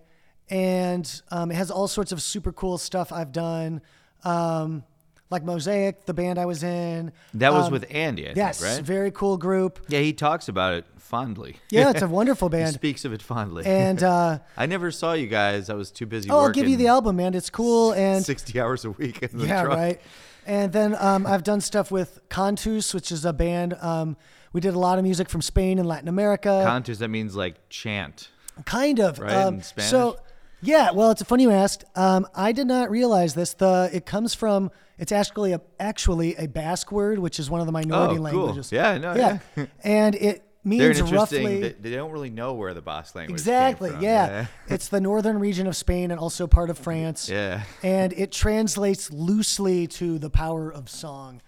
and 0.51 1.23
um, 1.31 1.51
it 1.51 1.55
has 1.55 1.71
all 1.71 1.89
sorts 1.89 2.13
of 2.13 2.21
super 2.21 2.53
cool 2.53 2.77
stuff 2.79 3.13
I've 3.13 3.33
done, 3.33 3.81
um, 4.25 4.85
like 5.31 5.45
Mosaic, 5.45 6.07
the 6.07 6.15
band 6.15 6.39
I 6.39 6.47
was 6.47 6.63
in. 6.63 7.13
That 7.35 7.53
was 7.53 7.67
Um, 7.67 7.73
with 7.73 7.87
Andy, 7.91 8.23
I 8.25 8.27
think, 8.29 8.37
Yes, 8.37 8.63
right? 8.63 8.83
very 8.83 9.11
cool 9.13 9.37
group. 9.39 9.79
Yeah, 9.89 10.01
he 10.01 10.13
talks 10.13 10.49
about 10.49 10.75
it 10.75 10.85
fondly. 10.99 11.57
Yeah, 11.71 11.91
it's 11.91 12.03
a 12.03 12.09
wonderful 12.21 12.49
he 12.49 12.57
band. 12.59 12.75
speaks 12.75 13.05
of 13.05 13.13
it 13.13 13.23
fondly. 13.23 13.65
And 13.65 14.03
uh, 14.03 14.41
I 14.57 14.67
never 14.67 14.91
saw 14.91 15.13
you 15.13 15.29
guys. 15.29 15.71
I 15.71 15.75
was 15.75 15.91
too 15.93 16.07
busy 16.07 16.29
oh, 16.31 16.39
I'll 16.41 16.51
give 16.51 16.69
you 16.69 16.77
the 16.77 16.89
album, 16.89 17.17
man. 17.17 17.35
It's 17.35 17.51
cool 17.51 17.93
and 17.93 18.25
60 18.25 18.61
hours 18.61 18.85
a 18.85 18.91
week 18.91 19.23
in 19.23 19.39
the 19.39 19.47
yeah, 19.47 19.63
truck. 19.63 19.77
right. 19.77 20.01
And 20.47 20.73
then 20.73 20.97
um, 20.99 21.27
I've 21.27 21.45
done 21.45 21.61
stuff 21.61 21.93
with 21.93 22.19
Cantus, 22.29 22.93
which 22.93 23.13
is 23.13 23.25
a 23.25 23.33
band. 23.33 23.75
Um, 23.81 24.17
we 24.53 24.61
did 24.61 24.75
a 24.75 24.79
lot 24.81 24.99
of 24.99 25.05
music 25.05 25.29
from 25.29 25.43
Spain 25.43 25.79
and 25.79 25.87
Latin 25.87 26.09
America. 26.09 26.65
Contus, 26.67 26.99
that 26.99 27.09
means 27.09 27.37
like 27.37 27.69
chant. 27.69 28.31
kind 28.65 28.99
of. 28.99 29.21
Right, 29.21 29.33
Um, 29.33 29.57
in 29.57 29.63
Spanish? 29.63 29.91
So, 29.91 30.19
yeah. 30.63 30.91
Well, 30.93 31.11
it's 31.11 31.23
funny 31.23 31.45
you 31.45 31.51
asked. 31.51 31.85
Um, 31.95 32.27
I 32.35 32.53
did 32.53 32.67
not 32.67 32.91
realize 32.91 33.35
this. 33.35 33.55
The 33.55 33.91
it 33.93 34.07
comes 34.07 34.35
from. 34.35 34.71
It's 34.99 35.13
actually 35.13 35.53
a 35.53 35.61
actually 35.79 36.37
a 36.37 36.47
Basque 36.47 36.93
word, 36.93 37.19
which 37.19 37.39
is 37.41 37.49
one 37.51 37.61
of 37.61 37.67
the 37.67 37.73
minority 37.73 38.15
Oh, 38.15 38.17
cool. 38.17 38.23
languages. 38.25 38.71
Yeah, 38.71 38.99
no, 38.99 39.15
yeah. 39.15 39.39
yeah. 39.57 39.67
and 39.85 40.15
it 40.15 40.45
means 40.63 41.01
roughly. 41.01 41.61
They, 41.61 41.73
they 41.73 41.91
don't 41.93 42.11
really 42.11 42.29
know 42.29 42.53
where 42.53 42.75
the 42.75 42.83
Basque 42.83 43.15
language 43.15 43.37
is. 43.41 43.47
Exactly. 43.47 43.91
From. 43.93 44.03
Yeah. 44.03 44.47
it's 44.69 44.89
the 44.89 45.01
northern 45.01 45.39
region 45.39 45.67
of 45.67 45.75
Spain 45.75 46.11
and 46.11 46.21
also 46.21 46.47
part 46.47 46.69
of 46.69 46.77
France. 46.79 47.31
Yeah. 47.31 47.63
And 47.83 48.13
it 48.13 48.31
translates 48.31 49.11
loosely 49.11 49.87
to 49.87 50.19
the 50.19 50.29
power 50.29 50.71
of 50.71 50.91
song. 50.91 51.41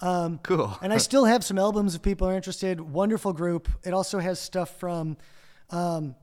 Um, 0.00 0.40
Cool. 0.42 0.76
And 0.82 0.92
I 0.92 0.98
still 0.98 1.24
have 1.24 1.44
some 1.44 1.58
albums 1.58 1.94
if 1.94 2.02
people 2.02 2.26
are 2.28 2.34
interested. 2.34 2.80
Wonderful 2.80 3.32
group. 3.32 3.68
It 3.84 3.94
also 3.94 4.18
has 4.18 4.40
stuff 4.40 4.76
from 4.78 5.16
um, 5.70 6.14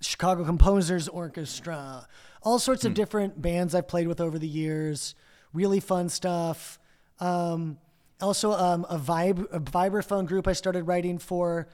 Chicago 0.00 0.44
Composers 0.44 1.08
Orchestra, 1.08 2.06
all 2.42 2.58
sorts 2.58 2.82
Hmm. 2.82 2.88
of 2.88 2.94
different 2.94 3.40
bands 3.42 3.74
I've 3.74 3.88
played 3.88 4.06
with 4.08 4.20
over 4.20 4.38
the 4.38 4.48
years. 4.48 5.14
Really 5.52 5.80
fun 5.80 6.08
stuff. 6.08 6.78
Um, 7.20 7.78
also, 8.20 8.52
um, 8.52 8.86
a 8.88 8.98
vibe, 8.98 9.46
a 9.52 9.60
vibraphone 9.60 10.26
group 10.26 10.46
I 10.48 10.52
started 10.52 10.84
writing 10.84 11.18
for. 11.18 11.68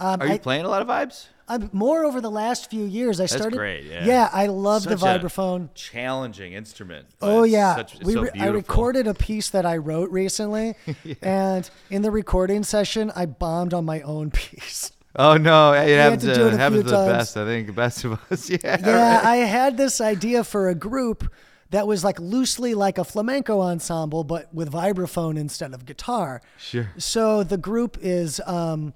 Um, 0.00 0.20
Are 0.22 0.26
you 0.28 0.34
I, 0.34 0.38
playing 0.38 0.64
a 0.64 0.68
lot 0.68 0.80
of 0.80 0.86
vibes? 0.88 1.26
I'm 1.48 1.70
more 1.72 2.04
over 2.04 2.20
the 2.20 2.30
last 2.30 2.70
few 2.70 2.84
years. 2.84 3.20
I 3.20 3.26
started. 3.26 3.56
great, 3.56 3.84
yeah. 3.84 4.28
I 4.32 4.46
love 4.46 4.84
the 4.84 4.96
Such 4.96 5.02
a 5.22 5.26
vibraphone. 5.26 5.70
Challenging 5.74 6.52
instrument. 6.52 7.08
Oh 7.20 7.42
yeah, 7.42 7.74
such- 7.74 7.98
we 8.04 8.12
so 8.12 8.28
I 8.38 8.46
recorded 8.46 9.06
a 9.08 9.14
piece 9.14 9.50
that 9.50 9.66
I 9.66 9.78
wrote 9.78 10.10
recently, 10.10 10.74
and 11.22 11.68
in 11.90 12.02
the 12.02 12.10
recording 12.12 12.62
session, 12.62 13.10
I 13.16 13.26
bombed 13.26 13.74
on 13.74 13.84
my 13.84 14.00
own 14.02 14.30
piece. 14.30 14.92
Oh 15.16 15.36
no, 15.36 15.72
it 15.72 15.88
had 15.88 15.98
happens 15.98 16.22
to 16.22 16.28
to, 16.28 16.34
do 16.34 16.46
it 16.48 16.52
happens 16.54 16.84
to 16.84 16.90
the 16.90 16.96
times. 16.96 17.12
best. 17.12 17.36
I 17.36 17.44
think 17.44 17.66
the 17.66 17.72
best 17.72 18.04
of 18.04 18.20
us. 18.30 18.50
Yeah. 18.50 18.58
Yeah, 18.62 19.16
right. 19.16 19.24
I 19.24 19.36
had 19.36 19.76
this 19.76 20.00
idea 20.00 20.44
for 20.44 20.68
a 20.68 20.74
group 20.74 21.32
that 21.70 21.86
was 21.86 22.04
like 22.04 22.18
loosely 22.20 22.74
like 22.74 22.98
a 22.98 23.04
flamenco 23.04 23.60
ensemble, 23.60 24.24
but 24.24 24.52
with 24.54 24.70
vibraphone 24.72 25.38
instead 25.38 25.74
of 25.74 25.84
guitar. 25.86 26.40
Sure. 26.58 26.90
So 26.96 27.42
the 27.42 27.58
group 27.58 27.98
is 28.00 28.40
um, 28.46 28.94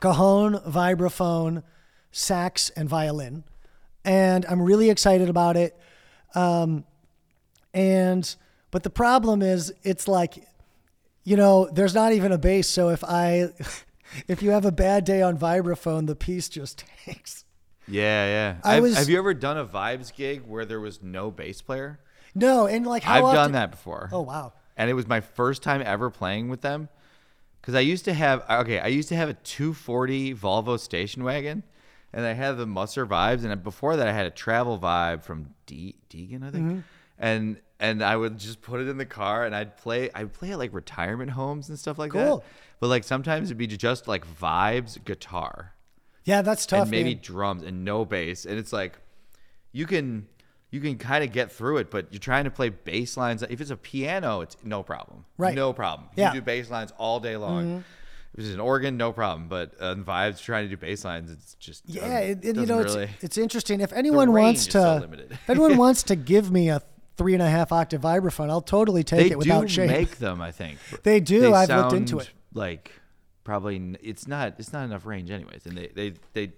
cajon, 0.00 0.54
vibraphone, 0.66 1.62
sax, 2.12 2.70
and 2.70 2.88
violin, 2.88 3.44
and 4.04 4.44
I'm 4.46 4.60
really 4.62 4.90
excited 4.90 5.28
about 5.28 5.56
it. 5.56 5.78
Um, 6.34 6.84
and 7.72 8.34
but 8.70 8.82
the 8.82 8.90
problem 8.90 9.42
is, 9.42 9.72
it's 9.84 10.06
like, 10.08 10.46
you 11.24 11.36
know, 11.36 11.68
there's 11.72 11.94
not 11.94 12.12
even 12.12 12.32
a 12.32 12.38
bass. 12.38 12.68
So 12.68 12.90
if 12.90 13.02
I, 13.04 13.48
if 14.28 14.42
you 14.42 14.50
have 14.50 14.64
a 14.64 14.72
bad 14.72 15.04
day 15.04 15.22
on 15.22 15.36
vibraphone, 15.38 16.06
the 16.06 16.16
piece 16.16 16.48
just 16.48 16.84
tanks. 17.04 17.44
Yeah, 17.88 18.26
yeah. 18.26 18.56
I 18.64 18.74
I've- 18.74 18.80
was- 18.82 18.96
have 18.96 19.08
you 19.08 19.18
ever 19.18 19.34
done 19.34 19.56
a 19.58 19.64
vibes 19.64 20.14
gig 20.14 20.42
where 20.46 20.64
there 20.64 20.80
was 20.80 21.02
no 21.02 21.30
bass 21.30 21.60
player? 21.62 22.00
No, 22.34 22.66
and 22.66 22.86
like 22.86 23.02
how 23.04 23.14
I've 23.18 23.24
often, 23.24 23.36
done 23.36 23.52
that 23.52 23.70
before. 23.70 24.10
Oh 24.12 24.20
wow. 24.22 24.52
and 24.76 24.90
it 24.90 24.94
was 24.94 25.06
my 25.06 25.20
first 25.20 25.62
time 25.62 25.82
ever 25.84 26.10
playing 26.10 26.48
with 26.50 26.60
them 26.60 26.88
because 27.60 27.74
I 27.74 27.80
used 27.80 28.04
to 28.06 28.12
have 28.12 28.44
okay, 28.48 28.78
I 28.78 28.88
used 28.88 29.08
to 29.08 29.16
have 29.16 29.28
a 29.28 29.34
240 29.34 30.34
Volvo 30.34 30.78
station 30.78 31.24
wagon, 31.24 31.62
and 32.12 32.26
I 32.26 32.32
had 32.34 32.58
the 32.58 32.66
Musser 32.66 33.06
vibes, 33.06 33.44
and 33.44 33.62
before 33.62 33.96
that 33.96 34.06
I 34.06 34.12
had 34.12 34.26
a 34.26 34.30
travel 34.30 34.78
vibe 34.78 35.22
from 35.22 35.54
De- 35.66 35.96
Deagan, 36.10 36.42
I 36.42 36.50
think, 36.50 36.64
Mm-hmm. 36.66 36.78
and 37.18 37.56
and 37.78 38.02
I 38.02 38.16
would 38.16 38.38
just 38.38 38.62
put 38.62 38.80
it 38.80 38.88
in 38.88 38.96
the 38.98 39.04
car 39.06 39.44
and 39.44 39.54
I'd 39.54 39.76
play 39.76 40.10
I'd 40.14 40.32
play 40.32 40.52
at 40.52 40.58
like 40.58 40.72
retirement 40.72 41.30
homes 41.32 41.68
and 41.68 41.78
stuff 41.78 41.98
like 41.98 42.12
Cool. 42.12 42.38
that. 42.38 42.46
But 42.80 42.88
like 42.88 43.04
sometimes 43.04 43.48
it'd 43.48 43.58
be 43.58 43.66
just 43.66 44.06
like 44.08 44.26
vibes 44.40 45.02
guitar 45.04 45.74
Yeah, 46.24 46.42
that's 46.42 46.66
tough. 46.66 46.82
and 46.82 46.90
maybe 46.90 47.14
man. 47.14 47.22
drums 47.22 47.62
and 47.62 47.84
no 47.84 48.04
bass 48.04 48.44
and 48.46 48.58
it's 48.58 48.72
like 48.72 48.98
you 49.72 49.86
can 49.86 50.26
you 50.70 50.80
can 50.80 50.96
kind 50.98 51.22
of 51.24 51.32
get 51.32 51.52
through 51.52 51.76
it 51.78 51.90
but 51.90 52.08
you're 52.12 52.18
trying 52.20 52.44
to 52.44 52.50
play 52.50 52.68
bass 52.70 53.16
lines 53.16 53.42
if 53.42 53.60
it's 53.60 53.70
a 53.70 53.76
piano 53.76 54.40
it's 54.40 54.56
no 54.64 54.82
problem 54.82 55.24
Right. 55.38 55.54
no 55.54 55.72
problem 55.72 56.08
Yeah. 56.16 56.28
Mm-hmm. 56.28 56.34
you 56.36 56.40
do 56.40 56.44
bass 56.44 56.70
lines 56.70 56.92
all 56.98 57.20
day 57.20 57.36
long 57.36 57.84
if 58.34 58.40
it's 58.44 58.52
an 58.54 58.60
organ 58.60 58.96
no 58.96 59.12
problem 59.12 59.48
but 59.48 59.72
uh, 59.80 59.94
vibes 59.96 60.42
trying 60.42 60.64
to 60.64 60.68
do 60.70 60.76
bass 60.76 61.04
lines 61.04 61.30
it's 61.30 61.54
just 61.54 61.82
Yeah, 61.86 62.02
doesn't- 62.20 62.44
it, 62.44 62.44
it- 62.44 62.56
you 62.56 62.66
know, 62.66 62.78
really 62.82 63.04
it's, 63.04 63.24
it's 63.24 63.38
interesting. 63.38 63.80
If 63.80 63.92
anyone 63.92 64.32
wants 64.32 64.66
to, 64.68 65.08
if 65.30 65.50
anyone 65.50 65.76
wants 65.76 66.02
to 66.04 66.16
give 66.16 66.50
me 66.50 66.68
a 66.68 66.82
three 67.16 67.34
and 67.34 67.42
a 67.42 67.48
half 67.48 67.72
octave 67.72 68.02
vibraphone, 68.02 68.50
I'll 68.50 68.60
totally 68.60 69.02
take 69.04 69.28
they 69.28 69.30
it 69.32 69.38
without 69.38 69.68
do 69.68 69.86
make 69.86 70.16
them 70.18 70.40
i 70.40 70.50
think 70.50 70.78
They 71.02 71.20
do. 71.20 71.54
I've 71.54 71.68
looked 71.68 71.92
into 71.94 72.18
it. 72.18 72.30
like 72.54 72.92
probably 73.44 73.96
it's 74.02 74.26
not 74.26 74.54
it's 74.58 74.72
not 74.72 74.84
enough 74.84 75.06
range 75.06 75.30
anyways 75.30 75.66
and 75.66 75.76
they 75.78 75.88
they 75.94 76.14
they 76.32 76.52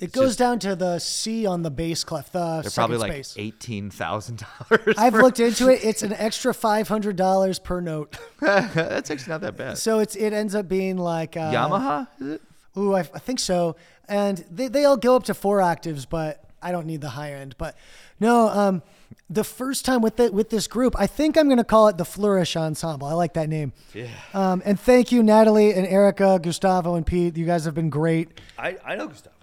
it 0.00 0.10
goes 0.12 0.30
just- 0.30 0.38
down 0.40 0.58
to 0.58 0.74
the 0.74 0.98
C 0.98 1.46
on 1.46 1.62
the 1.62 1.70
bass 1.70 2.02
clef, 2.02 2.32
the 2.32 2.60
they're 2.62 2.70
probably 2.72 2.96
like 2.98 3.12
space. 3.12 3.34
eighteen 3.38 3.90
thousand 3.90 4.44
dollars 4.68 4.96
I've 4.98 5.14
looked 5.14 5.38
into 5.38 5.68
it. 5.68 5.80
It's 5.84 6.02
an 6.02 6.12
extra 6.12 6.52
five 6.52 6.88
hundred 6.88 7.14
dollars 7.16 7.58
per 7.60 7.80
note, 7.80 8.16
that's 8.40 9.10
actually 9.10 9.30
not 9.30 9.40
that 9.42 9.56
bad 9.56 9.78
so 9.78 10.00
it's 10.00 10.16
it 10.16 10.32
ends 10.32 10.54
up 10.54 10.68
being 10.68 10.96
like 10.96 11.36
uh, 11.36 11.52
yamaha 11.52 12.08
is 12.20 12.26
it 12.34 12.42
Ooh, 12.76 12.94
I, 12.94 13.00
I 13.00 13.20
think 13.20 13.38
so. 13.38 13.76
And 14.08 14.44
they, 14.50 14.66
they 14.66 14.84
all 14.84 14.96
go 14.96 15.14
up 15.14 15.22
to 15.24 15.34
four 15.34 15.62
octaves, 15.62 16.06
but 16.06 16.42
I 16.60 16.72
don't 16.72 16.86
need 16.86 17.00
the 17.02 17.10
high 17.10 17.32
end. 17.32 17.54
But 17.56 17.76
no, 18.18 18.48
um, 18.48 18.82
the 19.30 19.44
first 19.44 19.84
time 19.84 20.02
with 20.02 20.16
the, 20.16 20.30
with 20.32 20.50
this 20.50 20.66
group, 20.66 20.94
I 20.98 21.06
think 21.06 21.36
I'm 21.36 21.46
going 21.46 21.58
to 21.58 21.64
call 21.64 21.88
it 21.88 21.96
the 21.96 22.04
Flourish 22.04 22.56
Ensemble. 22.56 23.06
I 23.06 23.14
like 23.14 23.34
that 23.34 23.48
name. 23.48 23.72
Yeah. 23.92 24.08
Um, 24.32 24.62
and 24.64 24.78
thank 24.78 25.12
you, 25.12 25.22
Natalie 25.22 25.72
and 25.74 25.86
Erica, 25.86 26.38
Gustavo 26.42 26.94
and 26.94 27.06
Pete. 27.06 27.36
You 27.36 27.46
guys 27.46 27.64
have 27.64 27.74
been 27.74 27.90
great. 27.90 28.40
I, 28.58 28.76
I 28.84 28.96
know 28.96 29.08
Gustavo. 29.08 29.34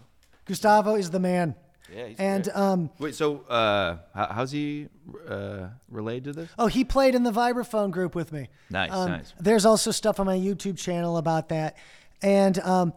Gustavo 0.46 0.96
is 0.96 1.10
the 1.12 1.20
man. 1.20 1.56
Yeah, 1.94 2.08
he's 2.08 2.18
and 2.20 2.44
great. 2.46 2.56
um, 2.56 2.90
Wait, 3.00 3.16
so 3.16 3.42
uh, 3.50 3.98
how, 4.16 4.28
how's 4.28 4.52
he 4.52 4.88
uh, 5.28 5.68
relayed 5.90 6.24
to 6.24 6.32
this? 6.32 6.50
oh, 6.58 6.68
he 6.68 6.86
played 6.86 7.16
in 7.16 7.24
the 7.24 7.32
vibraphone 7.32 7.92
group 7.92 8.16
with 8.16 8.32
me. 8.32 8.48
Nice, 8.70 8.92
Um, 8.92 9.12
nice. 9.12 9.34
There's 9.40 9.66
also 9.66 9.92
stuff 9.92 10.20
on 10.20 10.26
my 10.26 10.38
YouTube 10.38 10.78
channel 10.78 11.18
about 11.18 11.50
that. 11.50 11.76
And 12.22 12.58
um, 12.60 12.94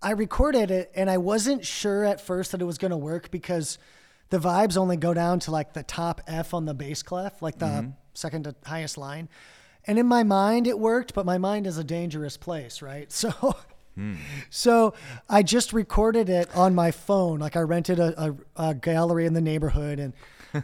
I 0.00 0.12
recorded 0.12 0.70
it, 0.70 0.90
and 0.94 1.10
I 1.10 1.18
wasn't 1.18 1.66
sure 1.66 2.04
at 2.04 2.20
first 2.20 2.52
that 2.52 2.62
it 2.62 2.64
was 2.64 2.78
going 2.78 2.92
to 2.92 2.96
work 2.96 3.30
because 3.30 3.76
the 4.30 4.38
vibes 4.38 4.76
only 4.76 4.96
go 4.96 5.12
down 5.14 5.40
to 5.40 5.50
like 5.50 5.72
the 5.74 5.82
top 5.82 6.20
F 6.26 6.54
on 6.54 6.64
the 6.64 6.74
bass 6.74 7.02
clef, 7.02 7.42
like 7.42 7.58
the 7.58 7.66
Mm-hmm. 7.66 7.90
second 8.14 8.44
to 8.44 8.54
highest 8.64 8.96
line. 8.98 9.28
And 9.86 9.98
in 9.98 10.06
my 10.06 10.22
mind, 10.22 10.66
it 10.66 10.78
worked, 10.78 11.14
but 11.14 11.24
my 11.26 11.38
mind 11.38 11.66
is 11.66 11.78
a 11.78 11.84
dangerous 11.84 12.36
place, 12.36 12.80
right? 12.82 13.10
So. 13.12 13.30
Hmm. 13.96 14.14
So 14.50 14.94
I 15.28 15.42
just 15.42 15.72
recorded 15.72 16.28
it 16.28 16.48
on 16.56 16.76
my 16.76 16.92
phone. 16.92 17.40
Like 17.40 17.56
I 17.56 17.60
rented 17.60 17.98
a, 17.98 18.36
a, 18.56 18.68
a 18.70 18.74
gallery 18.74 19.26
in 19.26 19.34
the 19.34 19.40
neighborhood, 19.40 19.98
and 19.98 20.12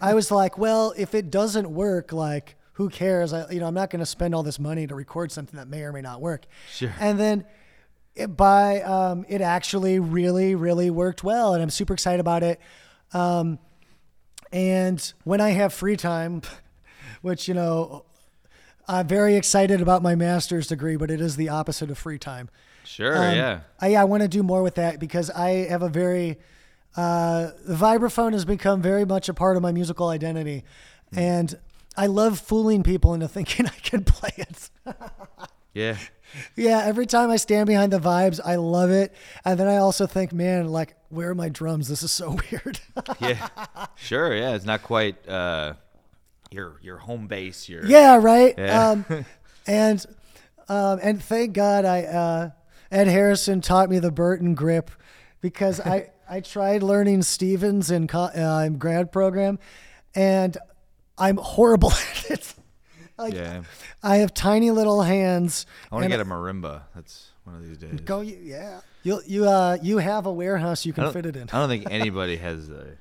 I 0.01 0.15
was 0.15 0.31
like, 0.31 0.57
"Well, 0.65 0.95
if 0.97 1.13
it 1.13 1.29
doesn't 1.29 1.69
work, 1.69 2.13
like 2.13 2.55
who 2.75 2.89
cares? 2.89 3.33
I, 3.33 3.51
you 3.51 3.59
know, 3.59 3.67
I'm 3.67 3.75
not 3.75 3.91
going 3.91 3.99
to 3.99 4.07
spend 4.07 4.33
all 4.33 4.45
this 4.45 4.61
money 4.61 4.87
to 4.87 4.95
record 4.95 5.33
something 5.33 5.57
that 5.59 5.67
may 5.67 5.83
or 5.83 5.93
may 5.93 6.03
not 6.03 6.21
work." 6.21 6.47
Sure. 6.71 6.95
And 7.01 7.19
then 7.19 7.45
it, 8.15 8.29
by 8.37 8.81
um, 8.83 9.27
it 9.29 9.41
actually 9.41 9.99
really, 9.99 10.55
really 10.55 10.89
worked 10.91 11.25
well, 11.25 11.53
and 11.53 11.61
I'm 11.61 11.71
super 11.71 11.95
excited 11.95 12.21
about 12.21 12.45
it. 12.45 12.61
Um, 13.13 13.59
and 14.53 15.13
when 15.25 15.41
I 15.41 15.51
have 15.51 15.73
free 15.73 15.97
time, 15.97 16.43
which 17.23 17.49
you 17.49 17.55
know, 17.55 18.05
I'm 18.89 19.07
very 19.07 19.37
excited 19.37 19.81
about 19.81 20.03
my 20.03 20.15
master's 20.15 20.69
degree, 20.69 20.97
but 20.97 21.11
it 21.11 21.21
is 21.21 21.37
the 21.37 21.49
opposite 21.49 21.91
of 21.91 21.99
free 21.99 22.19
time. 22.19 22.49
Sure, 22.85 23.17
Um, 23.17 23.35
yeah. 23.35 23.61
I, 23.81 23.97
I 23.97 24.05
want 24.05 24.23
to 24.23 24.29
do 24.29 24.43
more 24.43 24.63
with 24.63 24.77
that 24.77 25.01
because 25.01 25.29
I 25.31 25.67
have 25.69 25.83
a 25.83 25.89
very, 25.89 26.39
uh, 26.97 27.51
the 27.67 27.75
vibraphone 27.75 28.33
has 28.33 28.45
become 28.45 28.81
very 28.81 29.05
much 29.05 29.29
a 29.29 29.35
part 29.35 29.57
of 29.57 29.63
my 29.63 29.73
musical 29.73 30.09
identity. 30.09 30.65
Hmm. 31.13 31.19
And 31.19 31.59
I 31.97 32.07
love 32.07 32.39
fooling 32.39 32.85
people 32.85 33.13
into 33.13 33.27
thinking 33.37 33.67
I 33.67 33.79
can 33.83 34.05
play 34.05 34.31
it. 34.37 34.71
Yeah. 35.75 35.97
Yeah, 36.57 36.83
every 36.85 37.07
time 37.07 37.31
I 37.31 37.37
stand 37.37 37.67
behind 37.67 37.93
the 37.93 37.99
vibes, 37.99 38.41
I 38.45 38.57
love 38.57 38.91
it. 38.91 39.13
And 39.45 39.59
then 39.59 39.69
I 39.69 39.77
also 39.77 40.07
think, 40.07 40.33
man, 40.33 40.69
like, 40.69 40.97
where 41.09 41.31
are 41.31 41.35
my 41.35 41.49
drums? 41.49 41.89
This 41.89 42.03
is 42.03 42.11
so 42.11 42.31
weird. 42.51 42.81
Yeah. 43.21 43.49
sure, 43.97 44.35
yeah. 44.35 44.55
It's 44.55 44.65
not 44.65 44.83
quite 44.83 45.29
uh, 45.29 45.75
your 46.51 46.79
your 46.83 46.99
home 46.99 47.27
base. 47.27 47.69
Your 47.69 47.85
yeah, 47.87 48.17
right. 48.17 48.55
Yeah. 48.57 48.91
Um, 48.91 49.05
and 49.67 50.05
um, 50.69 50.99
and 51.03 51.23
thank 51.23 51.53
God 51.53 51.85
I 51.85 52.03
uh, 52.03 52.51
Ed 52.91 53.09
Harrison 53.09 53.61
taught 53.61 53.89
me 53.91 53.99
the 53.99 54.11
Burton 54.11 54.55
grip 54.55 54.91
because 55.41 55.81
I 55.81 56.11
I 56.29 56.41
tried 56.41 56.83
learning 56.83 57.23
Stevens 57.23 57.91
in 57.91 58.09
co- 58.09 58.31
uh, 58.37 58.65
in 58.67 58.79
grad 58.79 59.13
program, 59.13 59.59
and 60.15 60.57
I'm 61.17 61.37
horrible 61.37 61.93
at 61.93 62.31
it. 62.31 62.55
Like, 63.19 63.35
Yeah. 63.35 63.63
I 64.03 64.17
have 64.17 64.35
tiny 64.35 64.71
little 64.71 65.03
hands. 65.03 65.67
I 65.91 65.95
want 65.95 66.05
to 66.05 66.09
get 66.11 66.21
a 66.21 66.25
marimba. 66.25 66.83
That's 66.95 67.31
one 67.45 67.57
of 67.57 67.67
these 67.67 67.79
days. 67.79 68.01
Go, 68.01 68.21
you, 68.21 68.39
yeah. 68.43 68.81
You 69.03 69.21
you 69.27 69.49
uh 69.49 69.79
you 69.81 69.99
have 69.99 70.27
a 70.27 70.33
warehouse 70.33 70.85
you 70.85 70.93
can 70.93 71.13
fit 71.13 71.27
it 71.27 71.37
in. 71.37 71.45
I 71.53 71.59
don't 71.59 71.69
think 71.69 71.91
anybody 71.91 72.37
has 72.39 72.69
the 72.69 72.97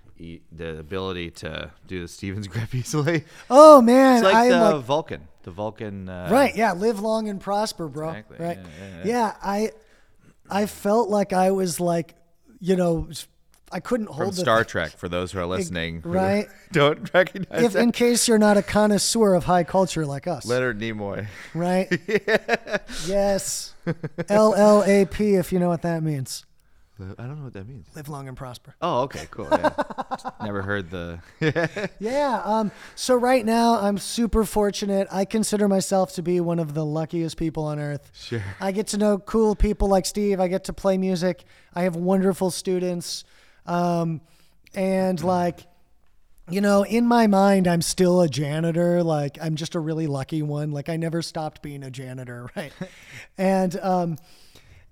the 0.51 0.77
ability 0.79 1.31
to 1.31 1.71
do 1.87 2.01
the 2.01 2.07
Stevens 2.07 2.47
grip 2.53 2.73
easily. 2.75 3.25
Oh 3.49 3.81
man, 3.81 4.17
It's 4.17 4.23
like 4.23 4.35
I'm 4.35 4.49
the 4.49 4.75
like 4.75 4.83
Vulcan. 4.85 5.27
The 5.43 5.51
Vulcan. 5.51 6.07
Uh, 6.09 6.29
Right. 6.31 6.55
Yeah. 6.55 6.73
Live 6.73 6.99
long 6.99 7.27
and 7.27 7.41
prosper, 7.41 7.87
bro. 7.87 8.09
Exactly, 8.09 8.37
Right. 8.39 8.57
yeah, 8.57 8.87
yeah, 8.97 9.03
Yeah, 9.05 9.35
I, 9.43 9.71
I 10.49 10.65
felt 10.67 11.09
like 11.09 11.33
I 11.33 11.51
was 11.51 11.79
like, 11.79 12.15
you 12.59 12.75
know, 12.75 13.09
I 13.75 13.81
couldn't 13.81 14.05
From 14.07 14.15
hold 14.15 14.33
the 14.35 14.37
Star 14.39 14.63
Trek, 14.63 14.91
for 14.93 15.09
those 15.09 15.33
who 15.33 15.39
are 15.39 15.45
listening, 15.45 16.01
right. 16.05 16.47
Don't 16.71 17.13
recognize 17.13 17.61
If 17.61 17.73
that. 17.73 17.81
in 17.83 17.91
case 17.91 18.25
you're 18.25 18.37
not 18.37 18.55
a 18.55 18.61
connoisseur 18.63 19.33
of 19.33 19.43
high 19.43 19.65
culture 19.65 20.05
like 20.05 20.27
us, 20.27 20.45
Leonard 20.45 20.79
Nimoy. 20.79 21.27
right? 21.53 21.91
Yes. 23.05 23.73
L 24.29 24.55
L 24.55 24.81
A 24.85 25.05
P, 25.05 25.35
if 25.35 25.51
you 25.51 25.59
know 25.59 25.67
what 25.67 25.81
that 25.81 26.03
means. 26.03 26.45
I 26.97 27.23
don't 27.23 27.37
know 27.37 27.43
what 27.43 27.51
that 27.53 27.67
means. 27.67 27.87
Live 27.93 28.07
long 28.07 28.29
and 28.29 28.37
prosper. 28.37 28.73
Oh, 28.81 29.01
okay, 29.01 29.27
cool. 29.29 29.49
Yeah. 29.51 29.71
Never 30.41 30.61
heard 30.61 30.89
the. 30.89 31.19
Yeah. 31.99 32.41
Um. 32.45 32.71
So 32.95 33.15
right 33.15 33.45
now, 33.45 33.81
I'm 33.81 33.97
super 33.97 34.45
fortunate. 34.45 35.09
I 35.11 35.25
consider 35.25 35.67
myself 35.67 36.13
to 36.13 36.21
be 36.21 36.39
one 36.39 36.57
of 36.59 36.73
the 36.73 36.85
luckiest 36.85 37.35
people 37.35 37.65
on 37.65 37.79
earth. 37.79 38.09
Sure. 38.13 38.41
I 38.61 38.71
get 38.71 38.87
to 38.87 38.97
know 38.97 39.17
cool 39.17 39.55
people 39.55 39.89
like 39.89 40.05
Steve. 40.05 40.39
I 40.39 40.47
get 40.47 40.63
to 40.65 40.73
play 40.73 40.97
music. 40.97 41.43
I 41.73 41.81
have 41.81 41.97
wonderful 41.97 42.49
students. 42.49 43.25
Um, 43.65 44.21
and 44.73 45.23
like, 45.23 45.61
you 46.49 46.61
know, 46.61 46.83
in 46.83 47.07
my 47.07 47.27
mind, 47.27 47.67
I'm 47.67 47.81
still 47.81 48.21
a 48.21 48.27
janitor. 48.29 49.01
Like, 49.03 49.37
I'm 49.41 49.55
just 49.55 49.73
a 49.75 49.79
really 49.79 50.05
lucky 50.07 50.41
one. 50.41 50.71
Like, 50.71 50.89
I 50.89 50.95
never 50.97 51.21
stopped 51.21 51.61
being 51.61 51.83
a 51.83 51.89
janitor, 51.89 52.49
right? 52.55 52.71
and 53.37 53.75
um, 53.79 54.17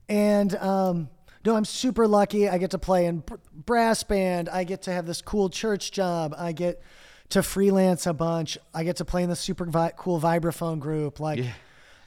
and 0.10 0.56
um, 0.56 1.10
no, 1.46 1.56
I'm 1.56 1.66
super 1.66 2.08
lucky. 2.08 2.50
I 2.50 2.58
get 2.58 2.72
to 2.72 2.80
play 2.80 3.06
in 3.06 3.20
br- 3.20 3.36
brass 3.54 4.04
band. 4.04 4.50
I 4.50 4.64
get 4.64 4.84
to 4.84 4.92
have 4.92 5.06
this 5.06 5.22
cool 5.22 5.50
church 5.50 5.92
job. 5.92 6.34
I 6.38 6.54
get 6.54 6.82
to 7.30 7.44
freelance 7.44 8.06
a 8.08 8.14
bunch. 8.14 8.58
I 8.74 8.84
get 8.84 8.98
to 8.98 9.06
play 9.06 9.24
in 9.24 9.30
the 9.30 9.36
super 9.36 9.66
vi- 9.66 9.94
cool 9.98 10.20
vibraphone 10.20 10.80
group. 10.80 11.20
Like, 11.20 11.40
Yeah. 11.40 11.52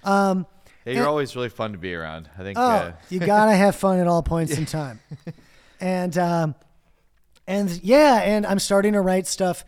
um, 0.04 0.46
Yeah, 0.84 0.92
you're 0.94 1.02
And- 1.02 1.08
always 1.08 1.36
really 1.36 1.48
fun 1.50 1.72
to 1.72 1.78
be 1.78 1.94
around. 1.94 2.28
I 2.38 2.42
think. 2.42 2.58
Oh, 2.58 2.62
Uh, 2.68 2.92
you 3.10 3.20
gotta 3.20 3.52
have 3.56 3.76
fun 3.76 3.98
at 4.00 4.06
all 4.08 4.22
points 4.22 4.56
in 4.56 4.66
time. 4.66 5.00
And 5.80 6.16
um, 6.18 6.54
and 7.46 7.70
yeah, 7.82 8.20
and 8.22 8.46
I'm 8.46 8.58
starting 8.58 8.94
to 8.94 9.00
write 9.00 9.26
stuff 9.26 9.64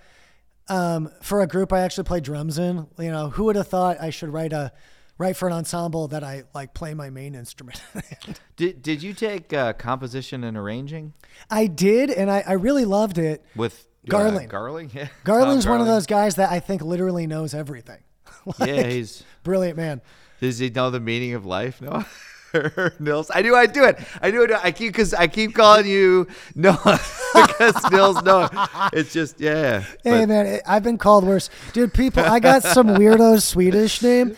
um, 0.68 1.10
for 1.22 1.40
a 1.40 1.46
group 1.46 1.72
I 1.72 1.80
actually 1.80 2.04
play 2.04 2.20
drums 2.20 2.58
in. 2.58 2.86
You 2.98 3.10
know, 3.10 3.30
who 3.30 3.44
would 3.44 3.56
have 3.56 3.68
thought 3.68 4.00
I 4.00 4.10
should 4.10 4.30
write 4.32 4.52
a 4.52 4.72
write 5.18 5.36
for 5.36 5.48
an 5.48 5.54
ensemble 5.54 6.08
that 6.08 6.22
I 6.24 6.44
like 6.54 6.74
play 6.74 6.94
my 6.94 7.10
main 7.10 7.34
instrument. 7.34 7.82
did 8.56 8.82
Did 8.82 9.02
you 9.02 9.12
take 9.12 9.52
uh, 9.52 9.72
composition 9.74 10.44
and 10.44 10.56
arranging 10.56 11.12
I 11.50 11.66
did, 11.66 12.10
and 12.10 12.30
I, 12.30 12.44
I 12.46 12.52
really 12.54 12.84
loved 12.84 13.18
it. 13.18 13.44
with 13.56 13.86
uh, 14.06 14.10
Garling. 14.10 14.48
Garling. 14.48 14.90
Yeah. 14.94 15.08
Garling's 15.24 15.64
Tom 15.64 15.72
one 15.72 15.80
of 15.80 15.86
those 15.86 16.06
guys 16.06 16.36
that 16.36 16.50
I 16.50 16.60
think 16.60 16.82
literally 16.82 17.26
knows 17.26 17.54
everything. 17.54 17.98
Like, 18.58 18.68
Yeah, 18.68 18.82
he's. 18.84 19.24
brilliant 19.42 19.76
man. 19.76 20.00
Does 20.40 20.58
he 20.58 20.70
know 20.70 20.90
the 20.90 21.00
meaning 21.00 21.34
of 21.34 21.44
life? 21.44 21.82
No. 21.82 22.04
Nils, 22.98 23.30
I 23.34 23.42
knew 23.42 23.54
I'd 23.54 23.72
do 23.72 23.84
it. 23.84 23.98
I 24.22 24.30
knew 24.30 24.42
it. 24.42 24.50
I 24.52 24.70
keep 24.72 24.92
because 24.92 25.14
I 25.14 25.26
keep 25.26 25.54
calling 25.54 25.86
you 25.86 26.26
Noah 26.54 27.00
because 27.34 27.90
Nils 27.90 28.22
Noah. 28.24 28.90
It's 28.92 29.12
just 29.12 29.40
yeah. 29.40 29.80
Hey 30.02 30.20
But 30.20 30.28
man, 30.28 30.60
I've 30.66 30.82
been 30.82 30.98
called 30.98 31.24
worse, 31.24 31.50
dude. 31.72 31.92
People, 31.94 32.24
I 32.24 32.40
got 32.40 32.62
some 32.62 32.88
weirdo 32.88 33.40
Swedish 33.42 34.02
name. 34.02 34.36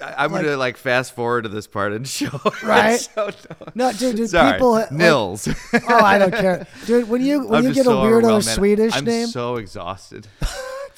I'm 0.00 0.32
gonna 0.32 0.56
like 0.56 0.76
fast 0.76 1.14
forward 1.14 1.42
to 1.42 1.48
this 1.48 1.66
part 1.68 1.92
and 1.92 2.06
show. 2.08 2.28
Right? 2.64 3.00
show 3.14 3.26
Noah. 3.26 3.72
No, 3.74 3.92
dude, 3.92 4.16
dude 4.16 4.30
Sorry, 4.30 4.54
people. 4.54 4.72
like- 4.72 4.90
Nils. 4.90 5.46
oh, 5.48 5.80
I 5.88 6.18
don't 6.18 6.32
care, 6.34 6.66
dude. 6.86 7.08
When 7.08 7.22
you 7.22 7.46
when 7.46 7.60
I'm 7.60 7.68
you 7.68 7.74
get 7.74 7.86
a 7.86 7.90
weirdo. 7.90 8.42
Swedish 8.42 8.94
I'm 8.96 9.04
name, 9.04 9.28
so 9.28 9.56
exhausted. 9.56 10.26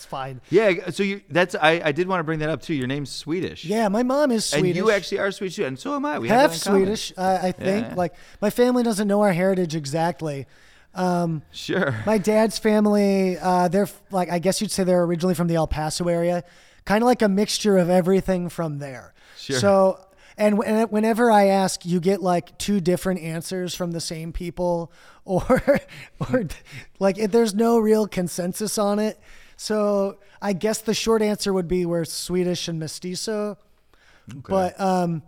It's 0.04 0.10
fine. 0.10 0.40
yeah. 0.50 0.90
So 0.90 1.02
you 1.02 1.22
that's 1.30 1.54
I 1.54 1.80
I 1.84 1.92
did 1.92 2.06
want 2.08 2.20
to 2.20 2.24
bring 2.24 2.40
that 2.40 2.50
up 2.50 2.60
too. 2.62 2.74
Your 2.74 2.86
name's 2.86 3.10
Swedish. 3.10 3.64
Yeah, 3.64 3.88
my 3.88 4.02
mom 4.02 4.30
is 4.30 4.44
Swedish. 4.44 4.68
And 4.68 4.76
you 4.76 4.90
actually 4.90 5.18
are 5.18 5.30
Swedish 5.30 5.56
too, 5.56 5.64
and 5.64 5.78
so 5.78 5.94
am 5.94 6.04
I. 6.04 6.18
We 6.18 6.28
have 6.28 6.50
half 6.52 6.62
common. 6.62 6.80
Swedish, 6.82 7.12
uh, 7.16 7.38
I 7.42 7.52
think. 7.52 7.86
Yeah. 7.88 7.94
Like 7.94 8.14
my 8.40 8.50
family 8.50 8.82
doesn't 8.82 9.08
know 9.08 9.22
our 9.22 9.32
heritage 9.32 9.74
exactly. 9.74 10.46
Um, 10.94 11.42
Sure. 11.50 11.94
my 12.06 12.18
dad's 12.18 12.58
family, 12.58 13.36
uh, 13.38 13.66
they're 13.68 13.88
like 14.10 14.30
I 14.30 14.38
guess 14.38 14.60
you'd 14.60 14.70
say 14.70 14.84
they're 14.84 15.02
originally 15.02 15.34
from 15.34 15.48
the 15.48 15.56
El 15.56 15.66
Paso 15.66 16.06
area, 16.08 16.44
kind 16.84 17.02
of 17.02 17.06
like 17.06 17.22
a 17.22 17.28
mixture 17.28 17.76
of 17.78 17.90
everything 17.90 18.48
from 18.48 18.78
there. 18.78 19.14
Sure. 19.38 19.58
So. 19.58 20.00
And 20.36 20.58
whenever 20.58 21.30
I 21.30 21.46
ask, 21.46 21.86
you 21.86 22.00
get 22.00 22.20
like 22.20 22.58
two 22.58 22.80
different 22.80 23.20
answers 23.20 23.72
from 23.72 23.92
the 23.92 24.00
same 24.00 24.32
people, 24.32 24.90
or, 25.24 25.62
or 26.18 26.44
like 26.98 27.18
if 27.18 27.30
there's 27.30 27.54
no 27.54 27.78
real 27.78 28.08
consensus 28.08 28.76
on 28.76 28.98
it. 28.98 29.16
So 29.56 30.18
I 30.42 30.52
guess 30.52 30.80
the 30.80 30.94
short 30.94 31.22
answer 31.22 31.52
would 31.52 31.68
be 31.68 31.86
we're 31.86 32.04
Swedish 32.04 32.68
and 32.68 32.78
mestizo. 32.78 33.56
But 34.48 34.80
um, 34.80 35.22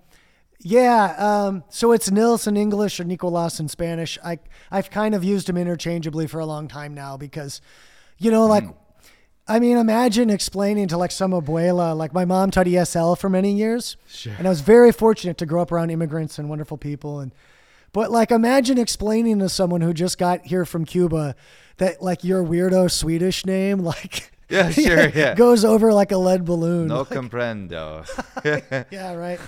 yeah, 0.61 1.15
um, 1.19 1.65
so 1.69 1.93
it's 1.93 2.11
Nils 2.11 2.47
in 2.47 2.57
English 2.57 2.99
or 2.99 3.05
Nicolas 3.05 3.61
in 3.61 3.69
Spanish. 3.69 4.19
I 4.25 4.39
I've 4.71 4.91
kind 4.91 5.15
of 5.15 5.23
used 5.23 5.49
them 5.49 5.57
interchangeably 5.57 6.27
for 6.27 6.41
a 6.41 6.47
long 6.47 6.67
time 6.67 6.95
now 6.95 7.17
because, 7.17 7.61
you 8.19 8.31
know, 8.31 8.47
like, 8.47 8.65
I 9.47 9.59
mean, 9.61 9.77
imagine 9.77 10.31
explaining 10.31 10.89
to 10.89 10.97
like 10.97 11.11
some 11.13 11.33
abuela, 11.33 11.97
like 11.97 12.13
my 12.15 12.25
mom 12.25 12.51
taught 12.51 12.67
ESL 12.67 13.17
for 13.19 13.29
many 13.29 13.53
years, 13.53 13.97
Sure. 14.09 14.33
and 14.39 14.47
I 14.47 14.51
was 14.51 14.61
very 14.63 14.91
fortunate 14.93 15.37
to 15.39 15.47
grow 15.47 15.63
up 15.63 15.71
around 15.71 15.91
immigrants 15.91 16.39
and 16.39 16.49
wonderful 16.49 16.79
people, 16.79 17.21
and 17.21 17.33
but 17.97 18.11
like 18.11 18.31
imagine 18.31 18.77
explaining 18.77 19.39
to 19.39 19.49
someone 19.49 19.81
who 19.81 19.95
just 19.95 20.19
got 20.19 20.45
here 20.45 20.67
from 20.67 20.85
Cuba 20.85 21.35
that 21.79 22.03
like 22.03 22.25
your 22.25 22.45
weirdo 22.45 22.91
Swedish 22.91 23.47
name, 23.47 23.79
like. 23.93 24.31
Yeah, 24.51 24.69
sure, 24.87 25.09
yeah. 25.09 25.35
Goes 25.35 25.65
over 25.65 25.95
like 25.95 26.13
a 26.13 26.19
lead 26.19 26.45
balloon. 26.45 26.89
no 26.89 27.07
comprendo. 27.07 28.05
Yeah, 28.93 29.15
right. 29.15 29.41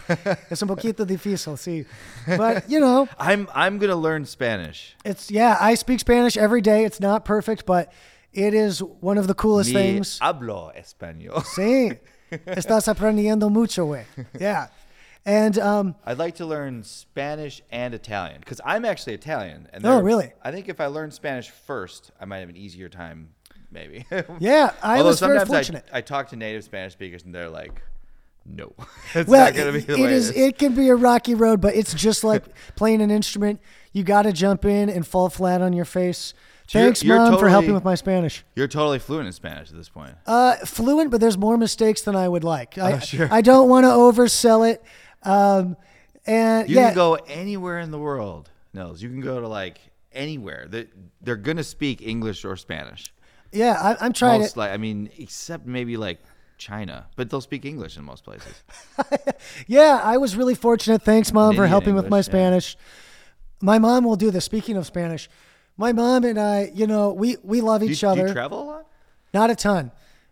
Es 0.50 0.62
un 0.62 0.68
poquito 0.68 1.04
difícil, 1.06 1.56
sí. 1.58 1.84
But, 2.26 2.70
you 2.70 2.80
know, 2.80 3.06
I'm 3.18 3.48
I'm 3.54 3.76
gonna 3.78 3.94
learn 3.94 4.24
Spanish. 4.24 4.96
it's, 5.04 5.30
yeah, 5.30 5.58
I 5.60 5.74
speak 5.74 6.00
Spanish 6.00 6.38
every 6.38 6.62
day. 6.62 6.84
It's 6.86 7.00
not 7.00 7.26
perfect, 7.26 7.66
but 7.66 7.92
it 8.32 8.54
is 8.54 8.82
one 8.82 9.18
of 9.18 9.26
the 9.26 9.34
coolest 9.34 9.74
Ni 9.74 9.74
things. 9.74 10.18
hablo 10.20 10.72
español. 10.74 11.44
Sí. 11.44 11.98
Estás 12.30 12.88
aprendiendo 12.88 13.50
mucho, 13.50 13.86
güey. 13.86 14.04
Yeah. 14.40 14.68
And, 15.28 15.58
um, 15.58 15.94
I'd 16.06 16.18
like 16.18 16.36
to 16.36 16.46
learn 16.46 16.82
Spanish 16.84 17.60
and 17.70 17.92
Italian 17.94 18.40
because 18.40 18.60
I'm 18.64 18.84
actually 18.84 19.14
Italian. 19.14 19.68
And 19.72 19.84
Oh, 19.84 20.00
really? 20.00 20.32
I 20.42 20.50
think 20.52 20.68
if 20.68 20.80
I 20.80 20.86
learn 20.86 21.10
Spanish 21.10 21.50
first, 21.50 22.10
I 22.20 22.24
might 22.24 22.38
have 22.38 22.48
an 22.48 22.56
easier 22.56 22.88
time, 22.88 23.28
maybe. 23.70 24.06
yeah, 24.40 24.72
I 24.82 24.96
Although 24.96 25.08
was 25.10 25.20
very 25.20 25.38
sometimes 25.38 25.48
fortunate. 25.50 25.84
I, 25.92 25.98
I 25.98 26.00
talk 26.00 26.28
to 26.30 26.36
native 26.36 26.64
Spanish 26.64 26.94
speakers 26.94 27.24
and 27.24 27.34
they're 27.34 27.50
like, 27.50 27.82
"No, 28.46 28.72
it's 29.14 29.28
well, 29.28 29.44
not 29.44 29.54
gonna 29.54 29.72
be 29.72 29.80
the 29.80 29.94
it 29.94 30.00
way 30.00 30.12
is. 30.12 30.30
it 30.30 30.36
is." 30.36 30.42
It 30.48 30.58
can 30.58 30.74
be 30.74 30.88
a 30.88 30.96
rocky 30.96 31.34
road, 31.34 31.60
but 31.60 31.74
it's 31.74 31.92
just 31.94 32.24
like 32.24 32.44
playing 32.76 33.02
an 33.02 33.10
instrument. 33.10 33.60
You 33.92 34.04
got 34.04 34.22
to 34.22 34.32
jump 34.32 34.64
in 34.64 34.88
and 34.88 35.06
fall 35.06 35.28
flat 35.28 35.60
on 35.60 35.72
your 35.74 35.84
face. 35.84 36.32
So 36.68 36.78
you're- 36.78 36.88
Thanks, 36.88 37.02
you're 37.02 37.16
mom, 37.16 37.38
for 37.38 37.48
helping 37.48 37.72
with 37.72 37.84
my 37.84 37.94
Spanish. 37.94 38.44
You're 38.54 38.68
totally 38.68 38.98
fluent 38.98 39.26
in 39.26 39.32
Spanish 39.32 39.70
at 39.70 39.76
this 39.76 39.88
point. 39.88 40.14
Uh, 40.26 40.56
fluent, 40.66 41.10
but 41.10 41.18
there's 41.18 41.38
more 41.38 41.56
mistakes 41.56 42.02
than 42.02 42.14
I 42.14 42.28
would 42.28 42.44
like. 42.44 42.76
I, 42.76 42.92
Oh, 42.92 42.98
sure. 42.98 43.28
I 43.30 43.40
don't 43.40 43.70
want 43.70 43.84
to 43.84 43.88
oversell 43.90 44.70
it. 44.70 44.82
Um, 45.22 45.76
and 46.26 46.68
You 46.68 46.76
yeah, 46.76 46.88
can 46.88 46.94
go 46.94 47.14
anywhere 47.26 47.78
in 47.80 47.90
the 47.90 47.98
world, 47.98 48.50
Nils. 48.74 49.02
You 49.02 49.08
can 49.08 49.20
go 49.20 49.40
to 49.40 49.48
like 49.48 49.80
anywhere. 50.12 50.66
They're, 50.68 50.86
they're 51.20 51.36
gonna 51.36 51.64
speak 51.64 52.02
English 52.02 52.44
or 52.44 52.56
Spanish. 52.56 53.12
yeah, 53.52 53.72
I, 53.80 54.04
I'm 54.04 54.12
trying 54.12 54.40
Most 54.40 54.52
to. 54.54 54.58
like 54.60 54.70
I 54.72 54.76
mean, 54.76 55.10
except 55.18 55.66
maybe 55.66 55.96
like 55.96 56.18
China, 56.58 57.06
but 57.16 57.30
they'll 57.30 57.40
speak 57.40 57.64
English 57.64 57.96
in 57.96 58.04
most 58.04 58.24
places. 58.24 58.62
Yeah, 59.66 60.00
I 60.02 60.16
was 60.16 60.36
really 60.36 60.54
fortunate. 60.54 61.02
Thanks, 61.02 61.32
mom, 61.32 61.52
for 61.52 61.56
Canadian 61.58 61.70
helping 61.70 61.94
with 61.94 62.04
my 62.08 62.18
English, 62.18 62.26
yeah. 62.26 62.32
Spanish. 62.32 62.76
My 63.60 63.78
mom 63.78 64.04
will 64.04 64.16
do 64.16 64.30
this. 64.30 64.44
Speaking 64.44 64.76
of 64.76 64.86
Spanish, 64.86 65.28
my 65.76 65.92
mom 65.92 66.24
and 66.24 66.38
I, 66.38 66.70
you 66.74 66.86
know, 66.86 67.12
we 67.12 67.36
we 67.42 67.60
love 67.60 67.82
each 67.82 68.00
do 68.00 68.08
other. 68.08 68.26
you 68.28 68.32
travel 68.32 68.62
a 68.62 68.64
lot? 68.64 68.86
Not 69.32 69.50
a 69.50 69.56
ton, 69.56 69.90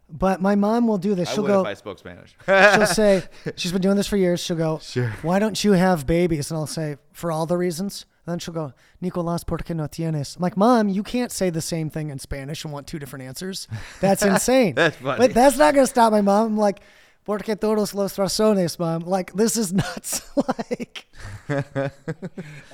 but 0.09 0.41
my 0.41 0.55
mom 0.55 0.87
will 0.87 0.99
do 0.99 1.15
this. 1.15 1.31
She'll 1.31 1.43
would 1.43 1.49
go. 1.49 1.61
if 1.63 1.67
I 1.67 1.75
spoke 1.75 1.99
Spanish. 1.99 2.35
she'll 2.47 2.87
say 2.87 3.23
she's 3.57 3.73
been 3.73 3.83
doing 3.83 3.97
this 3.97 4.07
for 4.07 4.17
years. 4.17 4.41
She'll 4.41 4.57
go, 4.57 4.79
Sure. 4.83 5.09
Why 5.23 5.39
don't 5.39 5.63
you 5.65 5.73
have 5.73 6.07
babies? 6.07 6.51
And 6.51 6.59
I'll 6.59 6.67
say, 6.67 6.97
for 7.13 7.33
all 7.33 7.47
the 7.47 7.57
reasons. 7.57 8.07
And 8.25 8.33
then 8.33 8.39
she'll 8.41 8.55
go, 8.55 8.73
Nicolás, 9.03 9.47
¿por 9.47 9.59
qué 9.59 9.75
no 9.75 9.85
tienes? 9.87 10.37
I'm 10.37 10.43
like, 10.43 10.57
Mom, 10.57 10.89
you 10.89 11.03
can't 11.03 11.31
say 11.33 11.51
the 11.51 11.61
same 11.61 11.91
thing 11.91 12.11
in 12.11 12.19
Spanish 12.19 12.65
and 12.65 12.73
want 12.73 12.87
two 12.87 12.99
different 12.99 13.25
answers. 13.25 13.69
That's 14.01 14.23
insane. 14.25 14.75
That's 14.75 14.97
funny. 14.97 15.19
But 15.19 15.35
that's 15.35 15.57
not 15.57 15.75
gonna 15.75 15.87
stop 15.87 16.13
my 16.13 16.21
mom. 16.21 16.47
I'm 16.53 16.57
like, 16.59 16.81
Porque 17.25 17.57
todos 17.61 17.93
los 17.93 18.17
razones, 18.17 18.79
mom. 18.79 19.03
Like 19.03 19.33
this 19.33 19.57
is 19.57 19.73
nuts. 19.73 20.23
like, 20.37 21.07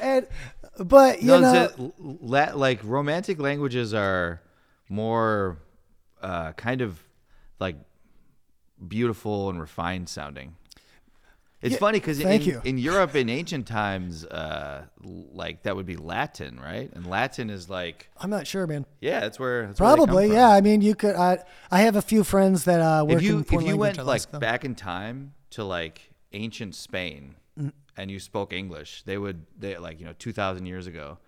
and 0.01 0.27
but 0.79 1.23
you 1.23 1.29
no, 1.29 1.41
know, 1.41 1.95
la- 1.99 2.53
like 2.55 2.81
romantic 2.85 3.39
languages 3.39 3.95
are 3.95 4.43
more 4.91 5.59
uh, 6.23 6.53
kind 6.53 6.83
of 6.83 7.03
like 7.63 7.77
beautiful 8.87 9.49
and 9.51 9.61
refined 9.61 10.09
sounding. 10.09 10.57
It's 11.61 11.75
Yeah, 11.75 11.79
funny 11.79 12.01
because 12.01 12.19
in, 12.19 12.61
in 12.65 12.77
Europe 12.77 13.15
in 13.15 13.29
ancient 13.29 13.69
times, 13.69 14.25
uh, 14.25 14.87
like 15.33 15.63
that 15.63 15.77
would 15.77 15.87
be 15.87 15.97
Latin, 15.97 16.59
right? 16.59 16.91
And 16.93 17.07
Latin 17.07 17.51
is 17.51 17.71
like, 17.71 18.11
I'm 18.21 18.31
not 18.31 18.49
sure, 18.49 18.67
man. 18.67 18.85
yeah, 19.01 19.21
that's 19.21 19.39
where 19.39 19.69
that's 19.69 19.81
where 19.81 19.95
Probably, 19.95 20.27
from. 20.27 20.37
yeah. 20.37 20.49
I 20.51 20.61
mean, 20.61 20.81
you 20.83 20.97
could. 20.97 21.15
I 21.15 21.39
I 21.71 21.83
have 21.83 21.95
a 21.95 22.03
few 22.03 22.25
friends 22.25 22.65
that 22.65 22.81
uh, 22.81 23.05
work 23.05 23.19
If 23.19 23.23
you 23.23 23.39
in 23.39 23.45
if 23.49 23.63
you 23.63 23.77
went 23.77 24.05
like 24.05 24.29
them. 24.33 24.41
back 24.41 24.65
in 24.65 24.75
time 24.75 25.35
to 25.51 25.63
like 25.65 26.11
ancient 26.33 26.75
Spain 26.75 27.37
Mm. 27.61 27.71
and 27.99 28.11
you 28.11 28.19
spoke 28.19 28.53
English, 28.53 29.03
they 29.05 29.19
would 29.19 29.45
they 29.57 29.77
like 29.77 30.01
you 30.01 30.07
know 30.07 30.15
two 30.19 30.33
thousand 30.33 30.65
years 30.67 30.87
ago, 30.89 31.19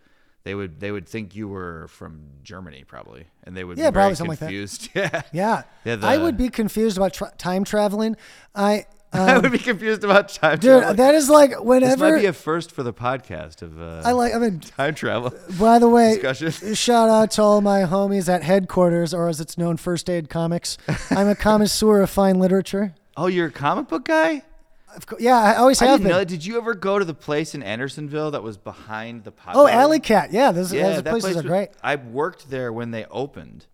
they 0.45 0.55
would 0.55 0.79
they 0.79 0.91
would 0.93 1.09
think 1.09 1.35
you 1.35 1.49
were 1.49 1.87
from 1.89 2.21
Germany 2.43 2.85
probably, 2.87 3.27
and 3.45 3.57
they 3.57 3.65
would 3.65 3.79
Yeah, 3.79 3.91
be 3.91 3.95
very 3.95 4.03
probably 4.03 4.15
something 4.17 4.31
like 4.31 4.39
that. 4.41 4.47
confused. 4.47 4.89
yeah, 4.95 5.23
Yeah. 5.33 5.63
Yeah, 5.85 5.97
I 6.03 6.19
would 6.19 6.37
be 6.37 6.49
confused 6.51 6.97
about 6.97 7.15
tra- 7.15 7.33
time 7.39 7.65
traveling. 7.65 8.17
I, 8.55 8.85
I 9.15 9.35
um, 9.37 9.43
would 9.43 9.53
be 9.53 9.59
confused 9.59 10.03
about 10.05 10.29
time 10.29 10.59
dude, 10.59 10.81
travel. 10.81 10.95
that 10.97 11.15
is 11.15 11.31
like 11.31 11.51
this 11.51 11.61
whenever 11.61 12.11
might 12.13 12.21
be 12.21 12.27
a 12.27 12.33
first 12.33 12.73
for 12.73 12.83
the 12.83 12.93
podcast 12.93 13.63
of 13.63 13.81
uh, 13.81 14.03
I 14.05 14.13
like. 14.13 14.35
I 14.35 14.39
mean, 14.39 14.61
time 14.61 14.95
travel. 14.95 15.33
by 15.59 15.79
the 15.79 15.89
way, 15.89 16.21
shout 16.75 17.09
out 17.09 17.31
to 17.33 17.43
all 17.43 17.61
my 17.61 17.83
homies 17.83 18.29
at 18.29 18.43
headquarters, 18.43 19.15
or 19.15 19.29
as 19.29 19.41
it's 19.41 19.57
known, 19.57 19.77
First 19.77 20.11
Aid 20.11 20.29
Comics. 20.29 20.77
I'm 21.11 21.29
a 21.29 21.35
connoisseur 21.37 22.03
of 22.03 22.11
fine 22.11 22.39
literature. 22.39 22.95
Oh, 23.17 23.29
you're 23.29 23.47
a 23.47 23.53
comic 23.53 23.89
book 23.89 24.05
guy. 24.05 24.43
Of 24.97 25.07
course, 25.07 25.21
yeah, 25.23 25.37
I 25.39 25.57
always 25.57 25.81
I 25.83 25.87
have 25.87 26.01
been. 26.03 26.11
know. 26.11 26.25
Did 26.25 26.45
you 26.45 26.57
ever 26.59 26.75
go 26.75 26.99
to 26.99 27.05
the 27.05 27.15
place 27.15 27.55
in 27.55 27.63
Andersonville 27.63 28.31
that 28.33 28.43
was 28.43 28.57
behind 28.57 29.25
the 29.25 29.33
pot? 29.33 29.55
oh, 29.57 29.67
Alley 29.67 30.01
Cat. 30.01 30.33
Yeah, 30.33 30.53
those, 30.53 30.73
Yeah, 30.73 31.01
those 31.01 31.03
places 31.03 31.21
place 31.23 31.33
are 31.35 31.37
was- 31.39 31.47
great. 31.47 31.69
I 31.83 31.97
worked 31.97 32.51
there 32.51 32.73
when 32.73 32.91
they 32.91 33.05
opened. 33.07 33.67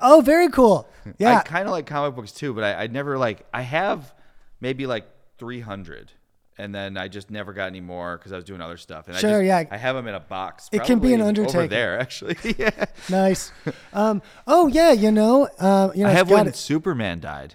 Oh, 0.00 0.20
very 0.20 0.48
cool. 0.50 0.88
Yeah. 1.18 1.38
I 1.38 1.42
kind 1.42 1.66
of 1.66 1.70
like 1.72 1.86
comic 1.86 2.14
books 2.16 2.32
too, 2.32 2.52
but 2.52 2.64
I, 2.64 2.82
I 2.82 2.86
never 2.88 3.16
like. 3.16 3.46
I 3.54 3.62
have 3.62 4.12
maybe 4.60 4.86
like 4.86 5.06
300, 5.38 6.10
and 6.58 6.74
then 6.74 6.96
I 6.98 7.06
just 7.08 7.30
never 7.30 7.52
got 7.52 7.66
any 7.66 7.80
more 7.80 8.18
because 8.18 8.32
I 8.32 8.36
was 8.36 8.44
doing 8.44 8.60
other 8.60 8.76
stuff. 8.76 9.06
And 9.06 9.16
I 9.16 9.20
Sure, 9.20 9.40
just, 9.42 9.46
yeah. 9.46 9.64
I 9.70 9.76
have 9.76 9.94
them 9.96 10.08
in 10.08 10.14
a 10.14 10.20
box. 10.20 10.68
It 10.72 10.82
can 10.84 10.98
be 10.98 11.14
an 11.14 11.20
undertaking. 11.22 11.58
over 11.60 11.68
there, 11.68 11.98
actually. 12.00 12.36
yeah, 12.58 12.86
nice. 13.08 13.52
Um, 13.92 14.20
oh 14.48 14.66
yeah, 14.66 14.90
you 14.92 15.10
know, 15.12 15.48
uh, 15.60 15.90
you 15.94 16.02
know, 16.02 16.08
I 16.10 16.12
have 16.12 16.28
when. 16.28 16.52
Superman 16.52 17.20
died. 17.20 17.54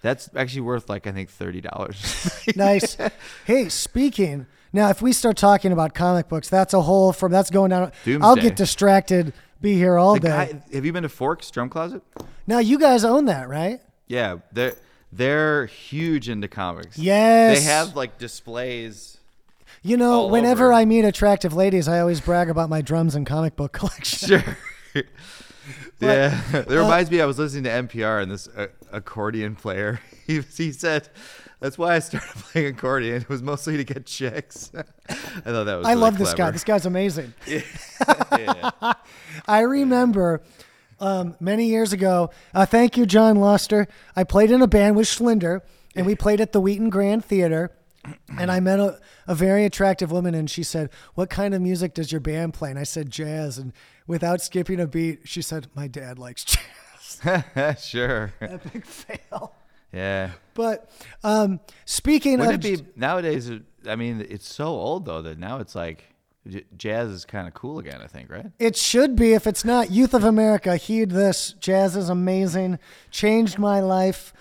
That's 0.00 0.30
actually 0.36 0.60
worth 0.62 0.88
like 0.88 1.06
I 1.06 1.12
think 1.12 1.30
thirty 1.30 1.60
dollars. 1.60 2.46
nice. 2.56 2.96
Hey, 3.44 3.68
speaking 3.68 4.46
now, 4.72 4.90
if 4.90 5.00
we 5.00 5.12
start 5.12 5.36
talking 5.36 5.72
about 5.72 5.94
comic 5.94 6.28
books, 6.28 6.48
that's 6.48 6.74
a 6.74 6.82
whole 6.82 7.12
from 7.12 7.32
that's 7.32 7.50
going 7.50 7.70
down. 7.70 7.92
I'll 8.20 8.36
get 8.36 8.56
distracted. 8.56 9.32
Be 9.60 9.74
here 9.74 9.96
all 9.96 10.16
day. 10.16 10.28
Guy, 10.28 10.62
have 10.72 10.84
you 10.84 10.92
been 10.92 11.02
to 11.02 11.08
Forks 11.08 11.50
Drum 11.50 11.68
Closet? 11.68 12.02
now 12.46 12.58
you 12.58 12.78
guys 12.78 13.04
own 13.04 13.24
that, 13.24 13.48
right? 13.48 13.80
Yeah, 14.06 14.36
they're 14.52 14.76
they're 15.10 15.66
huge 15.66 16.28
into 16.28 16.48
comics. 16.48 16.98
Yes. 16.98 17.58
they 17.58 17.64
have 17.64 17.96
like 17.96 18.18
displays. 18.18 19.18
You 19.82 19.96
know, 19.96 20.12
all 20.12 20.30
whenever 20.30 20.66
over. 20.66 20.74
I 20.74 20.84
meet 20.84 21.04
attractive 21.04 21.54
ladies, 21.54 21.88
I 21.88 22.00
always 22.00 22.20
brag 22.20 22.50
about 22.50 22.68
my 22.68 22.82
drums 22.82 23.14
and 23.14 23.26
comic 23.26 23.56
book 23.56 23.72
collection. 23.72 24.28
Sure. 24.28 25.04
yeah, 26.06 26.40
it 26.52 26.70
reminds 26.70 27.10
me. 27.10 27.20
I 27.20 27.26
was 27.26 27.38
listening 27.38 27.64
to 27.64 27.70
NPR 27.70 28.22
and 28.22 28.30
this 28.30 28.48
uh, 28.48 28.68
accordion 28.92 29.56
player. 29.56 30.00
He 30.28 30.42
he 30.42 30.72
said, 30.72 31.08
"That's 31.58 31.78
why 31.78 31.94
I 31.94 32.00
started 32.00 32.28
playing 32.28 32.66
accordion. 32.74 33.22
It 33.22 33.30
was 33.30 33.42
mostly 33.42 33.78
to 33.78 33.84
get 33.84 34.04
chicks." 34.04 34.70
I 34.74 34.82
thought 34.82 35.64
that 35.64 35.76
was. 35.76 35.86
I 35.86 35.92
really 35.92 36.02
love 36.02 36.18
this 36.18 36.34
guy. 36.34 36.50
This 36.50 36.64
guy's 36.64 36.84
amazing. 36.84 37.32
yeah. 37.46 38.70
I 39.46 39.60
remember 39.60 40.42
um, 41.00 41.34
many 41.40 41.64
years 41.64 41.94
ago. 41.94 42.28
Uh, 42.54 42.66
thank 42.66 42.98
you, 42.98 43.06
John 43.06 43.36
Luster. 43.36 43.88
I 44.14 44.24
played 44.24 44.50
in 44.50 44.60
a 44.60 44.66
band 44.66 44.96
with 44.96 45.06
Schlinder, 45.06 45.62
and 45.96 46.04
we 46.04 46.14
played 46.14 46.42
at 46.42 46.52
the 46.52 46.60
Wheaton 46.60 46.90
Grand 46.90 47.24
Theater. 47.24 47.70
And 48.38 48.50
I 48.50 48.60
met 48.60 48.78
a, 48.78 49.00
a 49.26 49.34
very 49.34 49.64
attractive 49.64 50.10
woman, 50.10 50.34
and 50.34 50.48
she 50.48 50.62
said, 50.62 50.90
"What 51.14 51.30
kind 51.30 51.54
of 51.54 51.60
music 51.60 51.94
does 51.94 52.12
your 52.12 52.20
band 52.20 52.54
play?" 52.54 52.70
And 52.70 52.78
I 52.78 52.84
said, 52.84 53.10
"Jazz." 53.10 53.58
And 53.58 53.72
without 54.06 54.40
skipping 54.40 54.80
a 54.80 54.86
beat, 54.86 55.20
she 55.24 55.42
said, 55.42 55.66
"My 55.74 55.88
dad 55.88 56.18
likes 56.18 56.44
jazz." 57.24 57.84
sure. 57.84 58.32
Epic 58.40 58.86
fail. 58.86 59.54
Yeah. 59.92 60.30
But 60.54 60.90
um, 61.24 61.60
speaking 61.84 62.38
Would 62.40 62.48
of, 62.48 62.54
it 62.54 62.60
be 62.62 62.84
nowadays? 62.96 63.50
I 63.86 63.96
mean, 63.96 64.24
it's 64.28 64.52
so 64.52 64.66
old 64.66 65.04
though 65.04 65.22
that 65.22 65.38
now 65.38 65.58
it's 65.58 65.74
like 65.74 66.14
jazz 66.76 67.10
is 67.10 67.24
kind 67.24 67.46
of 67.48 67.54
cool 67.54 67.78
again. 67.78 68.00
I 68.02 68.06
think, 68.06 68.30
right? 68.30 68.46
It 68.58 68.76
should 68.76 69.16
be. 69.16 69.32
If 69.32 69.46
it's 69.46 69.64
not, 69.64 69.90
Youth 69.90 70.14
of 70.14 70.24
America, 70.24 70.76
heed 70.76 71.10
this. 71.10 71.52
Jazz 71.52 71.96
is 71.96 72.08
amazing. 72.08 72.78
Changed 73.10 73.58
my 73.58 73.80
life. 73.80 74.32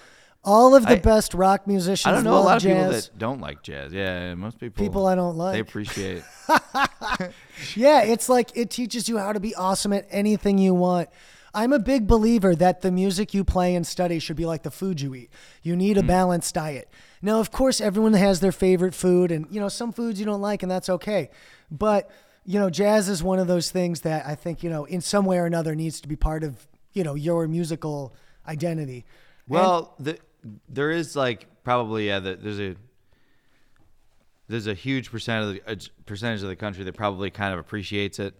All 0.47 0.75
of 0.75 0.83
the 0.83 0.93
I- 0.93 0.99
best 0.99 1.33
rock 1.33 1.67
musicians 1.67 2.07
I 2.07 2.11
don't 2.15 2.23
know 2.23 2.37
a 2.37 2.39
lot 2.39 2.57
of 2.57 2.63
jazz. 2.63 2.77
people 2.77 2.91
that 2.91 3.17
don't 3.19 3.41
like 3.41 3.61
jazz. 3.63 3.91
Yeah, 3.91 4.33
most 4.35 4.59
people. 4.59 4.83
People 4.83 5.05
I 5.05 5.15
don't 5.15 5.35
like. 5.37 5.53
They 5.53 5.59
appreciate. 5.59 6.23
Yeah, 7.75 8.03
it's 8.03 8.29
like 8.29 8.51
it 8.55 8.69
teaches 8.69 9.09
you 9.09 9.17
how 9.17 9.33
to 9.33 9.39
be 9.39 9.55
awesome 9.55 9.91
at 9.93 10.05
anything 10.11 10.57
you 10.57 10.73
want. 10.73 11.09
I'm 11.53 11.73
a 11.73 11.79
big 11.79 12.05
believer 12.05 12.55
that 12.55 12.81
the 12.81 12.91
music 12.91 13.33
you 13.33 13.43
play 13.43 13.73
and 13.73 13.85
study 13.85 14.19
should 14.19 14.35
be 14.35 14.45
like 14.45 14.61
the 14.61 14.69
food 14.71 15.01
you 15.01 15.15
eat. 15.15 15.31
You 15.63 15.75
need 15.75 15.97
a 15.97 16.03
Mm. 16.03 16.07
balanced 16.07 16.53
diet. 16.53 16.87
Now, 17.21 17.39
of 17.39 17.51
course, 17.51 17.81
everyone 17.81 18.13
has 18.13 18.41
their 18.41 18.51
favorite 18.51 18.93
food, 18.93 19.31
and 19.31 19.47
you 19.49 19.59
know 19.59 19.69
some 19.69 19.91
foods 19.91 20.19
you 20.19 20.25
don't 20.25 20.41
like, 20.41 20.61
and 20.61 20.71
that's 20.71 20.87
okay. 20.89 21.29
But 21.71 22.11
you 22.45 22.59
know, 22.59 22.69
jazz 22.69 23.09
is 23.09 23.23
one 23.23 23.39
of 23.39 23.47
those 23.47 23.71
things 23.71 24.01
that 24.01 24.25
I 24.27 24.35
think 24.35 24.61
you 24.61 24.69
know 24.69 24.85
in 24.85 25.01
some 25.01 25.25
way 25.25 25.39
or 25.39 25.45
another 25.45 25.73
needs 25.73 25.99
to 26.01 26.07
be 26.07 26.15
part 26.15 26.43
of 26.43 26.67
you 26.93 27.03
know 27.03 27.15
your 27.15 27.47
musical 27.47 28.13
identity. 28.47 29.05
Well, 29.47 29.95
the, 29.97 30.19
there 30.69 30.91
is 30.91 31.15
like 31.15 31.47
probably 31.63 32.07
yeah. 32.07 32.19
The, 32.19 32.35
there's 32.35 32.59
a 32.59 32.75
there's 34.47 34.67
a 34.67 34.73
huge 34.73 35.11
percent 35.11 35.43
of 35.45 35.53
the 35.77 35.89
percentage 36.05 36.41
of 36.41 36.47
the 36.47 36.55
country 36.55 36.83
that 36.85 36.93
probably 36.95 37.29
kind 37.29 37.53
of 37.53 37.59
appreciates 37.59 38.19
it, 38.19 38.33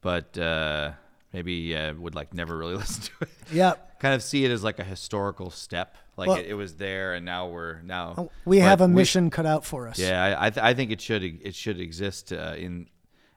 but 0.00 0.36
uh, 0.38 0.92
maybe 1.32 1.76
uh, 1.76 1.94
would 1.94 2.14
like 2.14 2.32
never 2.32 2.56
really 2.56 2.74
listen 2.76 3.02
to 3.02 3.12
it. 3.22 3.28
Yep. 3.52 4.00
kind 4.00 4.14
of 4.14 4.22
see 4.22 4.44
it 4.44 4.50
as 4.50 4.64
like 4.64 4.78
a 4.78 4.84
historical 4.84 5.50
step. 5.50 5.96
Like 6.16 6.28
Well- 6.28 6.38
it, 6.38 6.46
it 6.46 6.54
was 6.54 6.76
there, 6.76 7.14
and 7.14 7.24
now 7.26 7.48
we're 7.48 7.80
now 7.82 8.30
We 8.44 8.58
but 8.58 8.64
have 8.64 8.80
a 8.80 8.86
we- 8.86 8.94
mission 8.94 9.30
cut 9.30 9.46
out 9.46 9.64
for 9.64 9.88
us. 9.88 9.98
Yeah, 9.98 10.22
I 10.38 10.46
I, 10.46 10.50
th- 10.50 10.64
I 10.64 10.74
think 10.74 10.90
it 10.92 11.00
should 11.00 11.22
it 11.22 11.54
should 11.54 11.80
exist 11.80 12.32
uh, 12.32 12.54
in 12.56 12.88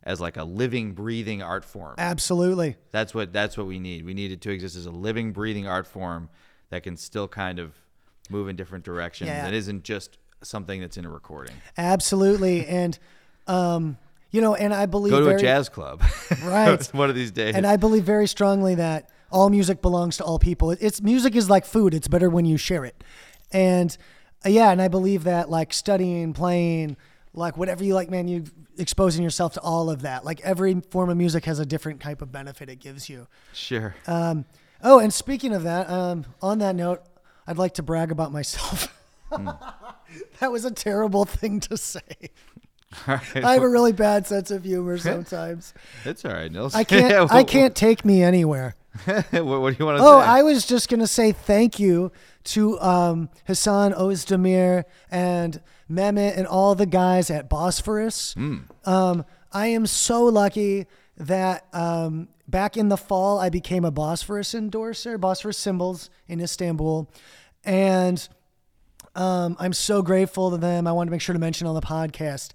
as 0.06 0.20
like 0.20 0.36
a 0.38 0.44
living, 0.44 0.92
breathing 0.94 1.42
art 1.42 1.64
form. 1.64 1.96
Absolutely. 1.98 2.76
That's 2.92 3.14
what 3.14 3.32
that's 3.34 3.58
what 3.58 3.68
we 3.68 3.80
need. 3.80 4.06
We 4.06 4.14
need 4.14 4.32
it 4.32 4.42
to 4.42 4.50
exist 4.52 4.76
as 4.78 4.86
a 4.86 4.92
living, 4.92 5.32
breathing 5.32 5.66
art 5.68 5.88
form 5.88 6.30
that 6.70 6.84
can 6.84 6.96
still 6.98 7.28
kind 7.28 7.60
of 7.60 7.74
move 8.30 8.48
in 8.48 8.56
different 8.56 8.86
directions. 8.86 9.30
Yeah. 9.30 9.44
That 9.44 9.54
isn't 9.54 9.84
just 9.84 10.18
something 10.42 10.82
that's 10.82 10.98
in 10.98 11.06
a 11.06 11.10
recording. 11.10 11.56
Absolutely. 11.78 12.66
And 12.74 12.98
um, 13.46 13.98
you 14.32 14.42
know, 14.42 14.56
and 14.56 14.74
I 14.74 14.86
believe 14.88 15.12
Go 15.12 15.20
to 15.20 15.26
very, 15.26 15.38
a 15.38 15.40
jazz 15.40 15.70
club, 15.70 16.02
Right. 16.44 16.84
One 16.94 17.10
of 17.10 17.16
these 17.16 17.30
days. 17.32 17.56
And 17.56 17.68
I 17.68 17.78
believe 17.78 18.04
very 18.04 18.28
strongly 18.28 18.76
that 18.76 19.10
all 19.32 19.50
music 19.50 19.82
belongs 19.82 20.18
to 20.18 20.24
all 20.24 20.40
people. 20.40 20.72
It's 20.72 21.02
music 21.02 21.36
is 21.36 21.50
like 21.50 21.66
food. 21.66 21.94
It's 21.94 22.08
better 22.08 22.30
when 22.30 22.46
you 22.46 22.58
share 22.58 22.84
it. 22.86 23.04
And 23.52 23.96
uh, 24.46 24.50
yeah, 24.50 24.72
and 24.72 24.82
I 24.82 24.88
believe 24.88 25.26
that 25.26 25.50
like 25.50 25.72
studying, 25.74 26.34
playing, 26.34 26.98
like 27.34 27.58
whatever 27.58 27.84
you 27.84 27.94
like, 27.94 28.10
man, 28.10 28.28
you 28.28 28.46
exposing 28.78 29.24
yourself 29.24 29.54
to 29.54 29.62
all 29.62 29.90
of 29.90 30.02
that. 30.02 30.26
Like 30.26 30.42
every 30.42 30.82
form 30.90 31.10
of 31.10 31.18
music 31.18 31.46
has 31.46 31.60
a 31.60 31.66
different 31.66 32.00
type 32.00 32.22
of 32.22 32.32
benefit 32.32 32.70
it 32.70 32.80
gives 32.80 33.10
you. 33.10 33.28
sure. 33.54 33.96
Um, 34.08 34.46
oh, 34.82 35.00
and 35.00 35.14
speaking 35.14 35.54
of 35.54 35.64
that, 35.64 35.90
um, 35.90 36.26
on 36.42 36.60
that 36.60 36.76
note, 36.76 37.04
I'd 37.48 37.58
like 37.58 37.74
to 37.76 37.84
brag 37.84 38.12
about 38.12 38.32
myself. 38.32 38.98
that 40.40 40.52
was 40.52 40.66
a 40.66 40.72
terrible 40.72 41.26
thing 41.26 41.60
to 41.62 41.78
say. 41.78 42.02
Right. 43.08 43.44
I 43.44 43.54
have 43.54 43.64
a 43.64 43.70
really 43.70 43.92
bad 43.92 44.28
sense 44.28 44.52
of 44.52 44.64
humor 44.64 44.98
sometimes. 45.00 45.74
it's 46.06 46.24
all 46.26 46.32
right, 46.34 46.52
Nils. 46.52 46.76
I 46.76 46.84
can't. 46.84 47.10
Yeah, 47.10 47.28
I 47.32 47.44
can't 47.44 47.76
take 47.76 48.06
me 48.06 48.22
anywhere. 48.22 48.76
what, 49.06 49.32
do 49.32 49.40
you 49.42 49.86
want 49.86 49.98
to 49.98 50.04
Oh, 50.04 50.22
say? 50.22 50.28
I 50.28 50.44
was 50.44 50.66
just 50.68 50.88
gonna 50.90 51.08
say 51.08 51.32
thank 51.32 51.80
you 51.80 52.12
to 52.46 52.80
um, 52.80 53.30
Hassan 53.48 53.94
Ozdemir 53.94 54.84
and 55.10 55.60
Mehmet 55.90 56.38
and 56.38 56.46
all 56.46 56.76
the 56.76 56.86
guys 56.86 57.32
at 57.32 57.50
Bosphorus. 57.50 58.36
Um, 58.86 59.26
I 59.52 59.68
am 59.68 59.88
so 59.88 60.26
lucky 60.26 60.86
that 61.18 61.66
um, 61.74 62.28
back 62.48 62.78
in 62.78 62.90
the 62.90 62.98
fall 62.98 63.40
I 63.40 63.50
became 63.50 63.86
a 63.86 63.92
Bosphorus 63.92 64.54
endorser, 64.54 65.18
Bosphorus 65.18 65.58
cymbals 65.58 66.10
in 66.28 66.40
Istanbul, 66.40 67.10
and 67.64 68.28
um, 69.16 69.56
I'm 69.60 69.74
so 69.74 70.02
grateful 70.02 70.52
to 70.52 70.58
them. 70.58 70.88
I 70.88 70.92
wanted 70.92 71.10
to 71.10 71.12
make 71.12 71.22
sure 71.22 71.34
to 71.34 71.40
mention 71.40 71.68
on 71.68 71.76
the 71.76 71.82
podcast. 71.82 72.52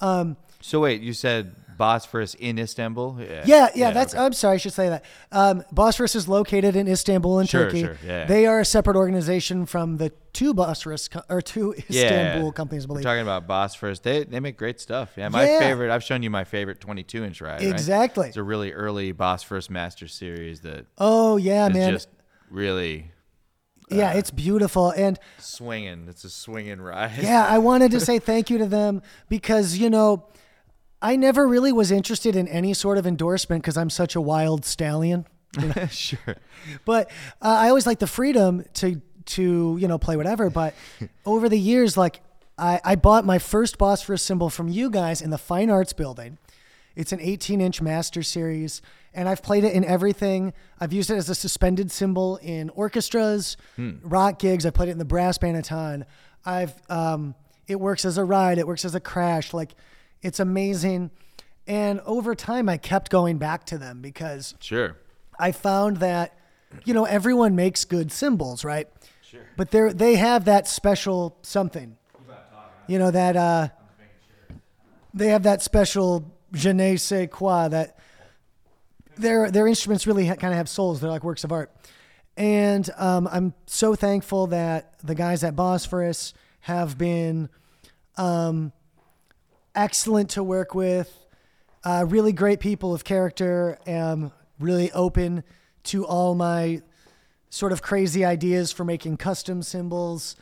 Um, 0.00 0.36
so 0.60 0.80
wait, 0.80 1.02
you 1.02 1.12
said 1.12 1.54
Bosphorus 1.78 2.34
in 2.34 2.58
Istanbul? 2.58 3.18
Yeah, 3.46 3.68
yeah, 3.74 3.90
that's. 3.92 4.12
okay. 4.12 4.22
I'm 4.22 4.32
sorry, 4.34 4.54
I 4.54 4.58
should 4.58 4.72
say 4.74 4.88
that. 4.90 5.04
Um, 5.32 5.64
Bosphorus 5.72 6.14
is 6.14 6.28
located 6.28 6.76
in 6.76 6.86
Istanbul 6.88 7.38
in 7.38 7.46
Sure, 7.46 7.64
Turkey. 7.66 7.82
sure, 7.84 7.96
yeah. 8.04 8.26
They 8.26 8.44
are 8.46 8.60
a 8.60 8.64
separate 8.64 8.96
organization 8.96 9.64
from 9.64 9.96
the 9.96 10.12
two 10.34 10.52
Bosphorus 10.52 11.08
co- 11.08 11.22
or 11.30 11.40
two 11.40 11.74
Yeah. 11.88 12.04
Istanbul 12.04 12.52
companies. 12.52 12.84
I 12.84 12.92
We're 12.92 13.02
talking 13.02 13.22
about 13.22 13.46
Bosphorus. 13.46 14.00
They 14.00 14.24
they 14.24 14.40
make 14.40 14.58
great 14.58 14.80
stuff. 14.80 15.12
Yeah, 15.16 15.28
my 15.30 15.48
Yeah. 15.48 15.60
favorite. 15.60 15.90
I've 15.90 16.04
shown 16.04 16.22
you 16.22 16.28
my 16.30 16.44
favorite 16.44 16.80
22 16.80 17.24
inch 17.24 17.40
ride. 17.40 17.60
right? 17.60 17.62
exactly. 17.70 18.28
It's 18.28 18.36
a 18.36 18.42
really 18.42 18.72
early 18.72 19.12
Bosphorus 19.12 19.70
Master 19.70 20.08
Series 20.08 20.60
that 20.60 20.84
Oh 20.98 21.36
yeah, 21.38 21.68
is 21.68 21.74
man. 21.74 21.92
just 21.92 22.08
really 22.50 23.12
yeah, 23.90 24.12
it's 24.12 24.30
beautiful, 24.30 24.90
and 24.90 25.18
swinging. 25.38 26.08
It's 26.10 26.22
a 26.24 26.28
swinging 26.28 26.78
ride. 26.80 27.12
yeah, 27.22 27.46
I 27.48 27.56
wanted 27.56 27.90
to 27.92 28.00
say 28.08 28.18
thank 28.18 28.50
you 28.50 28.58
to 28.58 28.66
them 28.66 29.00
because 29.28 29.78
you 29.78 29.88
know. 29.88 30.24
I 31.00 31.16
never 31.16 31.46
really 31.46 31.72
was 31.72 31.90
interested 31.90 32.34
in 32.34 32.48
any 32.48 32.74
sort 32.74 32.98
of 32.98 33.06
endorsement 33.06 33.62
because 33.62 33.76
I'm 33.76 33.90
such 33.90 34.16
a 34.16 34.20
wild 34.20 34.64
stallion. 34.64 35.26
sure. 35.90 36.36
but 36.84 37.10
uh, 37.40 37.56
I 37.60 37.68
always 37.68 37.86
like 37.86 37.98
the 37.98 38.06
freedom 38.06 38.64
to 38.74 39.00
to 39.26 39.76
you 39.80 39.88
know 39.88 39.98
play 39.98 40.16
whatever. 40.16 40.50
But 40.50 40.74
over 41.26 41.48
the 41.48 41.58
years, 41.58 41.96
like 41.96 42.20
I, 42.58 42.80
I 42.84 42.96
bought 42.96 43.24
my 43.24 43.38
first 43.38 43.78
Bosphorus 43.78 44.22
cymbal 44.22 44.50
from 44.50 44.68
you 44.68 44.90
guys 44.90 45.22
in 45.22 45.30
the 45.30 45.38
Fine 45.38 45.70
Arts 45.70 45.92
Building. 45.92 46.38
It's 46.96 47.12
an 47.12 47.20
18 47.20 47.60
inch 47.60 47.80
master 47.80 48.24
series, 48.24 48.82
and 49.14 49.28
I've 49.28 49.40
played 49.42 49.62
it 49.62 49.72
in 49.72 49.84
everything. 49.84 50.52
I've 50.80 50.92
used 50.92 51.10
it 51.10 51.14
as 51.14 51.28
a 51.28 51.34
suspended 51.34 51.92
cymbal 51.92 52.38
in 52.38 52.70
orchestras, 52.70 53.56
rock 54.02 54.40
gigs. 54.40 54.66
I 54.66 54.70
played 54.70 54.88
it 54.88 54.92
in 54.92 54.98
the 54.98 55.04
brass 55.04 55.38
band 55.38 55.56
a 55.56 55.62
ton. 55.62 56.06
I've 56.44 56.74
um, 56.90 57.36
it 57.68 57.78
works 57.78 58.04
as 58.04 58.18
a 58.18 58.24
ride. 58.24 58.58
It 58.58 58.66
works 58.66 58.84
as 58.84 58.96
a 58.96 59.00
crash. 59.00 59.54
Like 59.54 59.76
it's 60.22 60.40
amazing. 60.40 61.10
And 61.66 62.00
over 62.00 62.34
time, 62.34 62.68
I 62.68 62.76
kept 62.78 63.10
going 63.10 63.38
back 63.38 63.64
to 63.66 63.78
them 63.78 64.00
because 64.00 64.54
Sure. 64.60 64.96
I 65.38 65.52
found 65.52 65.98
that, 65.98 66.36
you 66.84 66.94
know, 66.94 67.04
everyone 67.04 67.54
makes 67.54 67.84
good 67.84 68.10
cymbals, 68.10 68.64
right? 68.64 68.88
Sure. 69.22 69.42
But 69.56 69.70
they 69.70 69.92
they 69.92 70.16
have 70.16 70.46
that 70.46 70.66
special 70.66 71.36
something. 71.42 71.96
You 72.86 72.98
know 72.98 73.10
that 73.10 73.36
uh, 73.36 73.68
they 75.12 75.28
have 75.28 75.42
that 75.42 75.60
special 75.62 76.34
je 76.52 76.72
ne 76.72 76.96
sais 76.96 77.28
quoi 77.30 77.68
that 77.68 77.98
their 79.18 79.50
their 79.50 79.66
instruments 79.66 80.06
really 80.06 80.26
ha- 80.26 80.36
kind 80.36 80.54
of 80.54 80.56
have 80.56 80.68
souls. 80.70 81.00
They're 81.00 81.10
like 81.10 81.24
works 81.24 81.44
of 81.44 81.52
art. 81.52 81.70
And 82.38 82.88
um, 82.96 83.28
I'm 83.30 83.52
so 83.66 83.94
thankful 83.94 84.46
that 84.48 84.94
the 85.04 85.14
guys 85.14 85.44
at 85.44 85.54
Bosphorus 85.56 86.32
have 86.60 86.96
been 86.96 87.48
um, 88.16 88.72
excellent 89.78 90.30
to 90.30 90.42
work 90.42 90.74
with, 90.74 91.14
uh, 91.84 92.04
really 92.08 92.32
great 92.32 92.60
people 92.60 92.92
of 92.92 93.04
character, 93.04 93.78
um, 93.86 94.32
really 94.58 94.90
open 94.92 95.44
to 95.84 96.04
all 96.04 96.34
my 96.34 96.82
sort 97.48 97.72
of 97.72 97.80
crazy 97.80 98.24
ideas 98.24 98.72
for 98.72 98.84
making 98.84 99.16
custom 99.16 99.62
cymbals. 99.62 100.36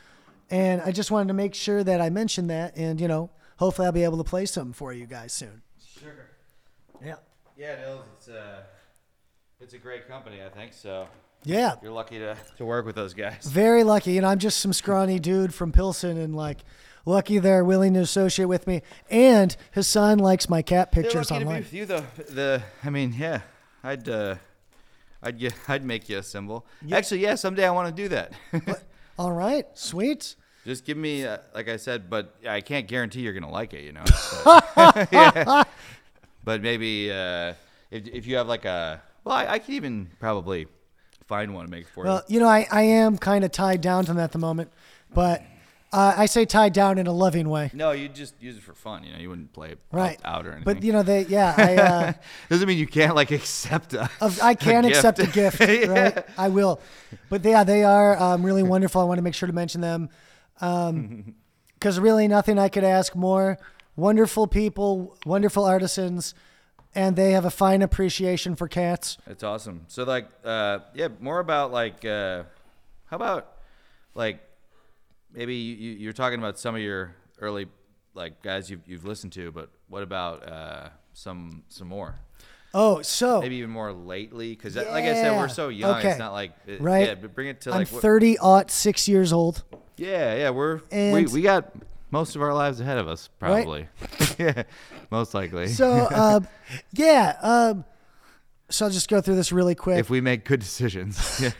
And 0.49 0.81
I 0.81 0.91
just 0.91 1.11
wanted 1.11 1.27
to 1.27 1.33
make 1.33 1.53
sure 1.53 1.83
that 1.83 2.01
I 2.01 2.09
mentioned 2.09 2.49
that. 2.49 2.75
And, 2.75 2.99
you 2.99 3.07
know, 3.07 3.29
hopefully 3.57 3.85
I'll 3.85 3.91
be 3.91 4.03
able 4.03 4.17
to 4.17 4.23
play 4.23 4.45
some 4.45 4.73
for 4.73 4.91
you 4.91 5.05
guys 5.05 5.31
soon. 5.33 5.61
Sure. 6.01 6.29
Yeah. 7.03 7.15
Yeah, 7.57 7.75
Nils, 7.79 8.03
it's 8.17 8.27
uh, 8.29 8.61
it's 9.59 9.73
a 9.73 9.77
great 9.77 10.07
company, 10.07 10.43
I 10.43 10.49
think. 10.49 10.73
So 10.73 11.07
Yeah. 11.43 11.75
you're 11.81 11.91
lucky 11.91 12.19
to, 12.19 12.35
to 12.57 12.65
work 12.65 12.85
with 12.85 12.95
those 12.95 13.13
guys. 13.13 13.45
Very 13.45 13.83
lucky. 13.83 14.17
And 14.17 14.25
I'm 14.25 14.39
just 14.39 14.59
some 14.59 14.73
scrawny 14.73 15.19
dude 15.19 15.53
from 15.53 15.71
Pilsen 15.71 16.17
and 16.17 16.35
like 16.35 16.59
lucky 17.07 17.39
they're 17.39 17.63
willing 17.63 17.93
to 17.93 18.01
associate 18.01 18.45
with 18.45 18.67
me. 18.67 18.81
And 19.09 19.55
Hassan 19.73 20.19
likes 20.19 20.49
my 20.49 20.61
cat 20.61 20.91
They're 20.91 21.03
pictures 21.03 21.31
lucky 21.31 21.39
to 21.39 21.45
be 21.45 21.49
online. 21.49 21.61
with 21.63 21.73
you, 21.73 21.85
though. 21.85 22.05
The, 22.29 22.63
I 22.83 22.89
mean, 22.89 23.15
yeah, 23.17 23.41
I'd, 23.83 24.07
uh, 24.07 24.35
I'd, 25.23 25.39
get, 25.39 25.53
I'd 25.67 25.85
make 25.85 26.09
you 26.09 26.19
a 26.19 26.23
cymbal. 26.23 26.65
Actually, 26.91 27.21
yeah, 27.21 27.35
someday 27.35 27.65
I 27.65 27.71
want 27.71 27.95
to 27.95 28.01
do 28.03 28.09
that. 28.09 28.33
All 29.19 29.31
right. 29.31 29.65
Sweet. 29.73 30.35
Just 30.65 30.83
give 30.83 30.97
me, 30.97 31.25
uh, 31.25 31.37
like 31.55 31.69
I 31.69 31.77
said, 31.77 32.09
but 32.09 32.35
I 32.47 32.59
can't 32.59 32.87
guarantee 32.87 33.21
you're 33.21 33.33
gonna 33.33 33.49
like 33.49 33.73
it, 33.73 33.83
you 33.85 33.93
know. 33.93 34.03
But, 34.75 35.07
Yeah. 35.13 35.63
But 36.43 36.61
maybe 36.61 37.11
uh, 37.11 37.53
if 37.89 38.07
if 38.07 38.27
you 38.27 38.35
have 38.35 38.47
like 38.47 38.65
a, 38.65 39.01
well, 39.23 39.35
I, 39.35 39.47
I 39.53 39.59
could 39.59 39.75
even 39.75 40.09
probably 40.19 40.67
find 41.25 41.53
one 41.53 41.65
to 41.65 41.71
make 41.71 41.87
for 41.87 42.03
you. 42.03 42.09
Well, 42.09 42.23
you 42.27 42.39
know, 42.39 42.47
I, 42.47 42.67
I 42.71 42.81
am 42.83 43.17
kind 43.17 43.43
of 43.43 43.51
tied 43.51 43.81
down 43.81 44.05
to 44.05 44.13
them 44.13 44.19
at 44.19 44.31
the 44.33 44.39
moment, 44.39 44.71
but 45.13 45.41
uh, 45.93 46.13
I 46.17 46.25
say 46.25 46.45
tied 46.45 46.73
down 46.73 46.97
in 46.97 47.07
a 47.07 47.11
loving 47.13 47.47
way. 47.49 47.71
No, 47.73 47.91
you 47.91 48.09
just 48.09 48.33
use 48.41 48.57
it 48.57 48.63
for 48.63 48.73
fun. 48.73 49.03
You 49.03 49.13
know, 49.13 49.19
you 49.19 49.29
wouldn't 49.29 49.53
play 49.53 49.71
it 49.71 49.79
Right. 49.91 50.19
out, 50.25 50.45
or 50.45 50.51
anything. 50.51 50.65
But, 50.65 50.83
you 50.83 50.91
know, 50.91 51.01
they, 51.03 51.21
yeah, 51.25 51.53
I, 51.57 51.75
uh, 51.75 52.13
doesn't 52.49 52.67
mean 52.67 52.77
you 52.77 52.87
can't 52.87 53.15
like 53.15 53.31
accept 53.31 53.93
a. 53.93 54.09
Of- 54.19 54.41
I 54.41 54.53
can 54.53 54.83
gift. 54.83 54.95
accept 54.95 55.19
a 55.19 55.27
gift, 55.27 55.59
Yeah. 55.61 55.85
right? 55.87 56.25
I 56.37 56.49
will. 56.49 56.81
But 57.29 57.43
yeah, 57.45 57.63
they 57.63 57.83
are 57.83 58.17
um, 58.21 58.43
really 58.45 58.63
wonderful. 58.63 58.99
I 59.01 59.05
want 59.05 59.17
to 59.17 59.21
make 59.21 59.33
sure 59.33 59.47
to 59.47 59.53
mention 59.53 59.81
them 59.81 60.09
because 60.59 61.99
really 61.99 62.27
nothing 62.27 62.59
I 62.59 62.69
could 62.69 62.83
ask 62.83 63.15
more. 63.15 63.57
Wonderful 63.95 64.45
people, 64.47 65.17
wonderful 65.25 65.65
artisans, 65.65 66.35
and 66.93 67.15
they 67.15 67.31
have 67.31 67.45
a 67.45 67.49
fine 67.49 67.81
appreciation 67.81 68.55
for 68.55 68.67
cats. 68.67 69.17
It's 69.25 69.41
awesome. 69.43 69.85
So 69.87 70.03
like, 70.03 70.27
uh, 70.43 70.79
yeah, 70.93 71.07
more 71.19 71.39
about 71.39 71.71
like, 71.71 72.05
uh, 72.05 72.43
how 73.05 73.15
about 73.15 73.53
like 74.13 74.39
maybe 75.33 75.55
you, 75.55 75.75
you- 75.75 75.97
you're 75.97 76.13
talking 76.13 76.39
about 76.39 76.57
some 76.59 76.75
of 76.75 76.81
your 76.81 77.15
early 77.39 77.67
like 78.13 78.41
guys 78.41 78.69
you've 78.69 78.81
you've 78.87 79.05
listened 79.05 79.33
to, 79.33 79.51
but 79.51 79.69
what 79.87 80.03
about 80.03 80.47
uh, 80.47 80.89
some 81.13 81.63
some 81.69 81.87
more? 81.87 82.15
Oh, 82.73 83.01
so 83.01 83.41
Maybe 83.41 83.55
even 83.57 83.69
more 83.69 83.93
lately, 83.93 84.49
because 84.49 84.75
like 84.75 84.87
I 84.87 85.13
said, 85.13 85.37
we're 85.37 85.47
so 85.47 85.69
young. 85.69 85.97
Okay. 85.99 86.09
It's 86.09 86.19
not 86.19 86.33
like 86.33 86.51
it- 86.67 86.81
Right. 86.81 87.07
Yeah, 87.07 87.15
but 87.15 87.33
bring 87.33 87.47
it 87.47 87.61
to 87.61 87.71
I'm 87.71 87.79
like 87.79 87.87
30 87.87 88.37
aught 88.39 88.69
six 88.69 89.07
years 89.07 89.31
old. 89.33 89.63
yeah, 89.95 90.35
yeah. 90.35 90.49
We're 90.51 90.75
we, 90.77 90.81
And- 90.91 91.31
we 91.31 91.41
got 91.41 91.71
most 92.11 92.35
of 92.35 92.41
our 92.41 92.53
lives 92.53 92.79
ahead 92.79 92.97
of 92.97 93.07
us, 93.07 93.29
Right. 93.39 93.63
probably. 93.63 93.87
yeah, 94.39 94.63
most 95.11 95.33
likely. 95.33 95.67
So 95.69 96.07
um, 96.11 96.47
yeah, 96.93 97.37
um, 97.41 97.85
so 98.69 98.85
I'll 98.85 98.91
just 98.91 99.09
go 99.09 99.21
through 99.21 99.35
this 99.35 99.51
really 99.51 99.75
quick. 99.75 99.99
if 99.99 100.09
we 100.09 100.21
make 100.21 100.43
good 100.45 100.59
decisions. 100.59 101.39
Yeah. 101.41 101.51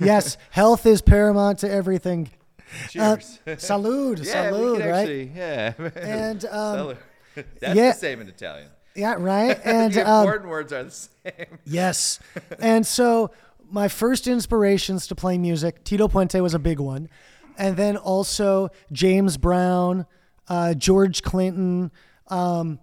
yes, 0.00 0.36
health 0.50 0.84
is 0.86 1.00
paramount 1.02 1.60
to 1.60 1.70
everything. 1.70 2.30
Uh, 2.98 3.16
Cheers. 3.16 3.40
salud, 3.46 4.18
yeah, 4.26 4.50
salud, 4.50 4.80
right? 4.80 4.90
actually. 4.90 5.32
Yeah. 5.34 5.72
And 5.96 6.44
um, 6.46 6.96
That's 7.60 7.76
yeah. 7.76 7.92
the 7.92 7.98
same 7.98 8.20
in 8.20 8.28
Italian. 8.28 8.68
yeah, 8.94 9.14
right. 9.18 9.58
And 9.64 9.92
the 9.92 10.08
um, 10.08 10.22
important 10.22 10.50
words 10.50 10.72
are 10.72 10.84
the 10.84 10.90
same. 10.90 11.58
yes, 11.64 12.18
and 12.58 12.86
so 12.86 13.30
my 13.70 13.88
first 13.88 14.26
inspirations 14.26 15.06
to 15.08 15.14
play 15.14 15.38
music, 15.38 15.84
Tito 15.84 16.08
Puente 16.08 16.40
was 16.42 16.54
a 16.54 16.58
big 16.58 16.80
one, 16.80 17.08
and 17.58 17.76
then 17.76 17.96
also 17.96 18.68
James 18.92 19.36
Brown, 19.36 20.06
uh, 20.48 20.74
George 20.74 21.22
Clinton. 21.22 21.90
Um, 22.28 22.80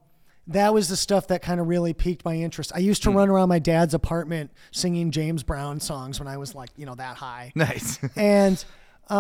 that 0.47 0.73
was 0.73 0.89
the 0.89 0.97
stuff 0.97 1.27
that 1.27 1.41
kind 1.41 1.61
of 1.61 1.67
really 1.67 1.93
piqued 1.93 2.25
my 2.25 2.35
interest. 2.35 2.71
I 2.75 2.79
used 2.79 3.03
to 3.03 3.11
run 3.11 3.29
around 3.29 3.47
my 3.49 3.59
dad's 3.59 3.93
apartment 3.93 4.51
singing 4.71 5.11
James 5.11 5.41
Brown 5.41 5.79
songs 5.79 6.19
when 6.19 6.27
I 6.27 6.35
was 6.37 6.53
like, 6.53 6.69
you 6.75 6.85
know, 6.85 6.95
that 6.95 7.15
high. 7.15 7.53
Nice. 7.55 7.97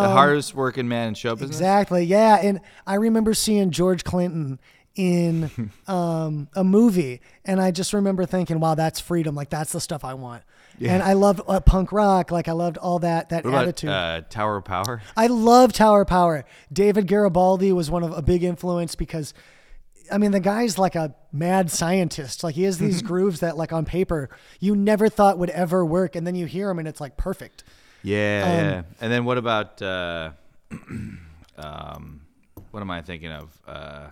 The 0.01 0.09
um, 0.09 0.11
hardest 0.11 0.55
working 0.55 0.87
man 0.87 1.09
in 1.09 1.13
show 1.15 1.35
business. 1.35 1.51
Exactly. 1.51 2.03
Yeah, 2.03 2.37
and 2.41 2.61
I 2.87 2.95
remember 2.95 3.33
seeing 3.33 3.71
George 3.71 4.03
Clinton 4.03 4.59
in 4.95 5.71
um, 5.87 6.47
a 6.55 6.63
movie, 6.63 7.21
and 7.45 7.61
I 7.61 7.71
just 7.71 7.93
remember 7.93 8.25
thinking, 8.25 8.59
"Wow, 8.59 8.75
that's 8.75 8.99
freedom! 8.99 9.35
Like 9.35 9.49
that's 9.49 9.71
the 9.71 9.81
stuff 9.81 10.03
I 10.03 10.13
want." 10.13 10.43
And 10.81 11.03
I 11.03 11.13
loved 11.13 11.39
uh, 11.47 11.59
punk 11.61 11.91
rock. 11.91 12.31
Like 12.31 12.47
I 12.47 12.51
loved 12.51 12.77
all 12.77 12.99
that 12.99 13.29
that 13.29 13.45
What 13.45 13.51
about 13.51 13.63
attitude. 13.63 13.89
uh, 13.89 14.21
Tower 14.29 14.57
of 14.57 14.65
Power? 14.65 15.01
I 15.15 15.27
love 15.27 15.71
Tower 15.71 16.01
of 16.01 16.07
Power. 16.07 16.45
David 16.73 17.07
Garibaldi 17.07 17.71
was 17.71 17.89
one 17.91 18.03
of 18.03 18.11
a 18.17 18.21
big 18.21 18.43
influence 18.43 18.95
because. 18.95 19.33
I 20.11 20.17
mean, 20.17 20.31
the 20.31 20.41
guy's 20.41 20.77
like 20.77 20.95
a 20.95 21.15
mad 21.31 21.71
scientist. 21.71 22.43
Like 22.43 22.55
he 22.55 22.63
has 22.63 22.77
these 22.77 23.01
grooves 23.09 23.39
that, 23.39 23.55
like 23.55 23.71
on 23.71 23.85
paper, 23.85 24.29
you 24.59 24.75
never 24.75 25.07
thought 25.07 25.37
would 25.39 25.49
ever 25.51 25.85
work, 25.85 26.17
and 26.17 26.27
then 26.27 26.35
you 26.35 26.45
hear 26.45 26.67
them, 26.67 26.77
and 26.77 26.89
it's 26.89 26.99
like 26.99 27.15
perfect. 27.15 27.63
Yeah, 28.03 28.43
Um, 28.45 28.51
yeah. 28.53 28.81
And 29.01 29.11
then 29.11 29.25
what 29.25 29.37
about 29.37 29.81
uh, 29.81 30.31
um, 31.57 32.21
what 32.71 32.81
am 32.81 32.91
I 32.91 33.01
thinking 33.01 33.31
of? 33.31 33.57
Uh, 33.67 34.07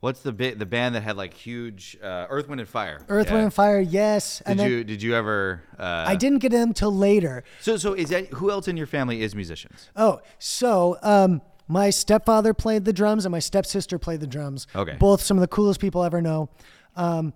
what's 0.00 0.20
the 0.20 0.32
the 0.32 0.66
band 0.66 0.94
that 0.94 1.02
had 1.02 1.16
like 1.16 1.34
huge 1.34 1.96
uh, 2.02 2.26
Earth, 2.30 2.48
Wind 2.48 2.60
and 2.60 2.68
Fire? 2.68 3.00
Earth, 3.08 3.26
Yeah. 3.26 3.32
Wind, 3.34 3.44
and 3.44 3.54
Fire, 3.54 3.80
yes. 3.80 4.42
Did 4.46 4.58
then 4.58 4.70
you 4.70 4.84
did 4.84 5.02
you 5.02 5.14
ever? 5.14 5.62
Uh, 5.78 6.04
I 6.06 6.16
didn't 6.16 6.38
get 6.38 6.52
them 6.52 6.72
till 6.72 6.94
later. 6.94 7.44
So 7.60 7.76
so 7.76 7.92
is 7.94 8.08
that 8.10 8.28
who 8.28 8.50
else 8.50 8.68
in 8.68 8.76
your 8.76 8.86
family 8.86 9.22
is 9.22 9.34
musicians? 9.34 9.90
Oh, 9.96 10.20
so 10.38 10.96
um, 11.02 11.42
my 11.66 11.90
stepfather 11.90 12.54
played 12.54 12.84
the 12.84 12.92
drums 12.92 13.24
and 13.24 13.32
my 13.32 13.40
stepsister 13.40 13.98
played 13.98 14.20
the 14.20 14.26
drums. 14.26 14.66
Okay. 14.74 14.96
Both 14.98 15.20
some 15.20 15.36
of 15.36 15.40
the 15.42 15.48
coolest 15.48 15.80
people 15.80 16.00
I 16.02 16.06
ever 16.06 16.22
know. 16.22 16.48
Um, 16.96 17.32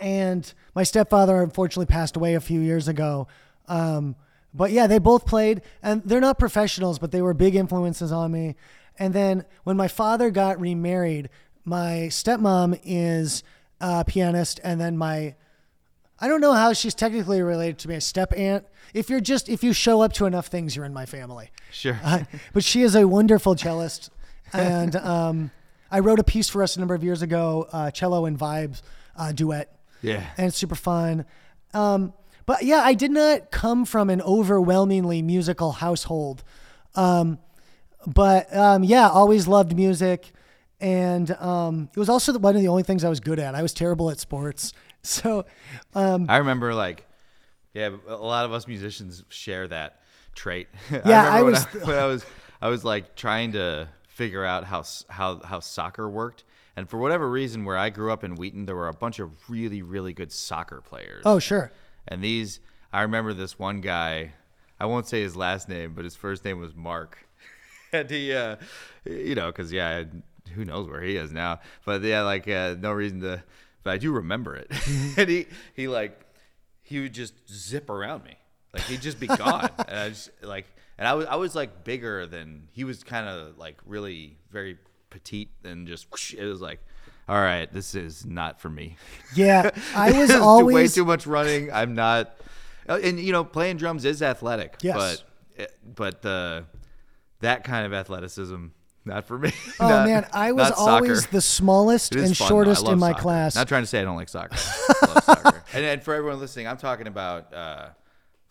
and 0.00 0.52
my 0.74 0.82
stepfather 0.82 1.42
unfortunately 1.42 1.86
passed 1.86 2.16
away 2.16 2.34
a 2.34 2.40
few 2.40 2.60
years 2.60 2.88
ago. 2.88 3.28
Um, 3.68 4.16
but 4.54 4.70
yeah, 4.70 4.86
they 4.86 4.98
both 4.98 5.26
played, 5.26 5.62
and 5.82 6.02
they're 6.04 6.20
not 6.20 6.38
professionals, 6.38 6.98
but 6.98 7.12
they 7.12 7.22
were 7.22 7.34
big 7.34 7.54
influences 7.54 8.12
on 8.12 8.32
me. 8.32 8.56
And 8.98 9.14
then 9.14 9.44
when 9.64 9.76
my 9.76 9.88
father 9.88 10.30
got 10.30 10.60
remarried, 10.60 11.28
my 11.64 12.08
stepmom 12.10 12.80
is 12.84 13.42
a 13.80 14.04
pianist, 14.04 14.60
and 14.64 14.80
then 14.80 14.96
my 14.96 15.34
I 16.18 16.28
don't 16.28 16.40
know 16.40 16.54
how 16.54 16.72
she's 16.72 16.94
technically 16.94 17.42
related 17.42 17.78
to 17.80 17.88
me, 17.88 17.96
a 17.96 18.00
step 18.00 18.32
aunt. 18.36 18.64
If 18.94 19.10
you're 19.10 19.20
just 19.20 19.48
if 19.48 19.62
you 19.62 19.72
show 19.72 20.00
up 20.00 20.12
to 20.14 20.26
enough 20.26 20.46
things, 20.46 20.74
you're 20.74 20.86
in 20.86 20.94
my 20.94 21.06
family. 21.06 21.50
Sure. 21.70 21.98
Uh, 22.02 22.20
but 22.54 22.64
she 22.64 22.82
is 22.82 22.94
a 22.94 23.06
wonderful 23.06 23.54
cellist, 23.54 24.10
and 24.52 24.96
um, 24.96 25.50
I 25.90 26.00
wrote 26.00 26.18
a 26.18 26.24
piece 26.24 26.48
for 26.48 26.62
us 26.62 26.76
a 26.76 26.78
number 26.78 26.94
of 26.94 27.04
years 27.04 27.22
ago, 27.22 27.68
uh, 27.72 27.90
cello 27.90 28.24
and 28.24 28.38
vibes 28.38 28.82
uh, 29.16 29.32
duet, 29.32 29.76
yeah. 30.02 30.24
and 30.38 30.48
it's 30.48 30.56
super 30.56 30.74
fun. 30.74 31.26
Um, 31.74 32.14
but 32.46 32.62
yeah, 32.62 32.80
I 32.82 32.94
did 32.94 33.10
not 33.10 33.50
come 33.50 33.84
from 33.84 34.08
an 34.10 34.22
overwhelmingly 34.22 35.20
musical 35.22 35.72
household, 35.72 36.42
um, 36.94 37.38
but 38.06 38.54
um, 38.56 38.84
yeah, 38.84 39.08
always 39.08 39.46
loved 39.48 39.74
music, 39.76 40.32
and 40.80 41.30
um, 41.32 41.88
it 41.94 41.98
was 41.98 42.08
also 42.08 42.38
one 42.38 42.54
of 42.56 42.62
the 42.62 42.68
only 42.68 42.82
things 42.82 43.04
I 43.04 43.08
was 43.08 43.20
good 43.20 43.38
at. 43.38 43.54
I 43.54 43.62
was 43.62 43.72
terrible 43.74 44.10
at 44.10 44.20
sports, 44.20 44.72
so 45.02 45.44
um, 45.94 46.26
I 46.28 46.36
remember 46.38 46.72
like, 46.74 47.06
yeah, 47.74 47.90
a 48.08 48.14
lot 48.16 48.44
of 48.44 48.52
us 48.52 48.66
musicians 48.66 49.24
share 49.28 49.68
that 49.68 50.00
trait. 50.34 50.68
Yeah, 50.90 51.30
I, 51.30 51.38
I 51.38 51.42
was- 51.42 51.64
when, 51.64 51.82
I, 51.82 51.86
when 51.86 51.98
I 51.98 52.06
was 52.06 52.26
I 52.62 52.68
was 52.68 52.84
like 52.84 53.16
trying 53.16 53.52
to 53.52 53.88
figure 54.08 54.44
out 54.44 54.64
how 54.64 54.84
how 55.08 55.40
how 55.42 55.60
soccer 55.60 56.08
worked, 56.08 56.44
and 56.76 56.88
for 56.88 56.98
whatever 56.98 57.28
reason, 57.28 57.64
where 57.64 57.76
I 57.76 57.90
grew 57.90 58.12
up 58.12 58.22
in 58.24 58.36
Wheaton, 58.36 58.66
there 58.66 58.76
were 58.76 58.88
a 58.88 58.94
bunch 58.94 59.18
of 59.18 59.30
really 59.50 59.82
really 59.82 60.12
good 60.12 60.30
soccer 60.32 60.80
players. 60.80 61.22
oh 61.26 61.38
sure. 61.38 61.72
And 62.08 62.22
these, 62.22 62.60
I 62.92 63.02
remember 63.02 63.32
this 63.32 63.58
one 63.58 63.80
guy. 63.80 64.32
I 64.78 64.86
won't 64.86 65.06
say 65.06 65.22
his 65.22 65.36
last 65.36 65.68
name, 65.68 65.94
but 65.94 66.04
his 66.04 66.16
first 66.16 66.44
name 66.44 66.60
was 66.60 66.74
Mark. 66.74 67.18
and 67.92 68.10
he, 68.10 68.32
uh, 68.32 68.56
you 69.04 69.34
know, 69.34 69.46
because 69.46 69.72
yeah, 69.72 70.04
who 70.54 70.64
knows 70.64 70.88
where 70.88 71.02
he 71.02 71.16
is 71.16 71.32
now? 71.32 71.60
But 71.84 72.02
yeah, 72.02 72.22
like 72.22 72.48
uh, 72.48 72.76
no 72.78 72.92
reason 72.92 73.20
to. 73.20 73.42
But 73.82 73.92
I 73.92 73.98
do 73.98 74.12
remember 74.12 74.56
it. 74.56 74.70
and 75.16 75.28
he, 75.28 75.46
he 75.74 75.88
like, 75.88 76.20
he 76.82 77.00
would 77.00 77.14
just 77.14 77.34
zip 77.48 77.88
around 77.90 78.24
me, 78.24 78.36
like 78.72 78.82
he'd 78.82 79.00
just 79.00 79.20
be 79.20 79.26
gone. 79.26 79.70
and 79.88 79.98
I 79.98 80.08
just 80.08 80.30
like, 80.42 80.66
and 80.98 81.06
I 81.06 81.14
was, 81.14 81.26
I 81.26 81.36
was 81.36 81.54
like 81.54 81.84
bigger 81.84 82.26
than 82.26 82.68
he 82.72 82.84
was. 82.84 83.02
Kind 83.04 83.28
of 83.28 83.58
like 83.58 83.78
really 83.86 84.38
very 84.50 84.78
petite, 85.10 85.50
and 85.64 85.86
just 85.86 86.10
whoosh, 86.10 86.34
it 86.34 86.44
was 86.44 86.60
like. 86.60 86.80
All 87.28 87.40
right, 87.40 87.70
this 87.72 87.94
is 87.94 88.24
not 88.24 88.60
for 88.60 88.68
me. 88.70 88.96
Yeah, 89.34 89.70
I 89.94 90.12
was 90.12 90.30
too- 90.30 90.36
way 90.36 90.40
always 90.40 90.94
too 90.94 91.04
much 91.04 91.26
running. 91.26 91.72
I'm 91.72 91.94
not, 91.94 92.36
uh, 92.88 92.98
and 93.02 93.18
you 93.20 93.32
know, 93.32 93.44
playing 93.44 93.76
drums 93.78 94.04
is 94.04 94.22
athletic. 94.22 94.76
Yes. 94.82 95.22
But 95.56 95.70
but 95.94 96.22
the 96.22 96.64
that 97.40 97.64
kind 97.64 97.84
of 97.84 97.92
athleticism, 97.92 98.66
not 99.04 99.26
for 99.26 99.38
me. 99.38 99.52
Oh 99.80 99.88
Not- 99.88 100.06
man, 100.06 100.26
I 100.32 100.52
was 100.52 100.70
always 100.70 101.26
the 101.26 101.40
smallest 101.40 102.14
and 102.14 102.36
fun, 102.36 102.48
shortest 102.48 102.86
in 102.88 102.98
my 102.98 103.10
soccer. 103.10 103.22
class. 103.22 103.54
Not 103.56 103.68
trying 103.68 103.82
to 103.82 103.86
say 103.86 104.00
I 104.00 104.04
don't 104.04 104.16
like 104.16 104.28
soccer. 104.28 104.54
I 104.56 105.06
love 105.14 105.24
soccer. 105.24 105.62
And, 105.74 105.84
and 105.84 106.02
for 106.02 106.14
everyone 106.14 106.38
listening, 106.40 106.66
I'm 106.68 106.78
talking 106.78 107.06
about 107.08 107.52
uh, 107.52 107.88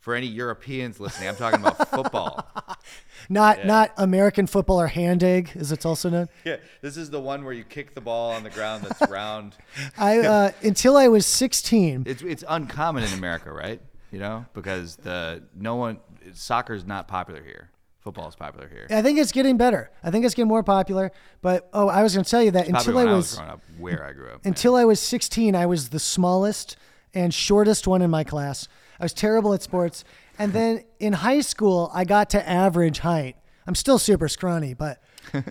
for 0.06 0.14
any 0.14 0.28
Europeans 0.28 1.00
listening, 1.00 1.30
I'm 1.30 1.36
talking 1.36 1.62
about 1.62 1.90
football. 1.90 2.48
Not 3.28 3.66
not 3.66 3.92
American 3.98 4.46
football 4.46 4.80
or 4.80 4.86
hand 4.86 5.24
egg, 5.24 5.50
as 5.56 5.72
it's 5.72 5.84
also 5.84 6.12
known. 6.12 6.30
Yeah, 6.44 6.58
this 6.82 6.96
is 6.96 7.10
the 7.10 7.20
one 7.20 7.44
where 7.44 7.54
you 7.54 7.64
kick 7.64 7.96
the 7.96 8.02
ball 8.02 8.34
on 8.34 8.44
the 8.44 8.52
ground 8.52 8.84
that's 8.84 9.02
round. 9.12 9.56
I 9.98 10.20
uh, 10.20 10.52
until 10.62 10.96
I 10.96 11.08
was 11.08 11.26
16. 11.26 12.04
It's 12.06 12.22
it's 12.22 12.44
uncommon 12.48 13.04
in 13.04 13.14
America, 13.14 13.52
right? 13.52 13.82
You 14.12 14.20
know, 14.20 14.46
because 14.54 14.98
the 14.98 15.42
no 15.56 15.76
one 15.76 15.98
soccer's 16.34 16.86
not 16.86 17.08
popular 17.08 17.42
here. 17.42 17.72
Football 18.02 18.28
is 18.28 18.36
popular 18.36 18.70
here. 18.70 18.86
I 18.92 19.02
think 19.02 19.18
it's 19.18 19.32
getting 19.32 19.58
better. 19.58 19.90
I 20.04 20.12
think 20.12 20.24
it's 20.24 20.36
getting 20.36 20.48
more 20.48 20.62
popular. 20.62 21.12
But 21.42 21.68
oh, 21.74 21.88
I 21.88 22.04
was 22.04 22.14
going 22.14 22.26
to 22.26 22.30
tell 22.30 22.44
you 22.44 22.52
that 22.52 22.70
Probably 22.70 22.78
until 22.78 22.98
I 23.00 23.02
I 23.02 23.06
was, 23.16 23.16
was 23.16 23.36
growing 23.38 23.52
up, 23.52 23.62
where 23.80 24.06
I 24.06 24.14
grew 24.14 24.30
up. 24.30 24.46
until 24.46 24.76
I 24.76 24.86
was 24.86 25.00
16, 25.00 25.56
I 25.56 25.66
was 25.66 25.90
the 25.90 26.00
smallest 26.00 26.78
and 27.16 27.34
shortest 27.34 27.88
one 27.88 28.04
in 28.04 28.12
my 28.12 28.24
class. 28.24 28.68
I 29.00 29.04
was 29.04 29.14
terrible 29.14 29.54
at 29.54 29.62
sports. 29.62 30.04
And 30.38 30.54
then 30.54 30.84
in 31.00 31.14
high 31.14 31.42
school, 31.42 31.90
I 31.94 32.04
got 32.06 32.30
to 32.32 32.50
average 32.50 33.00
height. 33.00 33.36
I'm 33.68 33.76
still 33.76 34.00
super 34.00 34.28
scrawny, 34.28 34.74
but 34.74 35.02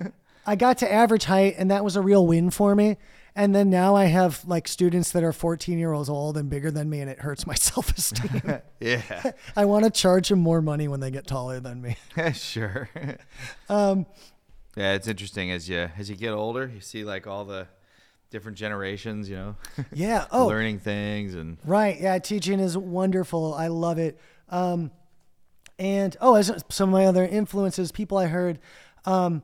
I 0.47 0.57
got 0.57 0.79
to 0.79 0.93
average 0.93 1.25
height, 1.25 1.55
and 1.59 1.71
that 1.71 1.85
was 1.85 1.97
a 1.97 2.03
real 2.03 2.27
win 2.27 2.51
for 2.51 2.75
me. 2.75 2.97
And 3.37 3.53
then 3.55 3.69
now 3.69 3.97
I 3.97 4.05
have 4.05 4.45
like 4.47 4.69
students 4.69 5.11
that 5.11 5.25
are 5.25 5.33
14 5.33 5.77
years 5.79 6.09
old 6.09 6.37
and 6.37 6.49
bigger 6.49 6.71
than 6.71 6.89
me, 6.89 7.01
and 7.01 7.11
it 7.11 7.21
hurts 7.21 7.47
my 7.47 7.55
self 7.55 7.97
esteem. 7.97 8.61
yeah, 8.81 9.33
I 9.57 9.65
want 9.65 9.85
to 9.85 9.91
charge 9.91 10.29
them 10.29 10.39
more 10.39 10.63
money 10.63 10.87
when 10.87 11.01
they 11.01 11.11
get 11.11 11.27
taller 11.27 11.59
than 11.61 11.83
me. 11.83 11.97
sure. 12.35 12.89
Um, 13.69 14.07
yeah, 14.77 14.93
it's 14.93 15.09
interesting 15.09 15.51
as 15.51 15.69
you 15.69 15.91
as 15.99 16.11
you 16.11 16.17
get 16.17 16.33
older, 16.33 16.71
you 16.73 16.81
see 16.81 17.05
like 17.05 17.27
all 17.27 17.45
the 17.45 17.67
different 18.35 18.59
generations, 18.59 19.31
you 19.31 19.37
know, 19.37 19.57
yeah. 19.93 20.27
Oh, 20.33 20.49
learning 20.49 20.81
things 20.81 21.35
and 21.35 21.57
Right. 21.65 21.99
Yeah. 22.01 22.19
Teaching 22.19 22.59
is 22.59 22.77
wonderful. 22.77 23.55
I 23.55 23.69
love 23.69 23.99
it. 23.99 24.19
Um, 24.49 24.91
and 25.79 26.17
oh, 26.21 26.35
as 26.35 26.65
some 26.69 26.89
of 26.89 26.93
my 26.93 27.07
other 27.07 27.25
influences, 27.25 27.93
people 27.93 28.19
I 28.19 28.27
heard. 28.27 28.59
Um, 29.05 29.43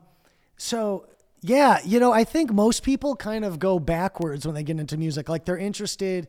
so 0.57 1.07
yeah, 1.41 1.79
you 1.85 2.01
know, 2.01 2.11
I 2.11 2.25
think 2.25 2.51
most 2.51 2.83
people 2.83 3.15
kind 3.15 3.45
of 3.45 3.59
go 3.59 3.79
backwards 3.79 4.45
when 4.45 4.55
they 4.55 4.63
get 4.63 4.77
into 4.77 4.97
music. 4.97 5.29
Like 5.29 5.45
they're 5.45 5.57
interested 5.57 6.27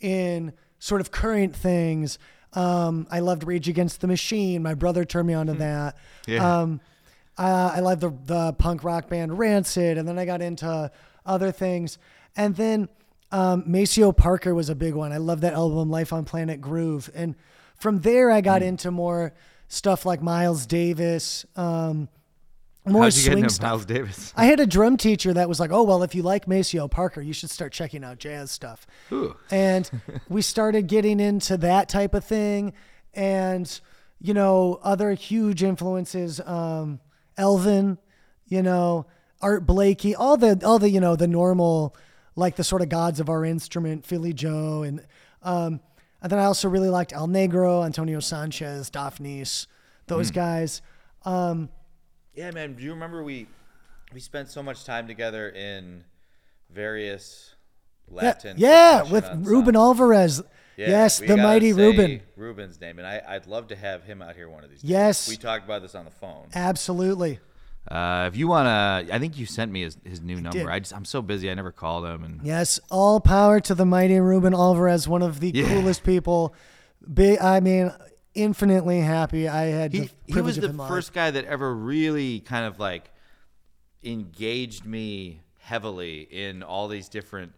in 0.00 0.52
sort 0.80 1.00
of 1.00 1.12
current 1.12 1.54
things. 1.54 2.18
Um, 2.54 3.06
I 3.08 3.20
loved 3.20 3.44
Rage 3.46 3.68
Against 3.68 4.00
the 4.00 4.08
Machine. 4.08 4.64
My 4.64 4.74
brother 4.74 5.04
turned 5.04 5.28
me 5.28 5.34
on 5.34 5.46
to 5.46 5.54
that. 5.54 5.96
Yeah. 6.26 6.60
Um, 6.60 6.80
uh, 7.38 7.72
I 7.76 7.80
loved 7.80 8.00
the 8.00 8.10
the 8.26 8.52
punk 8.54 8.82
rock 8.82 9.08
band 9.08 9.38
Rancid, 9.38 9.96
and 9.96 10.08
then 10.08 10.18
I 10.18 10.24
got 10.24 10.42
into 10.42 10.90
other 11.30 11.52
things, 11.52 11.98
and 12.36 12.56
then 12.56 12.88
um, 13.32 13.64
Maceo 13.66 14.12
Parker 14.12 14.54
was 14.54 14.68
a 14.68 14.74
big 14.74 14.94
one. 14.94 15.12
I 15.12 15.18
love 15.18 15.40
that 15.42 15.54
album, 15.54 15.90
Life 15.90 16.12
on 16.12 16.24
Planet 16.24 16.60
Groove, 16.60 17.10
and 17.14 17.34
from 17.76 18.00
there 18.00 18.30
I 18.30 18.40
got 18.40 18.62
into 18.62 18.90
more 18.90 19.32
stuff 19.68 20.04
like 20.04 20.20
Miles 20.20 20.66
Davis, 20.66 21.46
um, 21.56 22.08
more 22.86 23.04
how'd 23.04 23.14
you 23.14 23.22
get 23.22 23.32
swing 23.32 23.38
into 23.44 23.54
stuff. 23.54 23.68
Miles 23.68 23.84
Davis? 23.84 24.34
I 24.36 24.46
had 24.46 24.58
a 24.58 24.66
drum 24.66 24.96
teacher 24.96 25.32
that 25.34 25.48
was 25.48 25.60
like, 25.60 25.70
"Oh 25.70 25.82
well, 25.82 26.02
if 26.02 26.14
you 26.14 26.22
like 26.22 26.48
Maceo 26.48 26.88
Parker, 26.88 27.20
you 27.20 27.32
should 27.32 27.50
start 27.50 27.72
checking 27.72 28.02
out 28.04 28.18
jazz 28.18 28.50
stuff." 28.50 28.86
Ooh. 29.12 29.36
And 29.50 29.90
we 30.28 30.42
started 30.42 30.86
getting 30.86 31.20
into 31.20 31.56
that 31.58 31.88
type 31.88 32.14
of 32.14 32.24
thing, 32.24 32.72
and 33.14 33.80
you 34.20 34.34
know, 34.34 34.78
other 34.82 35.12
huge 35.12 35.62
influences, 35.62 36.40
um, 36.40 37.00
Elvin, 37.36 37.98
you 38.46 38.62
know, 38.62 39.06
Art 39.42 39.66
Blakey, 39.66 40.14
all 40.14 40.36
the 40.36 40.60
all 40.64 40.78
the 40.78 40.90
you 40.90 41.00
know 41.00 41.16
the 41.16 41.28
normal, 41.28 41.96
like 42.36 42.56
the 42.56 42.64
sort 42.64 42.82
of 42.82 42.88
gods 42.88 43.20
of 43.20 43.28
our 43.28 43.44
instrument, 43.44 44.04
Philly 44.04 44.32
Joe, 44.32 44.82
and 44.82 45.04
um, 45.42 45.80
and 46.22 46.30
then 46.30 46.38
I 46.38 46.44
also 46.44 46.68
really 46.68 46.90
liked 46.90 47.12
El 47.12 47.28
Negro, 47.28 47.84
Antonio 47.84 48.20
Sanchez, 48.20 48.90
Dafnis, 48.90 49.66
those 50.06 50.30
guys. 50.30 50.82
Um, 51.24 51.70
Yeah, 52.34 52.50
man. 52.50 52.74
Do 52.74 52.82
you 52.82 52.92
remember 52.92 53.22
we 53.22 53.46
we 54.12 54.20
spent 54.20 54.48
so 54.48 54.62
much 54.62 54.84
time 54.84 55.06
together 55.06 55.48
in 55.48 56.04
various 56.70 57.54
yeah, 58.08 58.14
Latin? 58.22 58.54
yeah, 58.58 59.02
percussion 59.04 59.40
with? 59.40 59.48
Ruben 59.48 59.76
Alvarez. 59.76 60.42
Yeah, 60.76 60.88
yes, 60.88 61.18
the 61.18 61.36
mighty 61.36 61.72
Ruben. 61.74 62.22
Ruben's 62.36 62.80
name, 62.80 62.98
and 62.98 63.06
I, 63.06 63.20
I'd 63.28 63.46
love 63.46 63.68
to 63.68 63.76
have 63.76 64.02
him 64.04 64.22
out 64.22 64.34
here 64.34 64.48
one 64.48 64.64
of 64.64 64.70
these. 64.70 64.80
days. 64.80 64.90
Yes. 64.90 65.28
we 65.28 65.36
talked 65.36 65.64
about 65.64 65.82
this 65.82 65.94
on 65.94 66.06
the 66.06 66.10
phone. 66.10 66.46
Absolutely. 66.54 67.38
Uh, 67.88 68.26
if 68.30 68.36
you 68.36 68.46
wanna, 68.46 69.06
I 69.10 69.18
think 69.18 69.38
you 69.38 69.46
sent 69.46 69.72
me 69.72 69.82
his, 69.82 69.96
his 70.04 70.20
new 70.20 70.40
number. 70.40 70.58
did. 70.58 70.68
I 70.68 70.78
just 70.78 70.94
I'm 70.94 71.04
so 71.04 71.22
busy, 71.22 71.50
I 71.50 71.54
never 71.54 71.72
called 71.72 72.04
him, 72.04 72.22
and 72.24 72.40
Yes, 72.44 72.78
all 72.90 73.20
power 73.20 73.58
to 73.60 73.74
the 73.74 73.86
mighty 73.86 74.20
Ruben 74.20 74.54
Alvarez, 74.54 75.08
one 75.08 75.22
of 75.22 75.40
the 75.40 75.50
Yeah. 75.54 75.66
coolest 75.68 76.04
people. 76.04 76.54
Big, 77.12 77.38
I 77.40 77.60
mean, 77.60 77.90
infinitely 78.34 79.00
happy. 79.00 79.48
I 79.48 79.64
had 79.66 79.92
he 79.92 80.10
he 80.26 80.40
was 80.40 80.56
the 80.56 80.72
first 80.72 81.12
guy 81.12 81.30
that 81.30 81.44
ever 81.46 81.74
really 81.74 82.40
kind 82.40 82.66
of 82.66 82.78
like 82.78 83.10
engaged 84.02 84.84
me 84.86 85.40
heavily 85.58 86.20
in 86.30 86.62
all 86.62 86.88
these 86.88 87.08
different 87.08 87.52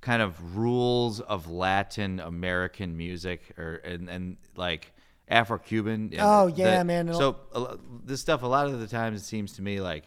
kind 0.00 0.22
of 0.22 0.56
rules 0.56 1.20
of 1.20 1.48
Latin 1.50 2.18
American 2.20 2.96
music 2.96 3.52
or 3.58 3.74
and 3.84 4.08
and 4.10 4.36
like 4.56 4.92
Afro-Cuban. 5.32 6.12
Oh, 6.18 6.48
the- 6.50 6.52
yeah, 6.56 6.78
the- 6.78 6.84
man. 6.84 7.08
And 7.08 7.16
So 7.16 7.36
a 7.54 7.78
this 8.04 8.20
stuff 8.20 8.42
a 8.42 8.46
lot 8.46 8.66
of 8.66 8.78
the 8.80 8.86
times 8.86 9.20
it 9.22 9.24
seems 9.24 9.54
to 9.54 9.62
me 9.62 9.80
like 9.80 10.04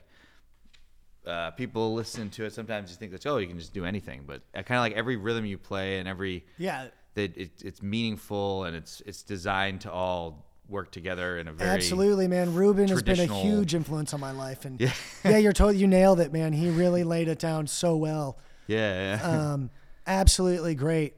uh, 1.26 1.52
people 1.52 1.94
listen 1.94 2.30
to 2.32 2.46
it. 2.46 2.54
Sometimes 2.54 2.92
you 2.92 2.98
think 2.98 3.12
that 3.12 3.26
oh 3.26 3.38
you 3.38 3.48
can 3.48 3.58
just 3.60 3.74
do 3.74 3.86
anything, 3.86 4.24
but 4.28 4.42
kind 4.54 4.78
of 4.78 4.82
like 4.82 4.94
every 4.94 5.16
rhythm 5.18 5.46
you 5.46 5.58
play 5.58 6.00
and 6.00 6.08
every 6.08 6.46
Yeah, 6.58 6.88
that 7.16 7.36
it, 7.38 7.52
it's 7.64 7.82
meaningful 7.82 8.66
and 8.66 8.76
it's 8.76 9.02
it's 9.06 9.24
designed 9.24 9.82
to 9.82 9.92
all 9.92 10.46
work 10.68 10.92
together 10.92 11.38
in 11.38 11.48
a 11.48 11.54
very 11.54 11.70
absolutely, 11.70 12.28
man. 12.28 12.54
Ruben 12.56 12.88
has 12.90 13.04
been 13.04 13.20
a 13.20 13.26
huge 13.26 13.76
influence 13.76 14.14
on 14.14 14.20
my 14.20 14.32
life, 14.32 14.66
and 14.66 14.80
Yeah. 14.80 14.92
yeah, 15.24 15.38
you're 15.38 15.54
told 15.54 15.76
you 15.76 15.88
nailed 15.88 16.20
it, 16.20 16.32
man. 16.32 16.54
He 16.54 16.70
really 16.70 17.04
laid 17.16 17.28
it 17.28 17.40
down 17.40 17.68
so 17.68 17.96
well. 17.96 18.38
yeah 18.68 19.18
yeah. 19.18 19.52
Um, 19.54 19.70
absolutely 20.06 20.76
great, 20.76 21.14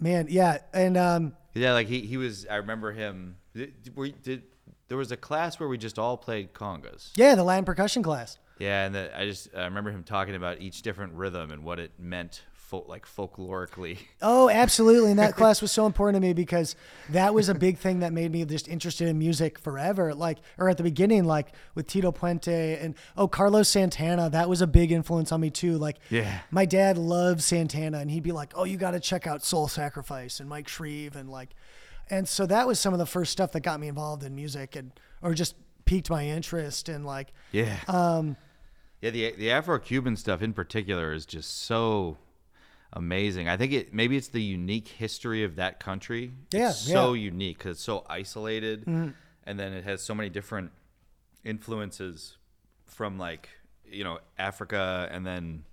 man. 0.00 0.26
Yeah, 0.30 0.58
and 0.72 0.96
um, 0.96 1.36
yeah 1.56 1.72
like 1.72 1.86
he, 1.88 2.00
he 2.00 2.16
was 2.16 2.46
I 2.50 2.56
remember 2.56 2.92
him 2.92 3.36
did, 3.54 3.72
were, 3.94 4.08
did 4.08 4.42
there 4.88 4.98
was 4.98 5.10
a 5.12 5.16
class 5.16 5.58
where 5.58 5.68
we 5.68 5.78
just 5.78 5.98
all 5.98 6.16
played 6.16 6.52
congas 6.54 7.10
yeah, 7.16 7.34
the 7.34 7.44
Latin 7.44 7.64
percussion 7.64 8.02
class. 8.02 8.38
yeah 8.58 8.84
and 8.86 8.94
the, 8.94 9.18
I 9.18 9.24
just 9.26 9.48
I 9.54 9.64
remember 9.64 9.90
him 9.90 10.04
talking 10.04 10.34
about 10.34 10.60
each 10.60 10.82
different 10.82 11.12
rhythm 11.14 11.50
and 11.50 11.64
what 11.64 11.78
it 11.78 11.92
meant 11.98 12.42
fol- 12.66 12.84
like 12.88 13.06
folklorically 13.06 13.98
Oh, 14.22 14.50
absolutely. 14.50 15.10
And 15.10 15.18
that 15.18 15.34
class 15.40 15.62
was 15.62 15.70
so 15.72 15.86
important 15.86 16.20
to 16.22 16.26
me 16.26 16.32
because 16.32 16.74
that 17.10 17.32
was 17.34 17.48
a 17.48 17.54
big 17.54 17.78
thing 17.78 18.00
that 18.00 18.12
made 18.12 18.32
me 18.32 18.44
just 18.44 18.68
interested 18.68 19.08
in 19.08 19.18
music 19.18 19.58
forever. 19.58 20.14
Like, 20.14 20.38
or 20.58 20.68
at 20.68 20.76
the 20.76 20.82
beginning, 20.82 21.24
like 21.24 21.48
with 21.74 21.86
Tito 21.86 22.12
Puente 22.12 22.82
and, 22.82 22.94
oh, 23.16 23.28
Carlos 23.28 23.68
Santana, 23.68 24.28
that 24.30 24.48
was 24.48 24.60
a 24.62 24.66
big 24.66 24.90
influence 24.92 25.32
on 25.32 25.40
me 25.40 25.50
too. 25.50 25.78
Like, 25.78 25.98
Yeah. 26.10 26.40
my 26.50 26.64
dad 26.64 26.98
loved 26.98 27.40
Santana 27.42 27.98
and 27.98 28.10
he'd 28.10 28.22
be 28.22 28.32
like, 28.32 28.52
oh, 28.56 28.64
you 28.64 28.76
got 28.76 28.92
to 28.92 29.00
check 29.00 29.26
out 29.26 29.44
Soul 29.44 29.68
Sacrifice 29.68 30.40
and 30.40 30.48
Mike 30.48 30.68
Shrieve 30.68 31.16
and 31.16 31.30
like, 31.30 31.50
and 32.10 32.28
so 32.28 32.46
that 32.46 32.66
was 32.66 32.78
some 32.80 32.92
of 32.92 32.98
the 32.98 33.06
first 33.06 33.32
stuff 33.32 33.52
that 33.52 33.60
got 33.60 33.80
me 33.80 33.88
involved 33.88 34.22
in 34.22 34.34
music 34.34 34.76
and, 34.76 34.92
or 35.22 35.34
just 35.34 35.54
piqued 35.84 36.10
my 36.10 36.24
interest 36.26 36.88
and 36.88 37.04
like, 37.06 37.32
yeah 37.52 37.76
um, 37.88 38.36
yeah 39.00 39.10
the 39.10 39.32
the 39.36 39.50
Afro-Cuban 39.50 40.16
stuff 40.16 40.42
in 40.42 40.52
particular 40.52 41.12
is 41.12 41.24
just 41.26 41.62
so 41.62 42.16
amazing 42.92 43.48
I 43.48 43.56
think 43.56 43.72
it 43.72 43.92
maybe 43.92 44.16
it's 44.16 44.28
the 44.28 44.42
unique 44.42 44.88
history 44.88 45.42
of 45.44 45.56
that 45.56 45.80
country 45.80 46.32
Yeah, 46.52 46.70
it's 46.70 46.78
so 46.78 47.12
yeah. 47.12 47.24
unique 47.24 47.58
because 47.58 47.72
it's 47.78 47.82
so 47.84 48.04
isolated 48.08 48.86
and 48.86 49.14
then 49.60 49.72
it 49.72 49.84
has 49.84 50.02
so 50.02 50.14
many 50.14 50.28
different 50.30 50.70
influences 51.44 52.36
from 52.86 53.18
like 53.18 53.48
you 53.88 54.04
know 54.04 54.18
Africa 54.38 55.08
and 55.10 55.26
then 55.26 55.64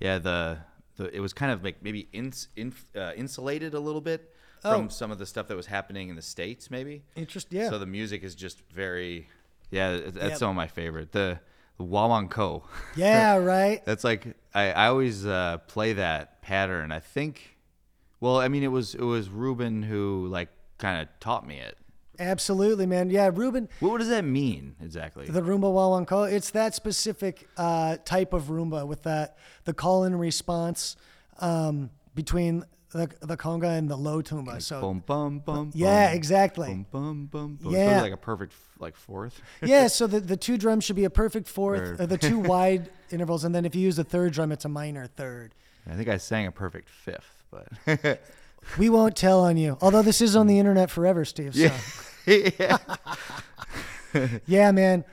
yeah 0.00 0.18
the 0.18 0.58
the 0.96 1.14
it 1.14 1.20
was 1.20 1.32
kind 1.32 1.52
of 1.52 1.62
like 1.64 1.82
maybe 1.82 2.08
ins, 2.12 2.48
inf, 2.56 2.84
uh, 2.96 3.12
insulated 3.16 3.74
a 3.74 3.80
little 3.80 4.00
bit 4.00 4.34
from 4.60 4.86
Oh. 4.86 4.88
some 4.88 5.10
of 5.10 5.18
the 5.18 5.24
stuff 5.26 5.48
that 5.48 5.56
was 5.56 5.66
happening 5.66 6.08
in 6.10 6.16
the 6.16 6.22
states 6.22 6.70
maybe 6.70 7.02
Interesting. 7.16 7.58
Yeah. 7.60 7.70
so 7.70 7.78
the 7.78 7.86
music 7.86 8.22
is 8.22 8.34
just 8.34 8.60
very 8.72 9.28
yeah 9.70 9.96
that's 9.98 10.16
Yep. 10.16 10.38
some 10.38 10.50
of 10.50 10.56
my 10.56 10.66
favorite 10.66 11.12
the 11.12 11.38
guaguancó 11.80 12.62
yeah. 12.96 13.36
Right. 13.54 13.84
that's 13.84 14.04
like 14.04 14.34
I, 14.54 14.72
I 14.72 14.86
always 14.88 15.24
uh, 15.26 15.58
play 15.68 15.92
that 15.94 16.42
pattern. 16.42 16.90
I 16.92 16.98
think. 17.00 17.56
Well, 18.18 18.38
I 18.38 18.48
mean, 18.48 18.62
it 18.62 18.68
was 18.72 18.94
it 18.94 19.02
was 19.02 19.28
Ruben 19.28 19.82
who 19.82 20.26
like 20.28 20.48
kind 20.78 21.00
of 21.00 21.08
taught 21.20 21.46
me 21.46 21.58
it. 21.58 21.76
Absolutely, 22.18 22.84
man. 22.84 23.08
Yeah. 23.08 23.30
Ruben, 23.32 23.68
What, 23.80 23.92
what 23.92 23.98
does 23.98 24.08
that 24.08 24.24
mean 24.24 24.76
exactly? 24.82 25.26
The 25.26 25.40
Rumba 25.40 25.72
Guaguancó. 25.72 26.30
It's 26.30 26.50
that 26.50 26.74
specific 26.74 27.48
uh, 27.56 27.96
type 28.04 28.32
of 28.34 28.44
Rumba 28.44 28.86
with 28.86 29.04
that 29.04 29.38
the 29.64 29.72
call 29.72 30.04
and 30.04 30.18
response 30.20 30.96
um, 31.38 31.90
between 32.14 32.64
the 32.90 33.10
the 33.20 33.36
conga 33.36 33.78
and 33.78 33.88
the 33.88 33.96
low 33.96 34.22
tumba. 34.22 34.60
So 34.60 34.80
bum 34.80 35.02
bum 35.06 35.38
bum. 35.40 35.70
yeah, 35.74 36.08
bum, 36.08 36.16
exactly. 36.16 36.68
Bum 36.68 36.86
bum 36.90 37.26
bum. 37.26 37.58
bum. 37.62 37.72
Yeah. 37.72 37.98
So 37.98 38.02
like 38.02 38.12
a 38.12 38.16
perfect 38.16 38.54
like 38.78 38.96
fourth. 38.96 39.40
yeah, 39.62 39.86
so 39.86 40.06
the, 40.06 40.20
the 40.20 40.36
two 40.36 40.56
drums 40.56 40.84
should 40.84 40.96
be 40.96 41.04
a 41.04 41.10
perfect 41.10 41.48
fourth, 41.48 42.00
Or- 42.00 42.06
the 42.06 42.18
two 42.18 42.38
wide 42.52 42.90
intervals, 43.10 43.44
and 43.44 43.54
then 43.54 43.64
if 43.64 43.74
you 43.74 43.82
use 43.82 43.96
the 43.96 44.04
third 44.04 44.32
drum, 44.32 44.52
it's 44.52 44.64
a 44.64 44.68
minor 44.68 45.06
third. 45.06 45.54
I 45.90 45.94
think 45.94 46.08
I 46.08 46.18
sang 46.18 46.46
a 46.46 46.52
perfect 46.52 46.88
fifth, 46.88 47.42
but 47.50 48.20
We 48.78 48.90
won't 48.90 49.16
tell 49.16 49.40
on 49.40 49.56
you. 49.56 49.78
Although 49.80 50.02
this 50.02 50.20
is 50.20 50.36
on 50.36 50.46
the 50.46 50.58
internet 50.58 50.90
forever, 50.90 51.24
Steve. 51.24 51.54
So. 51.54 51.70
yeah. 52.26 52.76
Yeah, 54.46 54.70
man. 54.72 55.04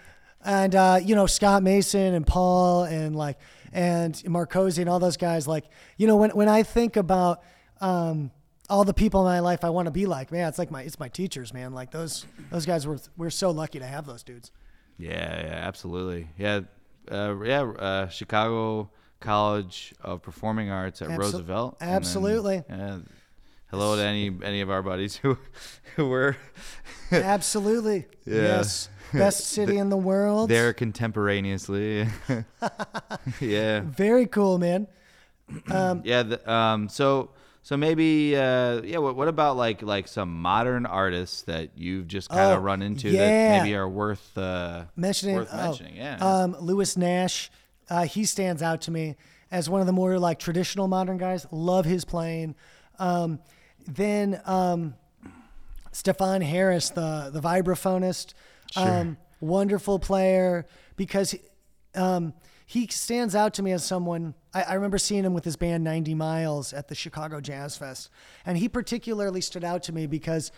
And 0.44 0.76
uh, 0.76 1.00
you 1.04 1.16
know, 1.16 1.26
Scott 1.28 1.64
Mason 1.64 2.14
and 2.14 2.26
Paul 2.26 2.84
and 2.84 3.16
like 3.16 3.38
and 3.74 4.14
Marcosi 4.16 4.80
and 4.80 4.90
all 4.90 5.00
those 5.00 5.18
guys, 5.18 5.48
like, 5.48 5.66
you 5.98 6.08
know, 6.08 6.16
when 6.16 6.32
when 6.32 6.50
I 6.50 6.64
think 6.64 6.96
about 6.96 7.44
um 7.82 8.32
all 8.70 8.84
the 8.84 8.94
people 8.94 9.22
in 9.22 9.26
my 9.34 9.40
life 9.40 9.64
I 9.64 9.70
want 9.70 9.86
to 9.86 9.92
be 9.92 10.06
like, 10.06 10.32
man, 10.32 10.48
it's 10.50 10.60
like 10.60 10.72
my 10.72 10.82
it's 10.82 11.00
my 11.00 11.08
teachers, 11.10 11.54
man. 11.54 11.74
Like 11.74 11.92
those 11.92 12.26
those 12.52 12.66
guys 12.66 12.86
were 12.86 12.98
we're 13.16 13.30
so 13.30 13.52
lucky 13.52 13.80
to 13.80 13.86
have 13.86 14.06
those 14.06 14.24
dudes. 14.24 14.52
Yeah, 14.98 15.12
yeah, 15.46 15.54
absolutely. 15.54 16.28
Yeah, 16.38 16.62
uh, 17.12 17.36
yeah. 17.44 17.62
Uh, 17.62 18.08
Chicago 18.10 18.90
College 19.20 19.94
of 20.02 20.22
Performing 20.22 20.70
Arts 20.70 21.02
at 21.02 21.10
Absol- 21.10 21.18
Roosevelt. 21.20 21.78
and 21.80 21.90
then, 21.90 21.96
absolutely. 21.96 22.64
yeah, 22.70 22.98
hello 23.72 23.96
to 23.96 24.02
any 24.02 24.36
any 24.44 24.62
of 24.62 24.70
our 24.70 24.82
buddies 24.84 25.16
who 25.18 25.38
who 25.96 26.08
were 26.08 26.36
Absolutely. 27.12 28.06
Yeah. 28.26 28.42
Yes. 28.42 28.90
Best 29.14 29.46
city 29.48 29.78
in 29.78 29.88
the 29.90 29.96
world. 29.98 30.50
there 30.50 30.74
contemporaneously. 30.74 32.06
yeah, 33.40 33.80
Very 33.86 34.26
cool, 34.26 34.58
man. 34.58 34.88
yeah. 36.04 36.24
The, 36.24 36.52
um. 36.52 36.90
So 36.90 37.30
so 37.68 37.76
maybe 37.76 38.34
uh 38.34 38.82
yeah. 38.82 39.00
What, 39.00 39.18
what 39.18 39.28
about 39.28 39.58
like 39.58 39.82
like 39.82 40.08
some 40.08 40.42
modern 40.42 40.86
artists 40.86 41.42
that 41.42 41.72
you've 41.76 42.08
just 42.08 42.30
kind 42.30 42.54
of 42.54 42.60
Oh, 42.60 42.62
run 42.62 42.82
into 42.82 43.10
yeah. 43.10 43.20
that 43.20 43.64
maybe 43.64 43.76
are 43.76 43.90
worth 43.90 44.38
uh 44.38 44.86
mentioning 44.96 45.36
worth 45.36 45.50
oh, 45.52 45.58
mentioning? 45.58 45.98
Yeah. 45.98 46.16
um, 46.16 46.56
Lewis 46.62 46.96
Nash, 46.96 47.52
uh, 47.90 48.04
he 48.06 48.24
stands 48.24 48.62
out 48.62 48.80
to 48.84 48.92
me 48.92 49.18
as 49.52 49.70
one 49.70 49.82
of 49.82 49.86
the 49.86 49.92
more 49.92 50.18
like 50.18 50.40
traditional 50.40 50.88
modern 50.88 51.18
guys. 51.18 51.46
Love 51.52 51.84
his 51.84 52.06
playing. 52.06 52.56
Um, 53.00 53.40
then 53.86 54.40
um, 54.46 54.94
Stefon 55.92 56.42
Harris, 56.42 56.92
the 56.92 57.32
the 57.34 57.42
vibraphonist, 57.42 58.34
um, 58.78 59.18
wonderful 59.42 60.00
player 60.00 60.66
because 60.96 61.36
um, 61.96 62.34
he 62.66 62.88
stands 62.88 63.36
out 63.36 63.56
to 63.56 63.62
me 63.62 63.74
as 63.74 63.84
someone. 63.84 64.36
I, 64.58 64.72
I 64.72 64.74
remember 64.74 64.98
seeing 64.98 65.24
him 65.24 65.34
with 65.34 65.46
his 65.46 65.56
band 65.56 65.84
90 65.84 66.16
Miles 66.16 66.74
at 66.74 66.88
the 66.88 66.96
Chicago 66.96 67.40
Jazz 67.40 67.78
Fest, 67.78 68.10
and 68.46 68.58
he 68.58 68.68
particularly 68.68 69.42
stood 69.42 69.64
out 69.64 69.84
to 69.84 69.94
me 69.94 70.08
because 70.08 70.52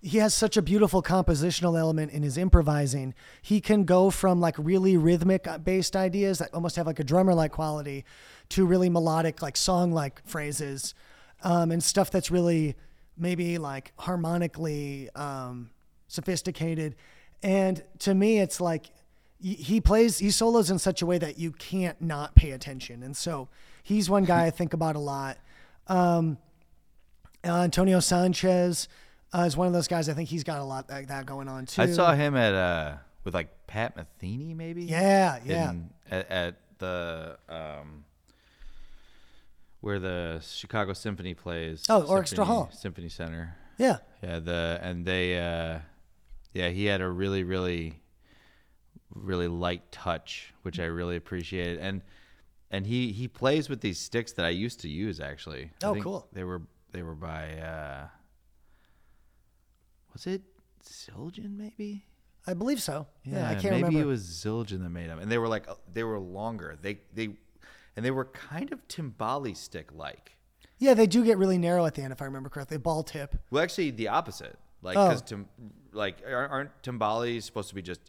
he 0.00 0.18
has 0.18 0.34
such 0.34 0.56
a 0.56 0.62
beautiful 0.62 1.02
compositional 1.02 1.78
element 1.78 2.12
in 2.12 2.22
his 2.22 2.38
improvising. 2.38 3.14
He 3.42 3.60
can 3.60 3.84
go 3.84 4.10
from 4.10 4.40
like 4.40 4.54
really 4.58 4.96
rhythmic 4.96 5.46
based 5.62 5.94
ideas 5.94 6.38
that 6.38 6.54
almost 6.54 6.76
have 6.76 6.86
like 6.86 7.00
a 7.00 7.04
drummer 7.04 7.34
like 7.34 7.52
quality 7.52 8.04
to 8.50 8.64
really 8.64 8.88
melodic, 8.88 9.42
like 9.42 9.56
song 9.56 9.92
like 9.92 10.26
phrases 10.26 10.94
um, 11.42 11.70
and 11.70 11.82
stuff 11.82 12.10
that's 12.10 12.30
really 12.30 12.76
maybe 13.16 13.58
like 13.58 13.92
harmonically 13.98 15.10
um, 15.14 15.70
sophisticated. 16.08 16.96
And 17.42 17.82
to 18.00 18.14
me, 18.14 18.40
it's 18.40 18.60
like 18.60 18.86
he- 19.40 19.80
plays, 19.80 20.18
he 20.18 20.30
solos 20.30 20.70
in 20.70 20.78
such 20.78 21.02
a 21.02 21.06
way 21.06 21.18
that 21.18 21.38
you 21.38 21.52
can't 21.52 22.00
not 22.00 22.34
pay 22.34 22.50
attention. 22.52 23.02
And 23.02 23.16
so 23.16 23.48
he's 23.82 24.08
one 24.08 24.24
guy 24.24 24.44
I 24.46 24.50
think 24.50 24.72
about 24.72 24.96
a 24.96 25.00
lot. 25.00 25.38
Um, 25.86 26.38
Antonio 27.44 28.00
Sanchez 28.00 28.88
uh, 29.34 29.40
is 29.42 29.56
one 29.56 29.66
of 29.66 29.72
those 29.72 29.88
guys. 29.88 30.08
I 30.08 30.14
think 30.14 30.28
he's 30.28 30.44
got 30.44 30.60
a 30.60 30.64
lot 30.64 30.88
like 30.88 31.08
that 31.08 31.26
going 31.26 31.48
on 31.48 31.66
too. 31.66 31.82
I 31.82 31.86
saw 31.86 32.14
him 32.14 32.36
at 32.36 32.54
uh 32.54 32.96
with 33.24 33.34
like 33.34 33.66
Pat 33.66 33.96
Metheny 33.96 34.54
maybe. 34.56 34.84
Yeah, 34.84 35.38
yeah. 35.44 35.70
in- 35.70 35.90
at, 36.10 36.30
at 36.30 36.54
the 36.78 37.38
um 37.48 38.04
where 39.80 39.98
the 39.98 40.40
Chicago 40.42 40.94
Symphony 40.94 41.34
plays. 41.34 41.84
Oh, 41.90 42.02
Orchestra 42.06 42.44
Hall. 42.46 42.70
Symphony 42.72 43.08
Center. 43.10 43.56
Yeah. 43.76 43.98
Yeah, 44.22 44.38
the 44.38 44.78
and 44.82 45.04
they 45.04 45.38
uh 45.38 45.80
yeah, 46.54 46.70
he 46.70 46.86
had 46.86 47.00
a 47.02 47.08
really 47.08 47.42
really 47.44 48.00
really 49.14 49.48
light 49.48 49.90
touch, 49.92 50.52
which 50.62 50.78
I 50.80 50.84
really 50.84 51.16
appreciated. 51.16 51.78
And 51.78 52.02
and 52.70 52.86
he 52.86 53.12
he 53.12 53.28
plays 53.28 53.68
with 53.68 53.80
these 53.80 53.98
sticks 53.98 54.32
that 54.32 54.44
I 54.44 54.50
used 54.50 54.80
to 54.80 54.88
use 54.88 55.20
actually. 55.20 55.70
I 55.82 55.86
Oh, 55.86 55.92
think 55.92 56.04
cool. 56.04 56.28
They 56.32 56.44
were 56.44 56.62
they 56.92 57.02
were 57.02 57.14
by 57.14 57.52
uh 57.58 58.06
was 60.12 60.26
it 60.26 60.42
Zildjian 60.84 61.56
maybe? 61.56 62.04
I 62.46 62.54
believe 62.54 62.80
so. 62.82 63.06
Yeah, 63.24 63.48
I 63.48 63.54
can't 63.54 63.64
maybe 63.64 63.68
remember. 63.76 63.86
Maybe 63.92 64.00
it 64.00 64.06
was 64.06 64.22
Zildjian 64.22 64.82
that 64.82 64.90
made 64.90 65.08
them, 65.08 65.18
and 65.18 65.30
they 65.30 65.38
were 65.38 65.48
like 65.48 65.66
they 65.92 66.04
were 66.04 66.18
longer. 66.18 66.76
They 66.80 66.98
they 67.14 67.30
and 67.96 68.04
they 68.04 68.10
were 68.10 68.26
kind 68.26 68.72
of 68.72 68.86
timbale 68.88 69.56
stick 69.56 69.90
like. 69.94 70.36
yeah, 70.78 70.94
they 70.94 71.06
do 71.06 71.24
get 71.24 71.38
really 71.38 71.58
narrow 71.58 71.86
at 71.86 71.94
the 71.94 72.02
end, 72.02 72.12
if 72.12 72.20
I 72.20 72.26
remember 72.26 72.48
correctly. 72.48 72.76
They 72.76 72.82
ball 72.82 73.02
tip. 73.02 73.34
Well, 73.50 73.62
actually, 73.62 73.90
the 73.92 74.08
opposite. 74.08 74.58
Like, 74.82 74.96
Oh. 74.98 75.08
because 75.08 75.22
tim- 75.22 75.48
like 75.94 76.18
aren't 76.28 76.70
timbales 76.82 77.42
supposed 77.44 77.68
to 77.70 77.74
be 77.74 77.82
just 77.82 78.00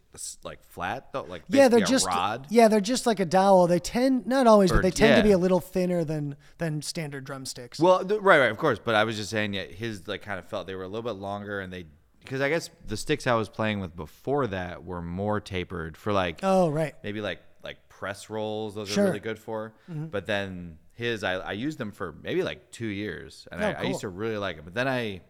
like 0.44 0.62
flat 0.64 1.12
though? 1.12 1.22
Like 1.24 1.42
Yeah, 1.48 1.68
they're 1.68 1.82
a 1.84 1.86
just 1.86 2.06
rod. 2.06 2.46
yeah, 2.50 2.68
they're 2.68 2.80
just 2.80 3.06
like 3.06 3.20
a 3.20 3.24
dowel. 3.24 3.66
They 3.66 3.78
tend 3.78 4.26
not 4.26 4.46
always, 4.46 4.70
Or- 4.72 4.76
but 4.76 4.82
they 4.82 4.90
tend 4.90 5.16
to 5.16 5.22
be 5.22 5.32
a 5.32 5.38
little 5.38 5.60
thinner 5.60 6.04
than 6.04 6.36
than 6.58 6.82
standard 6.82 7.24
drumsticks. 7.24 7.78
Well, 7.78 8.04
th- 8.04 8.20
right, 8.20 8.38
right, 8.38 8.50
of 8.50 8.58
course. 8.58 8.78
But 8.82 8.94
I 8.94 9.04
was 9.04 9.16
just 9.16 9.30
saying, 9.30 9.54
yeah, 9.54 9.64
his 9.64 10.06
like 10.08 10.22
kind 10.22 10.38
of 10.38 10.46
felt 10.48 10.66
they 10.66 10.74
were 10.74 10.82
a 10.84 10.88
little 10.88 11.02
bit 11.10 11.20
longer, 11.20 11.60
and 11.60 11.72
they 11.72 11.86
because 12.20 12.40
I 12.40 12.48
guess 12.48 12.70
the 12.86 12.96
sticks 12.96 13.26
I 13.26 13.34
was 13.34 13.48
playing 13.48 13.80
with 13.80 13.94
before 13.94 14.48
that 14.48 14.84
were 14.84 15.00
more 15.02 15.40
tapered 15.40 15.96
for 15.96 16.12
like 16.12 16.40
oh, 16.42 16.68
right. 16.70 16.94
maybe 17.04 17.20
like 17.20 17.40
like 17.62 17.88
press 17.88 18.28
rolls. 18.30 18.74
Those 18.74 18.88
Sure. 18.88 18.94
Mm-hmm. 18.96 19.00
are 19.00 19.06
really 19.12 19.20
good 19.20 19.38
for. 19.38 19.74
But 19.88 20.26
then 20.26 20.78
his, 20.94 21.22
I, 21.22 21.34
I 21.34 21.52
used 21.52 21.76
them 21.78 21.92
for 21.92 22.14
maybe 22.22 22.42
like 22.42 22.70
two 22.70 22.86
years, 22.86 23.46
and 23.52 23.62
Oh, 23.62 23.66
I, 23.68 23.72
I 23.72 23.82
used 23.82 24.00
to 24.00 24.08
really 24.08 24.38
like 24.38 24.56
it. 24.56 24.64
But 24.64 24.72
then 24.74 24.88
I 24.88 25.20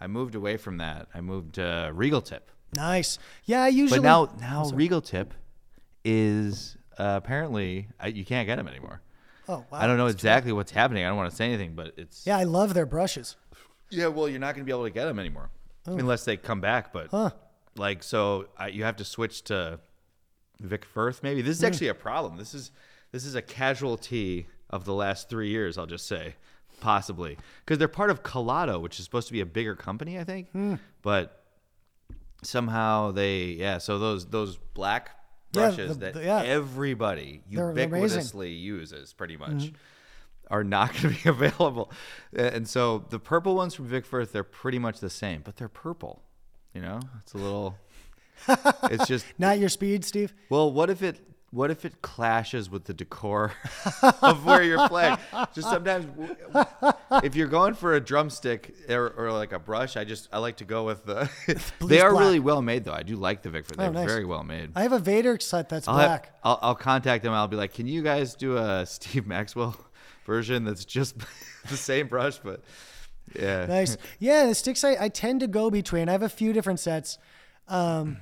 I 0.00 0.06
moved 0.06 0.34
away 0.34 0.56
from 0.56 0.78
that. 0.78 1.08
I 1.14 1.20
moved 1.20 1.54
to 1.54 1.90
Regal 1.94 2.20
Tip. 2.20 2.50
Nice. 2.74 3.18
Yeah, 3.44 3.62
I 3.62 3.68
usually 3.68 4.00
But 4.00 4.04
now 4.04 4.28
now 4.40 4.70
Regal 4.70 5.00
Tip 5.00 5.32
is 6.04 6.76
uh, 6.98 7.14
apparently 7.22 7.88
I, 8.00 8.08
you 8.08 8.24
can't 8.24 8.46
get 8.46 8.56
them 8.56 8.68
anymore. 8.68 9.00
Oh, 9.48 9.64
wow. 9.70 9.78
I 9.78 9.86
don't 9.86 9.96
know 9.96 10.06
exactly 10.06 10.52
what's 10.52 10.72
happening. 10.72 11.04
I 11.04 11.08
don't 11.08 11.16
want 11.16 11.30
to 11.30 11.36
say 11.36 11.46
anything, 11.46 11.74
but 11.74 11.92
it's 11.96 12.26
Yeah, 12.26 12.36
I 12.36 12.44
love 12.44 12.74
their 12.74 12.86
brushes. 12.86 13.36
yeah. 13.90 14.08
Well, 14.08 14.28
you're 14.28 14.40
not 14.40 14.54
going 14.54 14.64
to 14.64 14.66
be 14.66 14.72
able 14.72 14.84
to 14.84 14.90
get 14.90 15.04
them 15.04 15.18
anymore 15.18 15.50
unless 15.86 16.24
they 16.24 16.36
come 16.36 16.60
back. 16.60 16.92
But 16.92 17.08
Oh. 17.12 17.24
Huh. 17.24 17.30
like 17.76 18.02
so, 18.02 18.46
I, 18.58 18.68
you 18.68 18.84
have 18.84 18.96
to 18.96 19.04
switch 19.04 19.42
to 19.44 19.78
Vic 20.60 20.84
Firth. 20.84 21.22
Maybe 21.22 21.42
this 21.42 21.56
is 21.56 21.60
Hmm. 21.60 21.66
actually 21.66 21.88
a 21.88 21.94
problem. 21.94 22.36
This 22.36 22.54
is 22.54 22.70
this 23.12 23.24
is 23.24 23.34
a 23.36 23.42
casualty 23.42 24.48
of 24.68 24.84
the 24.84 24.92
last 24.94 25.28
three 25.28 25.48
years. 25.50 25.78
I'll 25.78 25.86
just 25.86 26.06
say, 26.08 26.34
possibly 26.80 27.36
because 27.64 27.78
they're 27.78 27.88
part 27.88 28.10
of 28.10 28.22
Calato, 28.22 28.80
which 28.80 28.98
is 28.98 29.04
supposed 29.04 29.26
to 29.28 29.32
be 29.32 29.40
a 29.40 29.46
bigger 29.46 29.74
company, 29.74 30.18
I 30.18 30.24
think. 30.24 30.50
Hmm. 30.50 30.74
But 31.02 31.42
somehow 32.42 33.10
they 33.12 33.44
yeah. 33.46 33.78
So 33.78 33.98
those 33.98 34.26
those 34.26 34.56
black 34.74 35.10
Yeah, 35.52 35.68
brushes 35.68 35.98
the- 35.98 36.04
that 36.06 36.14
the- 36.14 36.24
yeah. 36.24 36.42
everybody 36.42 37.42
They're 37.50 37.70
amazing. 37.70 37.90
ubiquitously 38.20 38.60
uses, 38.60 39.12
pretty 39.12 39.36
much 39.36 39.50
Mm-hmm. 39.50 39.74
are 40.50 40.64
not 40.64 40.92
going 41.02 41.14
to 41.14 41.22
be 41.22 41.28
available. 41.28 41.90
And 42.34 42.68
so 42.68 43.04
the 43.10 43.18
purple 43.18 43.54
ones 43.56 43.74
from 43.74 43.86
Vic 43.86 44.04
Firth, 44.06 44.32
they're 44.32 44.44
pretty 44.44 44.78
much 44.78 45.00
the 45.00 45.10
same, 45.10 45.42
but 45.44 45.56
they're 45.56 45.68
purple. 45.68 46.22
You 46.74 46.82
know, 46.82 47.00
it's 47.22 47.32
a 47.32 47.38
little. 47.38 47.78
it's 48.90 49.06
just 49.06 49.24
Not 49.38 49.58
your 49.58 49.70
speed, 49.70 50.04
Steve. 50.04 50.34
well. 50.50 50.70
What 50.70 50.90
if 50.90 51.02
it? 51.02 51.20
What 51.52 51.70
if 51.70 51.84
it 51.84 52.02
clashes 52.02 52.68
with 52.68 52.84
the 52.84 52.92
decor 52.92 53.52
of 54.22 54.44
where 54.44 54.62
you're 54.62 54.88
playing? 54.88 55.16
Just 55.54 55.70
sometimes, 55.70 56.06
if 57.22 57.34
you're 57.36 57.46
going 57.46 57.74
for 57.74 57.94
a 57.94 58.00
drumstick 58.00 58.74
or, 58.88 59.10
or 59.16 59.32
like 59.32 59.52
a 59.52 59.58
brush, 59.58 59.96
I 59.96 60.04
just 60.04 60.28
I 60.32 60.38
like 60.38 60.56
to 60.58 60.64
go 60.64 60.84
with 60.84 61.04
the. 61.06 61.30
they 61.86 62.00
are 62.00 62.10
black. 62.10 62.20
really 62.24 62.40
well 62.40 62.62
made 62.62 62.84
though. 62.84 62.92
I 62.92 63.02
do 63.04 63.16
like 63.16 63.42
the 63.42 63.50
Vic 63.50 63.64
Firth. 63.66 63.78
They're 63.78 63.88
Oh, 63.88 63.92
nice. 63.92 64.06
very 64.06 64.24
well 64.24 64.42
made. 64.42 64.72
I 64.74 64.82
have 64.82 64.92
a 64.92 64.98
Vader 64.98 65.38
set 65.40 65.68
that's 65.68 65.86
I'll, 65.88 65.96
have- 65.96 66.08
black. 66.08 66.32
I'll, 66.42 66.58
I'll 66.62 66.74
contact 66.74 67.22
them. 67.22 67.32
I'll 67.32 67.48
be 67.48 67.56
like, 67.56 67.72
can 67.72 67.86
you 67.86 68.02
guys 68.02 68.34
do 68.34 68.56
a 68.58 68.84
Steve 68.84 69.26
Maxwell 69.26 69.76
version 70.26 70.64
that's 70.64 70.84
just 70.84 71.14
the 71.68 71.76
same 71.76 72.08
brush, 72.08 72.38
but 72.38 72.60
yeah. 73.38 73.66
Nice. 73.66 73.96
Yeah, 74.18 74.46
the 74.46 74.54
sticks 74.54 74.82
I, 74.84 74.96
I 75.00 75.08
tend 75.08 75.40
to 75.40 75.46
go 75.46 75.70
between. 75.70 76.08
I 76.08 76.12
have 76.12 76.22
a 76.22 76.28
few 76.28 76.52
different 76.52 76.80
sets. 76.80 77.18
Um, 77.68 78.18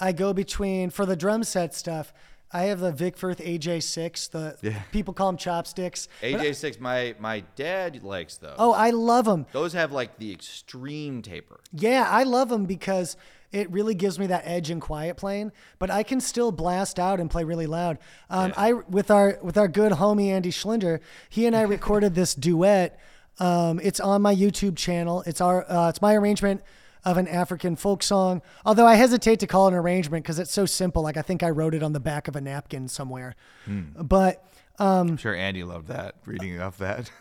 I 0.00 0.12
go 0.12 0.32
between 0.32 0.90
for 0.90 1.04
the 1.04 1.16
drum 1.16 1.42
set 1.44 1.74
stuff. 1.74 2.12
I 2.52 2.62
have 2.64 2.80
the 2.80 2.92
Vic 2.92 3.16
Firth 3.16 3.40
AJ6. 3.40 4.28
The 4.30 4.56
Yeah. 4.62 4.80
people 4.90 5.12
call 5.14 5.28
them 5.28 5.36
chopsticks. 5.36 6.08
AJ 6.22 6.54
six, 6.54 6.80
my 6.80 7.14
my 7.18 7.44
dad 7.56 8.02
likes 8.02 8.36
those. 8.38 8.56
oh, 8.58 8.72
I 8.72 8.90
love 8.90 9.26
them. 9.26 9.46
Those 9.52 9.72
have 9.74 9.92
like 9.92 10.18
the 10.18 10.32
extreme 10.32 11.20
taper. 11.22 11.60
Yeah, 11.72 12.06
I 12.08 12.22
love 12.22 12.48
them 12.48 12.64
because 12.64 13.16
it 13.52 13.70
really 13.70 13.94
gives 13.94 14.18
me 14.18 14.26
that 14.26 14.42
edge 14.46 14.70
in 14.70 14.80
quiet 14.80 15.16
playing. 15.16 15.52
But 15.78 15.90
I 15.90 16.02
can 16.02 16.20
still 16.20 16.52
blast 16.52 16.98
out 16.98 17.20
and 17.20 17.30
play 17.30 17.44
really 17.44 17.66
loud. 17.66 17.98
Um, 18.30 18.52
I 18.56 18.72
with 18.72 19.10
our 19.10 19.38
with 19.42 19.56
our 19.58 19.68
good 19.68 19.92
homie 19.92 20.28
Andy 20.30 20.50
Schlinder, 20.50 21.00
he 21.28 21.46
and 21.46 21.54
I 21.54 21.62
recorded 21.76 22.14
this 22.14 22.34
duet. 22.34 22.98
Um, 23.40 23.78
it's 23.82 24.00
on 24.00 24.22
my 24.22 24.34
YouTube 24.34 24.76
channel. 24.76 25.22
It's 25.26 25.40
our 25.40 25.70
uh, 25.70 25.90
it's 25.90 26.00
my 26.02 26.14
arrangement 26.14 26.62
of 27.10 27.16
an 27.16 27.26
African 27.28 27.74
folk 27.76 28.02
song. 28.02 28.42
Although 28.64 28.86
I 28.86 28.94
hesitate 28.96 29.40
to 29.40 29.46
call 29.46 29.66
it 29.66 29.72
an 29.72 29.74
arrangement 29.78 30.24
because 30.24 30.38
it's 30.38 30.52
so 30.52 30.66
simple. 30.66 31.02
Like 31.02 31.16
I 31.16 31.22
think 31.22 31.42
I 31.42 31.50
wrote 31.50 31.74
it 31.74 31.82
on 31.82 31.92
the 31.92 32.00
back 32.00 32.28
of 32.28 32.36
a 32.36 32.40
napkin 32.40 32.88
somewhere. 32.88 33.34
But 33.66 34.44
I'm 34.78 35.16
sure 35.16 35.34
Andy 35.34 35.64
loved 35.64 35.88
that 35.88 36.14
reading 36.26 36.60
off 36.60 36.78
that. 36.78 37.10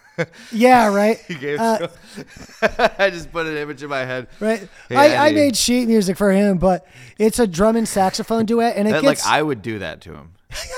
Yeah, 0.52 0.88
right. 0.92 1.24
gave. 1.40 1.60
Uh, 1.60 1.90
I 2.98 3.12
just 3.12 3.32
put 3.32 3.46
an 3.46 3.56
image 3.56 3.84
in 3.84 3.90
my 3.90 4.00
head. 4.00 4.28
right. 4.40 4.68
Hey, 4.90 4.96
I, 5.16 5.28
I 5.28 5.32
made 5.32 5.56
sheet 5.56 5.88
music 5.88 6.18
for 6.18 6.32
him, 6.32 6.58
but 6.58 6.88
it's 7.20 7.38
a 7.38 7.46
drum 7.46 7.76
and 7.76 7.88
saxophone 7.88 8.48
duet, 8.48 8.78
and 8.78 8.88
it 8.88 8.94
That, 8.94 9.04
gets 9.04 9.24
like 9.24 9.32
I 9.32 9.44
would 9.44 9.62
do 9.62 9.78
that 9.78 10.02
to 10.02 10.14
him. 10.16 10.32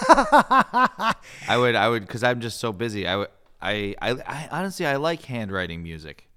I 0.10 1.58
would, 1.58 1.76
I 1.76 1.88
would, 1.88 2.06
because 2.06 2.22
I'm 2.22 2.42
just 2.42 2.60
so 2.60 2.74
busy. 2.74 3.08
I 3.08 3.16
would, 3.16 3.28
I, 3.62 3.96
I, 4.02 4.12
I 4.12 4.48
honestly, 4.52 4.86
I 4.86 4.98
like 4.98 5.24
handwriting 5.24 5.84
music. 5.84 6.28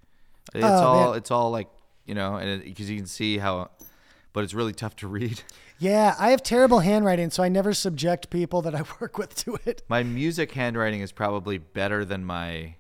It's 0.55 0.65
Oh, 0.65 0.69
all, 0.69 1.09
man. 1.11 1.19
it's 1.19 1.31
all 1.33 1.51
like 1.51 1.69
you 2.05 2.15
know, 2.15 2.37
and 2.37 2.63
because 2.63 2.91
you 2.91 2.97
can 2.97 3.07
see 3.07 3.39
how, 3.39 3.71
but 4.33 4.45
it's 4.45 4.55
really 4.55 4.73
tough 4.73 4.97
to 4.97 5.09
read. 5.09 5.43
yeah. 5.79 6.15
I 6.19 6.31
have 6.31 6.43
terrible 6.43 6.81
handwriting, 6.81 7.31
so 7.31 7.43
I 7.43 7.49
never 7.49 7.73
subject 7.73 8.31
people 8.31 8.63
that 8.63 8.75
I 8.75 8.83
work 9.01 9.19
with 9.19 9.35
to 9.45 9.59
it. 9.65 9.83
My 9.89 10.03
music 10.03 10.53
handwriting 10.53 11.01
is 11.01 11.13
probably 11.13 11.59
better 11.59 12.05
than 12.05 12.25
my, 12.25 12.77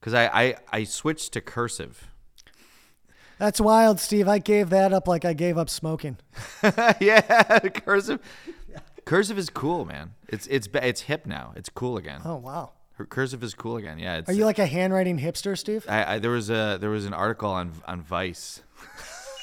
because 0.00 0.14
I, 0.14 0.26
I, 0.26 0.54
I 0.72 0.84
switched 0.84 1.32
to 1.32 1.40
cursive. 1.40 2.08
That's 3.38 3.60
wild, 3.60 4.00
Steve. 4.00 4.28
I 4.28 4.38
gave 4.38 4.70
that 4.70 4.92
up 4.92 5.06
like 5.06 5.24
I 5.24 5.34
gave 5.34 5.58
up 5.58 5.68
smoking. 5.68 6.16
yeah, 7.00 7.58
cursive. 7.68 8.20
Cursive 9.04 9.38
is 9.38 9.50
cool, 9.50 9.84
man. 9.84 10.14
It's 10.28 10.46
it's 10.46 10.68
it's 10.72 11.02
hip 11.02 11.26
now. 11.26 11.52
It's 11.54 11.68
cool 11.68 11.96
again. 11.96 12.22
Oh 12.24 12.36
wow. 12.36 12.72
Cursive 13.04 13.42
is 13.44 13.54
cool 13.54 13.76
again. 13.76 13.98
Yeah. 13.98 14.16
It's, 14.18 14.28
Are 14.28 14.32
you 14.32 14.44
like 14.46 14.58
a 14.58 14.66
handwriting 14.66 15.18
hipster, 15.18 15.56
Steve? 15.58 15.84
I, 15.88 16.14
I 16.14 16.18
there 16.18 16.30
was 16.30 16.48
a 16.50 16.78
there 16.80 16.90
was 16.90 17.04
an 17.04 17.12
article 17.14 17.50
on 17.50 17.72
on 17.86 18.00
Vice 18.02 18.62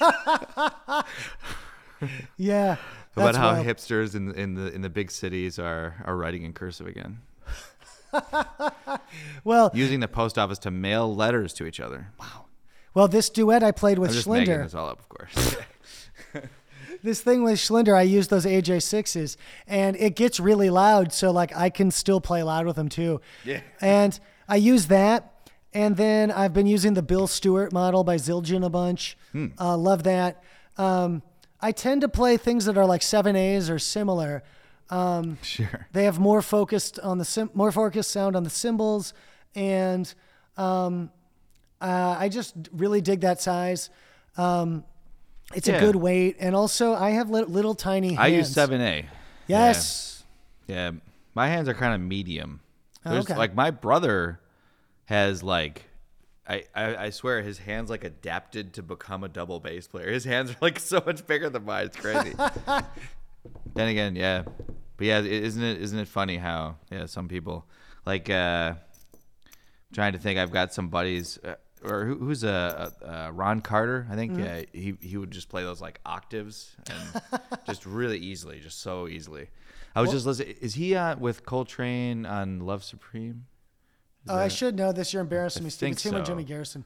Yeah. 2.36 2.76
about 3.16 3.36
how 3.36 3.52
wild. 3.54 3.66
hipsters 3.66 4.14
in 4.14 4.32
in 4.34 4.54
the 4.54 4.72
in 4.74 4.82
the 4.82 4.90
big 4.90 5.10
cities 5.10 5.58
are 5.58 5.94
are 6.04 6.16
writing 6.16 6.42
in 6.42 6.52
cursive 6.52 6.86
again, 6.88 7.20
Well, 9.44 9.70
using 9.72 10.00
the 10.00 10.08
post 10.08 10.36
office 10.38 10.58
to 10.60 10.70
mail 10.70 11.14
letters 11.14 11.52
to 11.54 11.66
each 11.66 11.78
other. 11.80 12.08
Wow. 12.18 12.46
Well, 12.92 13.08
this 13.08 13.30
duet 13.30 13.62
I 13.62 13.70
played 13.72 13.98
with 13.98 14.10
I'm 14.10 14.14
just 14.16 14.28
making 14.28 14.52
Schlinder. 14.54 14.62
this 14.64 14.74
all 14.74 14.88
up, 14.88 14.98
of 15.00 15.08
course. 15.08 15.56
this 17.04 17.20
thing 17.20 17.44
with 17.44 17.58
Schlinder, 17.58 17.94
I 17.94 18.02
use 18.02 18.28
those 18.28 18.46
AJ6s 18.46 19.36
and 19.66 19.94
it 19.96 20.16
gets 20.16 20.40
really 20.40 20.70
loud. 20.70 21.12
So 21.12 21.30
like 21.30 21.54
I 21.54 21.68
can 21.68 21.90
still 21.90 22.18
play 22.20 22.42
loud 22.42 22.64
with 22.66 22.76
them 22.76 22.88
too. 22.88 23.20
Yeah. 23.44 23.60
And 23.80 24.18
I 24.48 24.56
use 24.56 24.86
that. 24.86 25.30
And 25.74 25.96
then 25.96 26.30
I've 26.30 26.54
been 26.54 26.66
using 26.66 26.94
the 26.94 27.02
Bill 27.02 27.26
Stewart 27.26 27.72
model 27.72 28.04
by 28.04 28.16
Zildjian 28.16 28.64
a 28.64 28.70
bunch. 28.70 29.18
Hmm. 29.32 29.48
Uh, 29.58 29.76
love 29.76 30.04
that. 30.04 30.42
Um, 30.78 31.22
I 31.60 31.72
tend 31.72 32.00
to 32.00 32.08
play 32.08 32.36
things 32.36 32.64
that 32.64 32.78
are 32.78 32.86
like 32.86 33.02
7As 33.02 33.70
or 33.70 33.78
similar. 33.78 34.42
Um, 34.88 35.38
sure. 35.42 35.86
they 35.92 36.04
have 36.04 36.18
more 36.18 36.40
focused 36.42 36.98
on 37.00 37.18
the 37.18 37.24
sim- 37.24 37.50
more 37.54 37.72
focused 37.72 38.10
sound 38.10 38.36
on 38.36 38.44
the 38.44 38.50
cymbals, 38.50 39.14
and 39.54 40.12
um, 40.56 41.10
uh, 41.80 42.16
I 42.18 42.28
just 42.28 42.54
really 42.72 43.00
dig 43.00 43.22
that 43.22 43.40
size. 43.40 43.88
Um, 44.36 44.84
it's 45.54 45.68
a 45.68 45.78
good 45.78 45.96
weight, 45.96 46.36
and 46.40 46.54
also 46.54 46.94
I 46.94 47.10
have 47.10 47.30
li- 47.30 47.44
little 47.44 47.74
tiny. 47.74 48.08
Hands. 48.14 48.20
I 48.20 48.26
use 48.28 48.52
seven 48.52 48.80
A. 48.80 49.06
Yes. 49.46 50.24
Yeah, 50.66 50.92
my 51.34 51.48
hands 51.48 51.68
are 51.68 51.74
kind 51.74 51.94
of 51.94 52.00
medium. 52.00 52.60
There's 53.04 53.24
okay. 53.24 53.36
like 53.36 53.54
my 53.54 53.70
brother 53.70 54.40
has 55.06 55.42
like 55.42 55.84
I, 56.46 56.64
I 56.74 56.96
I 56.96 57.10
swear 57.10 57.42
his 57.42 57.58
hands 57.58 57.90
like 57.90 58.04
adapted 58.04 58.74
to 58.74 58.82
become 58.82 59.24
a 59.24 59.28
double 59.28 59.60
bass 59.60 59.86
player. 59.86 60.10
His 60.10 60.24
hands 60.24 60.52
are 60.52 60.56
like 60.60 60.78
so 60.80 61.02
much 61.04 61.26
bigger 61.26 61.50
than 61.50 61.64
mine. 61.64 61.86
It's 61.86 61.96
crazy. 61.96 62.34
then 63.74 63.88
again, 63.88 64.16
yeah. 64.16 64.44
But 64.96 65.06
yeah, 65.06 65.20
isn't 65.20 65.62
it 65.62 65.80
isn't 65.80 65.98
it 65.98 66.08
funny 66.08 66.36
how 66.36 66.76
yeah, 66.90 67.06
some 67.06 67.28
people 67.28 67.66
like 68.06 68.30
uh 68.30 68.74
trying 69.92 70.12
to 70.12 70.18
think 70.18 70.38
I've 70.38 70.50
got 70.50 70.74
some 70.74 70.88
buddies 70.88 71.38
uh, 71.44 71.54
or 71.84 72.04
who, 72.06 72.14
who's 72.16 72.44
a 72.44 72.90
uh, 73.02 73.04
uh, 73.06 73.30
Ron 73.32 73.60
Carter, 73.60 74.06
I 74.10 74.14
think 74.16 74.32
Mm-hmm. 74.32 74.42
yeah, 74.44 74.62
he 74.72 74.96
he 75.00 75.16
would 75.16 75.30
just 75.30 75.48
play 75.48 75.62
those 75.62 75.80
like 75.80 76.00
octaves 76.06 76.74
and 76.90 77.40
just 77.66 77.86
really 77.86 78.18
easily, 78.18 78.60
just 78.60 78.80
so 78.80 79.06
easily. 79.08 79.48
I 79.94 80.00
was 80.00 80.10
just 80.10 80.26
listening. 80.26 80.56
Is 80.60 80.74
he 80.74 80.94
uh, 80.96 81.16
with 81.16 81.46
Coltrane 81.46 82.26
on 82.26 82.60
Love 82.60 82.82
Supreme? 82.82 83.46
Oh, 84.28 84.34
I 84.36 84.48
should 84.48 84.74
know 84.74 84.90
this. 84.92 85.12
You're 85.12 85.22
embarrassing 85.22 85.62
I 85.62 85.64
me, 85.64 85.70
Steve. 85.70 85.92
It's 85.92 86.04
him 86.04 86.12
so. 86.12 86.22
Jimmy 86.22 86.44
Garrison. 86.44 86.84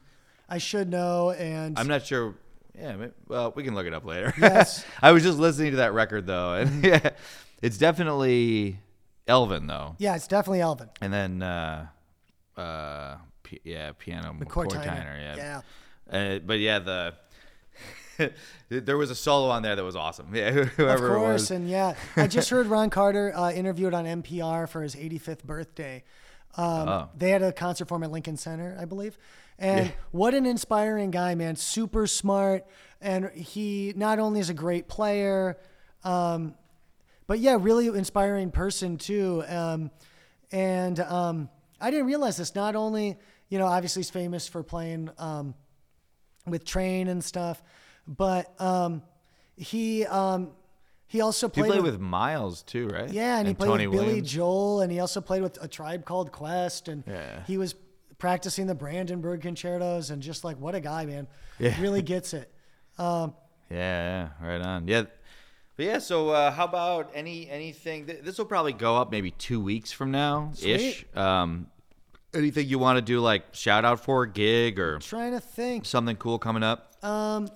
I 0.48 0.58
should 0.58 0.88
know, 0.90 1.30
and 1.30 1.78
I'm 1.78 1.88
not 1.88 2.04
sure. 2.04 2.34
Yeah, 2.78 2.96
ma- 2.96 3.06
well, 3.26 3.52
we 3.56 3.62
can 3.64 3.74
look 3.74 3.86
it 3.86 3.94
up 3.94 4.04
later. 4.04 4.32
Yes. 4.40 4.84
I 5.02 5.12
was 5.12 5.22
just 5.22 5.38
listening 5.38 5.70
to 5.72 5.76
that 5.78 5.92
record 5.94 6.26
though, 6.26 6.54
and 6.54 6.84
yeah, 6.84 7.10
it's 7.62 7.78
definitely 7.78 8.80
Elvin 9.26 9.66
though, 9.66 9.94
yeah, 9.98 10.14
it's 10.16 10.26
definitely 10.26 10.60
Elvin. 10.60 10.88
and 11.00 11.12
then 11.12 11.42
uh, 11.42 11.86
uh, 12.56 13.16
p- 13.48 13.60
yeah, 13.64 13.92
piano 13.98 14.34
McCoy 14.38 14.66
McCoy 14.66 14.84
Tyner. 14.84 14.84
Tyner, 14.84 15.36
yeah. 15.36 15.60
Yeah. 16.10 16.36
Uh, 16.36 16.38
but 16.40 16.58
yeah, 16.58 16.78
the 16.78 17.14
there 18.68 18.96
was 18.96 19.10
a 19.10 19.14
solo 19.14 19.48
on 19.50 19.62
there 19.62 19.76
that 19.76 19.84
was 19.84 19.96
awesome. 19.96 20.26
Yeah, 20.34 20.50
whoever 20.50 21.14
Of 21.14 21.16
course, 21.16 21.50
and 21.50 21.68
yeah, 21.68 21.94
I 22.16 22.26
just 22.26 22.50
heard 22.54 22.66
Ron 22.66 22.90
Carter 22.90 23.32
uh, 23.34 23.50
interviewed 23.52 23.94
on 23.94 24.04
NPR 24.04 24.68
for 24.68 24.82
his 24.82 24.94
85th 24.94 25.44
birthday. 25.44 26.04
Um, 26.56 26.88
Oh. 26.88 27.08
They 27.16 27.30
had 27.30 27.42
a 27.42 27.52
concert 27.52 27.88
for 27.88 27.96
him 27.96 28.02
at 28.02 28.10
Lincoln 28.10 28.36
Center, 28.36 28.76
I 28.80 28.84
believe. 28.84 29.18
And 29.58 29.92
what 30.12 30.34
an 30.34 30.46
inspiring 30.46 31.10
guy, 31.10 31.34
man! 31.34 31.56
Super 31.56 32.06
smart, 32.06 32.64
and 33.00 33.30
he 33.30 33.92
not 33.96 34.18
only 34.20 34.38
is 34.38 34.50
a 34.50 34.54
great 34.54 34.86
player, 34.86 35.58
um, 36.04 36.54
but 37.26 37.40
yeah, 37.40 37.56
really 37.58 37.88
inspiring 37.88 38.52
person 38.52 38.98
too. 38.98 39.42
Um, 39.48 39.90
and 40.52 41.00
um, 41.00 41.48
I 41.80 41.90
didn't 41.90 42.06
realize 42.06 42.36
this. 42.36 42.54
Not 42.54 42.76
only, 42.76 43.18
you 43.48 43.58
know, 43.58 43.66
obviously 43.66 44.00
he's 44.00 44.10
famous 44.10 44.46
for 44.48 44.62
playing 44.62 45.10
um, 45.18 45.54
with 46.46 46.64
Trane 46.64 47.08
and 47.08 47.22
stuff, 47.22 47.62
but 48.06 48.58
um, 48.60 49.02
he 49.56 50.04
um, 50.06 50.50
he 51.06 51.20
also 51.20 51.48
He 51.48 51.60
played, 51.62 51.70
played 51.70 51.82
with, 51.82 51.94
with 51.94 52.00
Miles 52.00 52.62
too, 52.62 52.88
right? 52.88 53.10
yeah, 53.10 53.38
and, 53.38 53.48
he 53.48 53.54
played 53.54 53.68
Tony 53.68 53.86
with 53.86 53.98
Billy 54.00 54.20
Joel, 54.20 54.82
and 54.82 54.92
he 54.92 55.00
also 55.00 55.20
played 55.20 55.42
with 55.42 55.62
a 55.62 55.68
tribe 55.68 56.04
called 56.04 56.32
Quest, 56.32 56.88
and 56.88 57.02
Yeah. 57.06 57.42
he 57.46 57.56
was 57.58 57.74
practicing 58.18 58.66
the 58.66 58.74
Brandenburg 58.74 59.40
concertos, 59.42 60.10
and 60.10 60.22
just 60.22 60.44
like 60.44 60.58
what 60.58 60.74
a 60.74 60.80
guy, 60.80 61.06
man, 61.06 61.26
Yeah. 61.58 61.80
really 61.80 62.02
gets 62.14 62.34
it. 62.34 62.52
Um, 62.98 63.34
Yeah, 63.70 64.28
yeah, 64.40 64.46
right 64.46 64.60
on. 64.60 64.88
Yeah. 64.88 65.04
But 65.76 65.86
yeah, 65.86 65.98
so 66.00 66.30
uh, 66.30 66.50
how 66.50 66.64
about 66.64 67.12
any 67.14 67.48
anything? 67.48 68.06
Th- 68.06 68.20
this 68.22 68.36
will 68.36 68.46
probably 68.46 68.72
go 68.72 68.96
up 68.96 69.12
maybe 69.12 69.30
two 69.30 69.60
weeks 69.60 69.92
from 69.92 70.10
now 70.10 70.50
ish. 70.60 71.06
Um, 71.14 71.68
anything 72.34 72.68
you 72.68 72.78
want 72.78 72.96
to 72.96 73.02
do, 73.02 73.20
like 73.20 73.44
shout 73.52 73.84
out 73.84 74.00
for 74.00 74.22
a 74.24 74.28
gig 74.30 74.78
or 74.78 74.98
trying 74.98 75.32
to 75.32 75.40
think, 75.40 75.84
something 75.86 76.16
cool 76.16 76.38
coming 76.38 76.62
up? 76.62 76.92
um, 77.04 77.48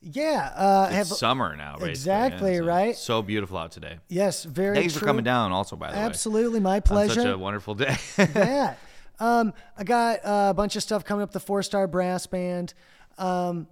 yeah, 0.00 0.52
uh, 0.56 0.86
I 0.90 0.92
have 0.94 1.08
It's 1.08 1.18
summer 1.18 1.56
now. 1.56 1.76
Exactly, 1.78 2.58
so 2.58 2.64
right? 2.64 2.94
So 2.94 3.20
beautiful 3.20 3.58
out 3.58 3.72
today. 3.72 3.98
yes, 4.08 4.44
very. 4.44 4.76
Thanks 4.76 4.96
for 4.96 5.04
coming 5.04 5.24
down. 5.24 5.50
Also, 5.50 5.74
by 5.74 5.90
the 5.90 5.96
way. 5.98 6.04
Absolutely, 6.04 6.60
my 6.60 6.70
way, 6.70 6.76
on 6.76 6.82
pleasure. 6.82 7.14
such 7.14 7.26
a 7.26 7.36
wonderful 7.36 7.74
day. 7.74 7.96
yeah. 8.18 8.74
Um, 9.18 9.52
I 9.76 9.82
got 9.82 10.24
uh, 10.24 10.46
a 10.50 10.54
bunch 10.54 10.76
of 10.76 10.84
stuff 10.84 11.04
coming 11.04 11.24
up. 11.24 11.32
The 11.32 11.40
Four 11.40 11.64
Star 11.64 11.88
Brass 11.88 12.28
Band. 12.28 12.74
Um, 13.18 13.66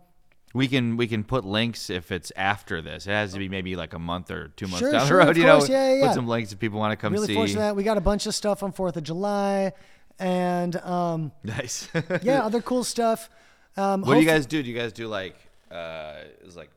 we 0.52 0.66
can 0.66 0.96
we 0.96 1.07
can 1.07 1.22
put 1.22 1.44
links 1.44 1.90
if 1.90 2.11
it's 2.11 2.32
after 2.34 2.82
this. 2.82 3.07
It 3.07 3.11
has 3.11 3.32
to 3.34 3.38
be 3.38 3.48
maybe 3.48 3.76
like 3.76 3.92
a 3.92 3.98
month 4.00 4.32
or 4.32 4.48
two 4.57 4.66
months 4.66 4.80
Sure, 4.80 4.90
down 4.92 5.07
sure, 5.07 5.20
the 5.20 5.26
road. 5.26 5.36
you 5.36 5.44
course. 5.44 5.68
know, 5.68 5.74
Yeah, 5.74 5.88
yeah, 5.90 5.94
yeah. 6.00 6.07
put 6.09 6.14
some 6.16 6.26
links 6.26 6.52
if 6.52 6.59
people 6.59 6.80
want 6.80 6.90
to 6.92 6.96
come 6.96 7.12
really 7.12 7.28
see. 7.28 7.34
fortunate 7.34 7.61
that 7.61 7.76
we 7.76 7.84
got 7.84 7.98
a 7.98 8.00
bunch 8.00 8.26
of 8.26 8.34
stuff 8.34 8.62
on 8.64 8.72
Fourth 8.72 8.96
of 8.96 9.04
July, 9.04 9.72
and 10.18 10.76
um, 10.76 11.32
Nice. 11.44 11.88
yeah, 12.22 12.40
other 12.44 12.60
cool 12.62 12.84
stuff. 12.84 13.28
Um, 13.76 14.02
What 14.02 14.14
do 14.14 14.20
you 14.20 14.26
guys 14.26 14.46
do? 14.46 14.62
Do 14.62 14.70
you 14.70 14.78
guys 14.78 14.92
do 14.92 15.08
like 15.08 15.36
uh 15.70 16.14
is 16.44 16.56
like 16.56 16.70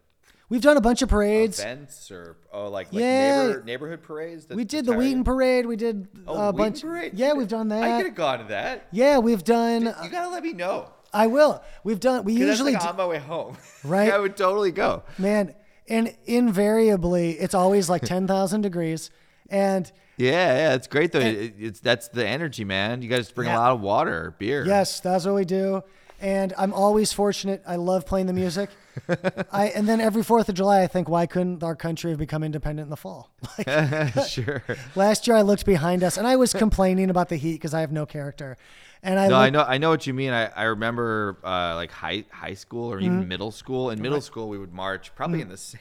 We've 0.49 0.61
done 0.61 0.77
a 0.77 0.81
bunch 0.81 1.03
of 1.03 1.09
parades. 1.09 1.59
events 1.59 2.09
or 2.09 2.35
oh 2.51 2.69
like 2.69 2.91
like 2.91 3.01
Yeah. 3.03 3.45
neighbor, 3.47 3.63
neighborhood 3.63 4.01
parades? 4.01 4.47
We 4.49 4.63
did 4.65 4.85
the 4.85 4.93
Wheaton 4.93 5.23
Parade. 5.23 5.65
We 5.67 5.75
did 5.75 6.07
Oh, 6.27 6.33
a 6.33 6.37
Wheaton 6.51 6.57
bunch. 6.57 6.81
parade. 6.81 7.11
Yeah, 7.13 7.33
we've 7.33 7.47
done 7.47 7.71
I 7.71 7.81
that. 7.81 7.97
could 7.97 8.05
have 8.07 8.15
gone 8.15 8.39
to 8.39 8.45
that. 8.45 8.87
Yeah, 8.91 9.19
we've 9.19 9.43
done. 9.43 9.83
You 10.03 10.09
gotta 10.09 10.29
let 10.29 10.41
me 10.43 10.53
know. 10.53 10.89
I 11.13 11.27
will. 11.27 11.63
We've 11.83 11.99
done. 11.99 12.23
We 12.23 12.33
usually, 12.33 12.73
that's 12.73 12.83
do, 12.83 12.87
like 12.89 12.93
on 12.93 12.97
my 12.97 13.05
way 13.07 13.19
home. 13.19 13.57
Right? 13.83 14.11
I 14.11 14.19
would 14.19 14.35
totally 14.35 14.71
go. 14.71 15.03
man, 15.17 15.55
and 15.87 16.15
invariably, 16.25 17.31
it's 17.39 17.53
always 17.53 17.89
like 17.89 18.01
ten 18.03 18.27
thousand 18.27 18.61
degrees, 18.61 19.09
and 19.49 19.91
Yeah, 20.19 20.31
yeah, 20.55 20.75
it's 20.75 20.87
great 20.87 21.11
though. 21.13 21.19
It- 21.19 21.53
it's 21.57 21.79
that's 21.79 22.09
the 22.09 22.27
energy, 22.27 22.63
man. 22.65 23.01
You 23.01 23.07
guys 23.09 23.31
bring 23.31 23.47
Yeah. 23.47 23.57
a 23.57 23.59
lot 23.59 23.71
of 23.71 23.81
water, 23.81 24.35
beer. 24.37 24.65
Yes, 24.65 24.99
that's 24.99 25.25
what 25.25 25.33
we 25.35 25.45
do. 25.45 25.81
And 26.21 26.53
I'm 26.57 26.73
always 26.73 27.13
fortunate. 27.13 27.63
I 27.65 27.77
love 27.77 28.05
playing 28.05 28.27
the 28.27 28.33
music. 28.33 28.69
I 29.53 29.67
and 29.67 29.87
then 29.87 30.01
every 30.01 30.21
Fourth 30.23 30.49
of 30.49 30.55
July, 30.55 30.81
I 30.83 30.87
think, 30.87 31.07
why 31.07 31.25
couldn't 31.25 31.63
our 31.63 31.75
country 31.75 32.11
have 32.11 32.19
become 32.19 32.43
independent 32.43 32.87
in 32.87 32.89
the 32.89 32.97
fall? 32.97 33.31
Like 33.57 34.13
sure. 34.27 34.61
last 34.95 35.25
year, 35.27 35.37
I 35.37 35.41
looked 35.41 35.65
behind 35.65 36.03
us 36.03 36.17
and 36.17 36.27
I 36.27 36.35
was 36.35 36.51
complaining 36.53 37.09
about 37.09 37.29
the 37.29 37.37
heat 37.37 37.53
because 37.53 37.73
I 37.73 37.79
have 37.79 37.93
no 37.93 38.05
character. 38.05 38.57
And 39.01 39.17
I 39.17 39.27
No, 39.29 39.35
looked, 39.35 39.41
I 39.45 39.49
know, 39.51 39.63
I 39.63 39.77
know 39.77 39.89
what 39.91 40.05
you 40.05 40.13
mean. 40.13 40.31
I, 40.33 40.47
I 40.47 40.63
remember 40.63 41.37
uh, 41.45 41.75
like 41.75 41.91
high 41.91 42.25
high 42.29 42.55
school 42.55 42.91
or 42.91 42.99
even 42.99 43.25
middle 43.29 43.51
school. 43.51 43.89
In 43.91 44.01
middle 44.01 44.19
school, 44.19 44.49
we 44.49 44.57
would 44.57 44.73
march 44.73 45.15
probably 45.15 45.39
in 45.39 45.47
the 45.47 45.55
same 45.57 45.79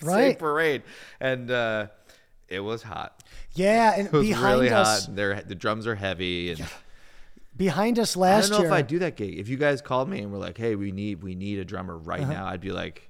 same 0.00 0.08
Mm-hmm. 0.08 0.08
Right. 0.08 0.38
parade, 0.38 0.82
and 1.20 1.50
uh, 1.50 1.86
it 2.48 2.60
was 2.60 2.82
hot. 2.82 3.22
Yeah, 3.56 3.94
and 3.96 4.06
It 4.12 4.12
was 4.12 4.26
behind 4.26 4.60
really 4.60 4.70
us, 4.70 5.06
hot. 5.06 5.16
They're, 5.16 5.40
the 5.42 5.54
drums 5.54 5.86
are 5.86 5.94
heavy, 5.94 6.52
and 6.52 6.64
behind 7.56 7.98
us 7.98 8.16
last 8.16 8.34
year, 8.34 8.38
I 8.38 8.40
don't 8.48 8.50
know 8.50 8.58
year. 8.64 8.66
if 8.66 8.72
I 8.72 8.82
do 8.82 8.98
that 9.00 9.16
gig. 9.16 9.38
If 9.38 9.48
you 9.48 9.56
guys 9.56 9.80
called 9.82 10.08
me 10.08 10.20
and 10.20 10.30
were 10.32 10.38
like, 10.38 10.56
"Hey, 10.58 10.74
we 10.76 10.92
need 10.92 11.22
we 11.22 11.34
need 11.34 11.58
a 11.58 11.64
drummer 11.64 11.96
right 11.96 12.20
Uh-huh. 12.20 12.32
now," 12.32 12.46
I'd 12.46 12.60
be 12.60 12.72
like, 12.72 13.08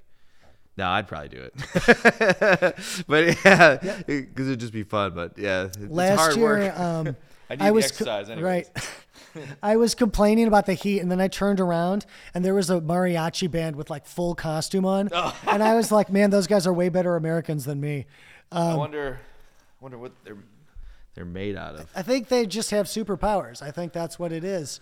"No, 0.77 0.87
I'd 0.87 1.07
probably 1.07 1.29
do 1.29 1.41
it." 1.49 2.75
but 3.07 3.45
yeah, 3.45 3.75
because 4.07 4.47
it'd 4.47 4.59
just 4.59 4.73
be 4.73 4.83
fun. 4.83 5.13
But 5.13 5.37
yeah, 5.37 5.65
it's 5.65 5.77
last 5.77 6.19
hard 6.19 6.35
year, 6.37 6.45
work. 6.59 6.79
um, 6.79 7.15
I 7.49 7.55
need 7.55 7.61
I 7.61 7.71
was 7.71 7.85
exercise 7.85 8.29
anyways. 8.29 8.69
right. 8.75 8.89
I 9.61 9.75
was 9.75 9.93
complaining 9.93 10.47
about 10.47 10.65
the 10.65 10.73
heat, 10.73 10.99
and 10.99 11.11
then 11.11 11.21
I 11.21 11.27
turned 11.27 11.59
around, 11.59 12.05
and 12.33 12.43
there 12.43 12.55
was 12.55 12.69
a 12.71 12.81
mariachi 12.81 13.49
band 13.51 13.75
with 13.75 13.89
like 13.89 14.05
full 14.07 14.33
costume 14.33 14.85
on, 14.85 15.09
Oh. 15.11 15.35
and 15.47 15.61
I 15.61 15.75
was 15.75 15.91
like, 15.91 16.11
"Man, 16.11 16.29
those 16.31 16.47
guys 16.47 16.65
are 16.65 16.73
way 16.73 16.89
better 16.89 17.15
Americans 17.15 17.65
than 17.65 17.79
me." 17.79 18.05
I 18.51 18.71
um, 18.71 18.77
wonder, 18.77 19.19
wonder 19.81 19.97
what 19.97 20.11
they're 20.23 20.37
they're 21.15 21.25
made 21.25 21.55
out 21.55 21.75
of. 21.75 21.89
I 21.95 22.03
think 22.03 22.27
they 22.27 22.45
just 22.45 22.69
have 22.71 22.85
superpowers. 22.85 23.61
I 23.61 23.71
think 23.71 23.91
that's 23.93 24.19
what 24.19 24.31
it 24.31 24.43
is. 24.43 24.79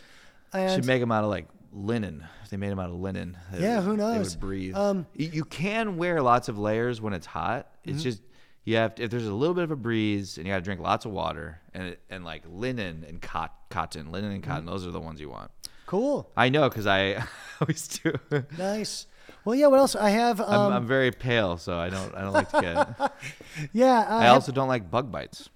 And 0.53 0.71
Should 0.73 0.85
make 0.85 0.99
them 0.99 1.11
out 1.11 1.23
of 1.23 1.29
like 1.29 1.47
linen. 1.71 2.25
If 2.43 2.49
they 2.49 2.57
made 2.57 2.69
them 2.71 2.79
out 2.79 2.89
of 2.89 2.95
linen, 2.95 3.37
Yeah, 3.57 3.77
would- 3.77 3.85
who 3.85 3.97
They 3.97 4.19
would 4.19 4.39
breathe. 4.39 4.75
Um, 4.75 5.05
you, 5.15 5.29
you 5.31 5.45
can 5.45 5.97
wear 5.97 6.21
lots 6.21 6.49
of 6.49 6.57
layers 6.59 6.99
when 7.01 7.13
it's 7.13 7.25
hot. 7.25 7.67
Mm-hmm. 7.81 7.91
It's 7.95 8.03
just 8.03 8.21
you 8.65 8.75
have 8.77 8.95
to, 8.95 9.03
if 9.03 9.11
there's 9.11 9.27
a 9.27 9.33
little 9.33 9.53
bit 9.55 9.63
of 9.63 9.71
a 9.71 9.75
breeze 9.75 10.37
and 10.37 10.45
you 10.47 10.51
got 10.53 10.57
to 10.57 10.63
drink 10.63 10.81
lots 10.81 11.05
of 11.05 11.11
water 11.11 11.59
and 11.73 11.95
and 12.09 12.25
like 12.25 12.43
linen 12.49 13.05
and 13.07 13.21
cot, 13.21 13.53
cotton, 13.69 14.11
linen 14.11 14.31
and 14.31 14.41
Mm-hmm. 14.43 14.51
cotton. 14.51 14.65
Those 14.65 14.85
are 14.87 14.91
the 14.91 14.99
ones 15.01 15.21
you 15.21 15.29
want. 15.29 15.51
cool, 15.85 16.29
I 16.35 16.49
know 16.49 16.67
because 16.67 16.87
I 16.87 17.23
always 17.61 17.87
do. 17.87 18.13
nice. 18.57 19.07
Well, 19.45 19.55
yeah. 19.55 19.67
What 19.67 19.79
else? 19.79 19.95
I 19.95 20.09
have. 20.09 20.41
Um, 20.41 20.47
I'm, 20.49 20.73
I'm 20.73 20.87
very 20.87 21.11
pale, 21.11 21.57
so 21.57 21.77
I 21.77 21.89
don't 21.89 22.13
I 22.15 22.21
don't 22.21 22.33
like 22.33 22.49
to 22.51 22.61
get. 22.61 23.13
yeah. 23.73 24.05
I 24.09 24.27
also 24.27 24.51
don't 24.51 24.67
like 24.67 24.91
bug 24.91 25.11
bites. 25.11 25.49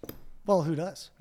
Well, 0.49 0.63
who 0.63 0.73
does? 0.73 1.11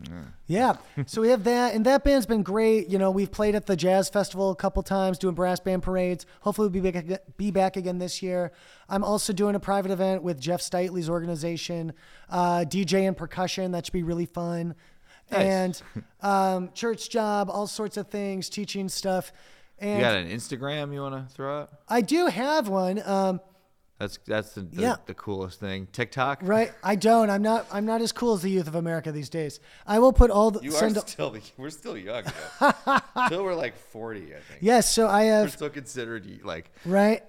Yeah. 0.47 0.77
so 1.05 1.21
we 1.21 1.29
have 1.29 1.45
that, 1.45 1.75
and 1.75 1.85
that 1.85 2.03
band's 2.03 2.25
been 2.25 2.43
great. 2.43 2.89
You 2.89 2.97
know, 2.97 3.11
we've 3.11 3.31
played 3.31 3.55
at 3.55 3.67
the 3.67 3.77
jazz 3.77 4.09
festival 4.09 4.51
a 4.51 4.57
couple 4.57 4.83
times, 4.83 5.19
doing 5.19 5.35
brass 5.35 5.61
band 5.61 5.83
parades. 5.83 6.25
Hopefully, 6.41 6.69
we'll 6.69 6.83
be 6.83 6.91
back, 6.91 7.37
be 7.37 7.51
back 7.51 7.77
again 7.77 7.99
this 7.99 8.23
year. 8.23 8.53
I'm 8.89 9.05
also 9.05 9.35
doing 9.35 9.55
a 9.55 9.61
private 9.61 9.91
event 9.91 10.23
with 10.23 10.41
Jeff 10.41 10.63
Steitley's 10.63 11.11
organization, 11.11 11.93
uh, 12.31 12.65
DJ 12.67 13.07
and 13.07 13.15
percussion. 13.15 13.73
That 13.73 13.85
should 13.85 13.93
be 13.93 14.03
really 14.03 14.25
fun. 14.25 14.75
Nice. 15.31 15.83
And 15.93 16.03
um, 16.23 16.71
church 16.73 17.11
job, 17.11 17.51
all 17.51 17.67
sorts 17.67 17.99
of 17.99 18.09
things, 18.09 18.49
teaching 18.49 18.89
stuff. 18.89 19.31
You 19.81 19.99
got 20.01 20.15
an 20.17 20.29
Instagram 20.29 20.93
you 20.93 21.01
want 21.01 21.15
to 21.29 21.35
throw 21.35 21.61
out? 21.61 21.71
I 21.89 22.01
do 22.01 22.27
have 22.27 22.69
one. 22.69 23.01
Um, 23.05 23.41
That's 23.99 24.19
that's 24.27 24.53
the 24.55 24.61
the, 24.63 24.83
Yeah. 24.83 24.97
the 25.07 25.15
coolest 25.15 25.59
thing. 25.61 25.89
TikTok. 25.93 26.41
right? 26.43 26.73
I 26.85 26.95
don't. 26.97 27.31
I'm 27.31 27.43
not. 27.43 27.67
I'm 27.73 27.85
not 27.87 28.01
as 28.01 28.13
cool 28.13 28.35
as 28.35 28.43
the 28.43 28.51
youth 28.51 28.69
of 28.69 28.75
America 28.77 29.11
these 29.13 29.29
days. 29.29 29.59
I 29.87 29.99
will 29.99 30.13
put 30.13 30.31
all 30.31 30.51
the. 30.53 30.61
You 30.61 30.71
send- 30.71 30.97
are 30.97 31.07
still 31.07 31.37
we're 31.57 31.71
still 31.71 31.97
young. 31.97 32.25
though. 32.61 32.73
Until 33.17 33.43
we're 33.45 33.55
like 33.57 33.77
40, 33.77 34.21
I 34.21 34.41
think. 34.41 34.43
Yes. 34.61 34.93
So 34.93 35.09
I 35.09 35.25
have. 35.25 35.47
We're 35.47 35.51
still 35.51 35.71
considered 35.71 36.27
like 36.45 36.71
Right. 36.85 37.23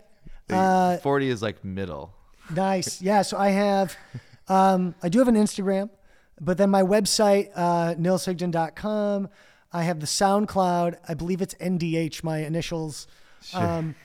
Uh, 0.50 0.98
40 0.98 1.30
is 1.30 1.42
like 1.42 1.64
middle. 1.64 2.14
Nice. 2.54 3.02
Yeah. 3.02 3.22
So 3.22 3.38
I 3.38 3.50
have, 3.50 3.96
um, 4.48 4.96
I 5.04 5.10
do 5.10 5.20
have 5.20 5.28
an 5.28 5.36
Instagram, 5.36 5.92
but 6.42 6.58
then 6.58 6.72
my 6.72 6.82
website, 6.82 7.50
uh, 7.56 7.94
nilshigdon.com. 7.96 9.30
I 9.72 9.84
have 9.84 10.00
the 10.00 10.06
SoundCloud. 10.08 10.98
I 11.08 11.14
believe 11.14 11.42
it's 11.42 11.54
NDH, 11.56 12.24
my 12.24 12.40
initials. 12.40 13.08
Um, 13.54 13.96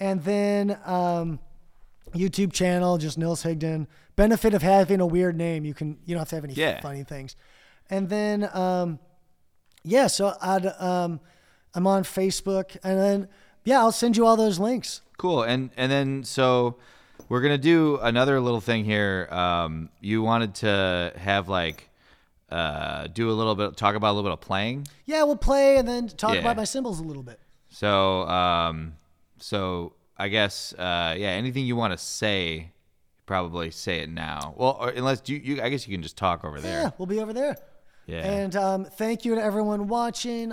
and 0.00 0.22
then 0.24 0.78
um, 0.84 1.38
YouTube 2.14 2.52
channel, 2.52 2.98
just 2.98 3.16
Nils 3.18 3.42
Higdon. 3.44 3.86
Benefit 4.16 4.54
of 4.54 4.62
having 4.62 5.00
a 5.00 5.06
weird 5.06 5.36
name, 5.36 5.64
you 5.64 5.74
can 5.74 5.98
you 6.04 6.14
don't 6.14 6.20
have 6.20 6.28
to 6.30 6.34
have 6.36 6.44
any 6.44 6.54
Yeah. 6.54 6.80
funny 6.80 7.02
things. 7.04 7.34
And 7.90 8.08
then 8.08 8.48
um, 8.54 8.98
yeah, 9.82 10.06
so 10.06 10.36
I'd 10.40 10.66
um, 10.78 11.20
I'm 11.74 11.86
on 11.86 12.04
Facebook, 12.04 12.76
and 12.84 12.98
then 13.00 13.28
yeah, 13.64 13.78
I'll 13.80 13.92
send 13.92 14.16
you 14.16 14.26
all 14.26 14.36
those 14.36 14.58
links. 14.60 15.00
Cool. 15.18 15.42
And 15.42 15.70
and 15.76 15.90
then 15.90 16.22
so 16.24 16.76
we're 17.28 17.40
gonna 17.40 17.58
do 17.58 17.98
another 18.02 18.40
little 18.40 18.60
thing 18.60 18.84
here. 18.84 19.28
Um, 19.32 19.88
you 20.00 20.22
wanted 20.22 20.54
to 20.56 21.12
have 21.16 21.48
like 21.48 21.88
uh, 22.54 23.06
do 23.08 23.30
a 23.30 23.32
little 23.32 23.54
bit, 23.54 23.76
talk 23.76 23.94
about 23.96 24.12
a 24.12 24.14
little 24.14 24.30
bit 24.30 24.32
of 24.32 24.40
playing. 24.40 24.86
Yeah, 25.06 25.22
we'll 25.24 25.36
play 25.36 25.76
and 25.78 25.86
then 25.88 26.08
talk 26.08 26.34
Yeah. 26.34 26.40
about 26.40 26.56
my 26.56 26.64
cymbals 26.64 27.00
a 27.00 27.02
little 27.02 27.22
bit. 27.22 27.40
So 27.70 28.22
um, 28.28 28.94
so 29.38 29.94
I 30.16 30.28
guess 30.28 30.72
uh, 30.74 31.14
yeah, 31.18 31.28
anything 31.30 31.66
you 31.66 31.76
want 31.76 31.92
to 31.92 31.98
say, 31.98 32.70
probably 33.26 33.70
say 33.70 34.00
it 34.00 34.08
now. 34.10 34.54
Well, 34.56 34.76
or 34.80 34.90
unless 34.90 35.22
you, 35.26 35.36
you 35.38 35.62
I 35.62 35.68
guess 35.68 35.86
you 35.88 35.94
can 35.94 36.02
just 36.02 36.16
talk 36.16 36.44
over 36.44 36.60
there. 36.60 36.82
Yeah, 36.82 36.90
we'll 36.98 37.06
be 37.06 37.20
over 37.20 37.32
there. 37.32 37.56
Yeah. 38.06 38.24
And 38.24 38.54
um, 38.54 38.84
thank 38.84 39.24
you 39.24 39.34
to 39.34 39.42
everyone 39.42 39.88
watching. 39.88 40.52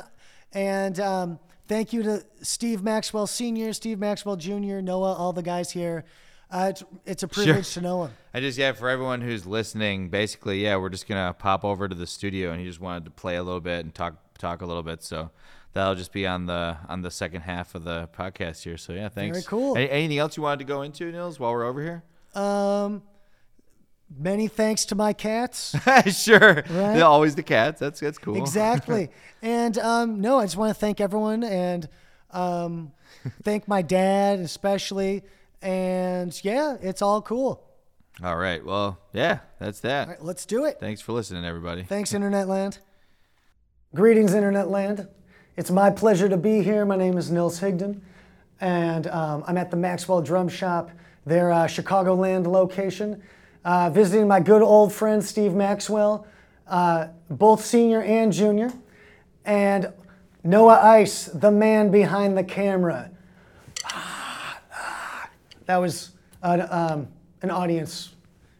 And 0.53 0.99
um, 0.99 1.39
thank 1.67 1.93
you 1.93 2.01
to 2.03 2.23
Steve 2.41 2.81
Maxwell 2.81 3.27
Sr., 3.27 3.73
Steve 3.73 3.99
Maxwell 3.99 4.35
Jr., 4.37 4.79
Noah, 4.81 5.13
all 5.13 5.33
the 5.33 5.43
guys 5.43 5.71
here. 5.71 6.05
Uh, 6.51 6.67
it's, 6.69 6.83
it's 7.05 7.23
a 7.23 7.27
privilege 7.27 7.73
to 7.73 7.81
know 7.81 8.03
him. 8.03 8.11
I 8.33 8.41
just 8.41 8.57
yeah, 8.57 8.73
for 8.73 8.89
everyone 8.89 9.21
who's 9.21 9.45
listening, 9.45 10.09
basically, 10.09 10.63
yeah, 10.63 10.75
we're 10.75 10.89
just 10.89 11.07
gonna 11.07 11.33
pop 11.33 11.63
over 11.63 11.87
to 11.87 11.95
the 11.95 12.07
studio, 12.07 12.51
and 12.51 12.59
he 12.59 12.67
just 12.67 12.81
wanted 12.81 13.05
to 13.05 13.11
play 13.11 13.37
a 13.37 13.43
little 13.43 13.61
bit 13.61 13.85
and 13.85 13.95
talk 13.95 14.15
talk 14.37 14.61
a 14.61 14.65
little 14.65 14.83
bit. 14.83 15.01
So 15.01 15.31
that'll 15.73 15.95
just 15.95 16.11
be 16.11 16.27
on 16.27 16.47
the 16.47 16.77
on 16.89 17.01
the 17.01 17.11
second 17.11 17.41
half 17.41 17.73
of 17.73 17.85
the 17.85 18.09
podcast 18.17 18.63
here. 18.63 18.77
So 18.77 18.93
yeah, 18.93 19.07
thanks. 19.07 19.37
Very 19.37 19.47
cool. 19.47 19.77
Any, 19.77 19.89
anything 19.89 20.17
else 20.17 20.35
you 20.35 20.43
wanted 20.43 20.59
to 20.59 20.65
go 20.65 20.81
into, 20.81 21.09
Nils, 21.11 21.39
while 21.39 21.53
we're 21.53 21.63
over 21.63 21.81
here? 21.81 22.03
Um, 22.41 23.03
many 24.17 24.47
thanks 24.47 24.85
to 24.85 24.95
my 24.95 25.13
cats. 25.13 25.75
sure. 26.11 26.63
Right? 26.69 27.01
Always 27.01 27.35
the 27.35 27.43
cats. 27.43 27.79
That's 27.79 27.99
that's 27.99 28.17
cool. 28.17 28.35
exactly. 28.35 29.09
and 29.41 29.77
um, 29.77 30.19
no, 30.19 30.39
I 30.39 30.43
just 30.45 30.57
want 30.57 30.69
to 30.69 30.79
thank 30.79 30.99
everyone 30.99 31.43
and 31.43 31.87
um, 32.31 32.91
thank 33.43 33.67
my 33.67 33.81
dad 33.81 34.39
especially. 34.39 35.23
And 35.61 36.39
yeah, 36.43 36.77
it's 36.81 37.01
all 37.01 37.21
cool. 37.21 37.63
All 38.23 38.35
right. 38.35 38.63
Well, 38.63 38.99
yeah, 39.13 39.39
that's 39.59 39.79
that. 39.81 40.07
All 40.07 40.13
right, 40.13 40.23
let's 40.23 40.45
do 40.45 40.65
it. 40.65 40.79
Thanks 40.79 41.01
for 41.01 41.11
listening, 41.13 41.45
everybody. 41.45 41.83
Thanks, 41.83 42.13
Internet 42.13 42.47
Land. 42.47 42.79
Greetings, 43.93 44.33
Internet 44.33 44.69
Land. 44.69 45.07
It's 45.57 45.69
my 45.69 45.89
pleasure 45.89 46.29
to 46.29 46.37
be 46.37 46.63
here. 46.63 46.85
My 46.85 46.95
name 46.95 47.17
is 47.17 47.29
Nils 47.29 47.59
Higdon, 47.59 48.01
and 48.59 49.07
um, 49.07 49.43
I'm 49.47 49.57
at 49.57 49.69
the 49.69 49.77
Maxwell 49.77 50.21
Drum 50.21 50.49
Shop, 50.49 50.91
their 51.25 51.51
uh, 51.51 51.67
Chicagoland 51.67 52.47
location, 52.47 53.21
uh, 53.65 53.89
visiting 53.89 54.27
my 54.27 54.39
good 54.39 54.61
old 54.61 54.93
friend 54.93 55.23
Steve 55.23 55.53
Maxwell, 55.53 56.25
uh, 56.67 57.07
both 57.29 57.65
senior 57.65 58.01
and 58.01 58.31
junior, 58.31 58.71
and 59.45 59.91
Noah 60.43 60.79
Ice, 60.81 61.25
the 61.25 61.51
man 61.51 61.91
behind 61.91 62.37
the 62.37 62.43
camera. 62.43 63.10
That 65.65 65.77
was 65.77 66.11
an, 66.41 66.67
um, 66.69 67.07
an 67.41 67.51
audience 67.51 68.15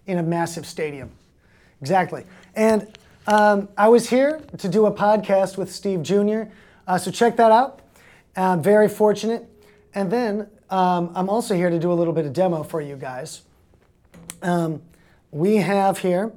in 0.08 0.18
a 0.18 0.24
massive 0.24 0.66
stadium. 0.66 1.12
Exactly. 1.82 2.26
And 2.56 2.88
um, 3.28 3.70
I 3.78 3.88
was 3.90 4.10
here 4.10 4.42
to 4.58 4.68
do 4.68 4.86
a 4.86 4.92
podcast 4.92 5.58
with 5.58 5.72
Steve 5.72 6.04
Jr., 6.04 6.44
uh, 6.88 6.98
so 6.98 7.12
check 7.12 7.38
that 7.38 7.52
out. 7.52 7.82
I'm 8.36 8.62
very 8.62 8.90
fortunate. 8.90 9.48
And 9.94 10.12
then 10.12 10.48
um, 10.70 11.12
I'm 11.16 11.30
also 11.30 11.56
here 11.56 11.70
to 11.70 11.80
do 11.80 11.92
a 11.92 11.94
little 11.94 12.14
bit 12.14 12.26
of 12.26 12.34
demo 12.34 12.64
for 12.64 12.82
you 12.82 12.96
guys. 12.96 13.42
Um, 14.42 14.82
we 15.32 15.58
have 15.58 16.00
here 16.00 16.32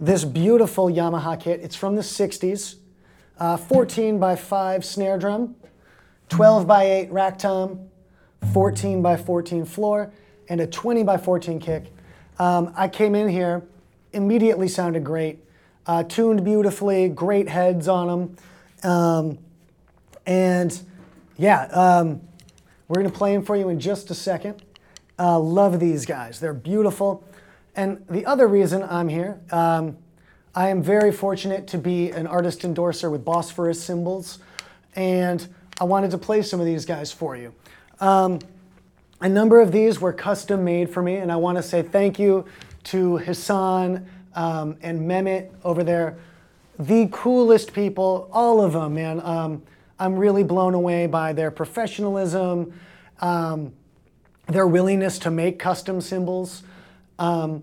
this 0.00 0.24
beautiful 0.24 0.90
Yamaha 0.90 1.40
kit. 1.40 1.60
It's 1.60 1.76
from 1.76 1.96
the 1.96 2.02
60s, 2.02 2.76
uh, 3.38 3.56
14 3.56 4.18
by 4.18 4.36
5 4.36 4.84
snare 4.84 5.18
drum, 5.18 5.54
12 6.28 6.66
by 6.66 6.84
8 6.84 7.12
rack 7.12 7.38
tom, 7.38 7.88
14 8.52 9.02
by 9.02 9.16
14 9.16 9.64
floor, 9.64 10.12
and 10.48 10.60
a 10.60 10.66
20 10.66 11.02
by 11.02 11.16
14 11.16 11.58
kick. 11.60 11.92
Um, 12.38 12.72
I 12.76 12.88
came 12.88 13.14
in 13.14 13.28
here, 13.28 13.62
immediately 14.12 14.68
sounded 14.68 15.04
great, 15.04 15.38
uh, 15.86 16.02
tuned 16.04 16.44
beautifully, 16.44 17.08
great 17.08 17.48
heads 17.48 17.88
on 17.88 18.36
them. 18.82 18.90
Um, 18.90 19.38
and 20.26 20.80
yeah, 21.36 21.64
um, 21.66 22.20
we're 22.88 23.00
going 23.00 23.10
to 23.10 23.16
play 23.16 23.34
them 23.34 23.44
for 23.44 23.56
you 23.56 23.68
in 23.68 23.80
just 23.80 24.10
a 24.10 24.14
second. 24.14 24.62
Uh, 25.18 25.38
love 25.38 25.78
these 25.80 26.06
guys, 26.06 26.40
they're 26.40 26.54
beautiful. 26.54 27.24
And 27.76 28.04
the 28.08 28.24
other 28.26 28.46
reason 28.46 28.82
I'm 28.82 29.08
here, 29.08 29.40
um, 29.50 29.96
I 30.54 30.68
am 30.68 30.82
very 30.82 31.10
fortunate 31.10 31.66
to 31.68 31.78
be 31.78 32.10
an 32.10 32.26
artist 32.26 32.64
endorser 32.64 33.10
with 33.10 33.24
Bosphorus 33.24 33.82
Cymbals, 33.82 34.38
and 34.94 35.46
I 35.80 35.84
wanted 35.84 36.12
to 36.12 36.18
play 36.18 36.42
some 36.42 36.60
of 36.60 36.66
these 36.66 36.84
guys 36.84 37.10
for 37.10 37.36
you. 37.36 37.52
Um, 38.00 38.38
a 39.20 39.28
number 39.28 39.60
of 39.60 39.72
these 39.72 40.00
were 40.00 40.12
custom 40.12 40.64
made 40.64 40.90
for 40.90 41.02
me, 41.02 41.16
and 41.16 41.30
I 41.30 41.36
want 41.36 41.56
to 41.56 41.62
say 41.62 41.82
thank 41.82 42.18
you 42.18 42.44
to 42.84 43.18
Hassan 43.18 44.06
um, 44.34 44.76
and 44.82 45.08
Mehmet 45.08 45.50
over 45.64 45.84
there. 45.84 46.18
The 46.78 47.08
coolest 47.12 47.72
people, 47.72 48.28
all 48.32 48.60
of 48.60 48.72
them, 48.72 48.94
man. 48.94 49.20
Um, 49.20 49.62
I'm 49.98 50.16
really 50.16 50.42
blown 50.42 50.74
away 50.74 51.06
by 51.06 51.32
their 51.32 51.50
professionalism, 51.50 52.78
um, 53.20 53.72
their 54.48 54.66
willingness 54.66 55.18
to 55.20 55.30
make 55.30 55.58
custom 55.58 56.00
cymbals. 56.00 56.64
Um, 57.18 57.62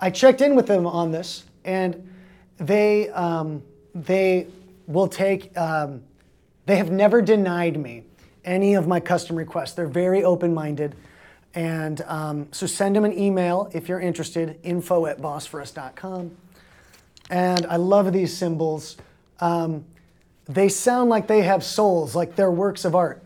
I 0.00 0.10
checked 0.10 0.40
in 0.40 0.54
with 0.54 0.66
them 0.66 0.86
on 0.86 1.10
this, 1.10 1.44
and 1.64 2.08
they 2.58 3.10
um, 3.10 3.62
they 3.94 4.46
will 4.86 5.08
take. 5.08 5.52
They 6.64 6.76
have 6.76 6.92
never 6.92 7.20
denied 7.20 7.76
me 7.78 8.04
any 8.44 8.74
of 8.74 8.86
my 8.86 9.00
custom 9.00 9.36
requests. 9.36 9.72
They're 9.72 9.86
very 9.86 10.24
open-minded, 10.24 10.94
and 11.54 12.00
um, 12.02 12.48
so 12.52 12.66
send 12.66 12.96
them 12.96 13.04
an 13.04 13.18
email 13.18 13.70
if 13.72 13.88
you're 13.88 14.00
interested. 14.00 14.58
Info 14.62 15.06
at 15.06 15.20
bosphorus.com. 15.20 16.36
And 17.30 17.66
I 17.66 17.76
love 17.76 18.12
these 18.12 18.36
cymbals. 18.36 18.96
Um, 19.40 19.84
they 20.46 20.68
sound 20.68 21.08
like 21.08 21.26
they 21.26 21.42
have 21.42 21.62
souls, 21.64 22.14
like 22.14 22.36
they're 22.36 22.50
works 22.50 22.84
of 22.84 22.94
art. 22.94 23.22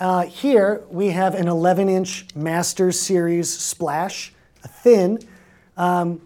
Uh, 0.00 0.22
here 0.22 0.82
we 0.90 1.08
have 1.08 1.34
an 1.34 1.46
11 1.46 1.88
inch 1.88 2.26
Masters 2.34 2.98
Series 2.98 3.50
splash, 3.50 4.32
a 4.64 4.68
thin, 4.68 5.18
um, 5.76 6.20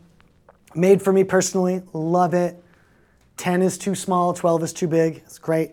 made 0.74 1.02
for 1.02 1.12
me 1.12 1.24
personally. 1.24 1.82
Love 1.92 2.34
it. 2.34 2.62
10 3.36 3.62
is 3.62 3.78
too 3.78 3.94
small, 3.94 4.32
12 4.32 4.62
is 4.62 4.72
too 4.72 4.88
big. 4.88 5.18
It's 5.18 5.38
great. 5.38 5.72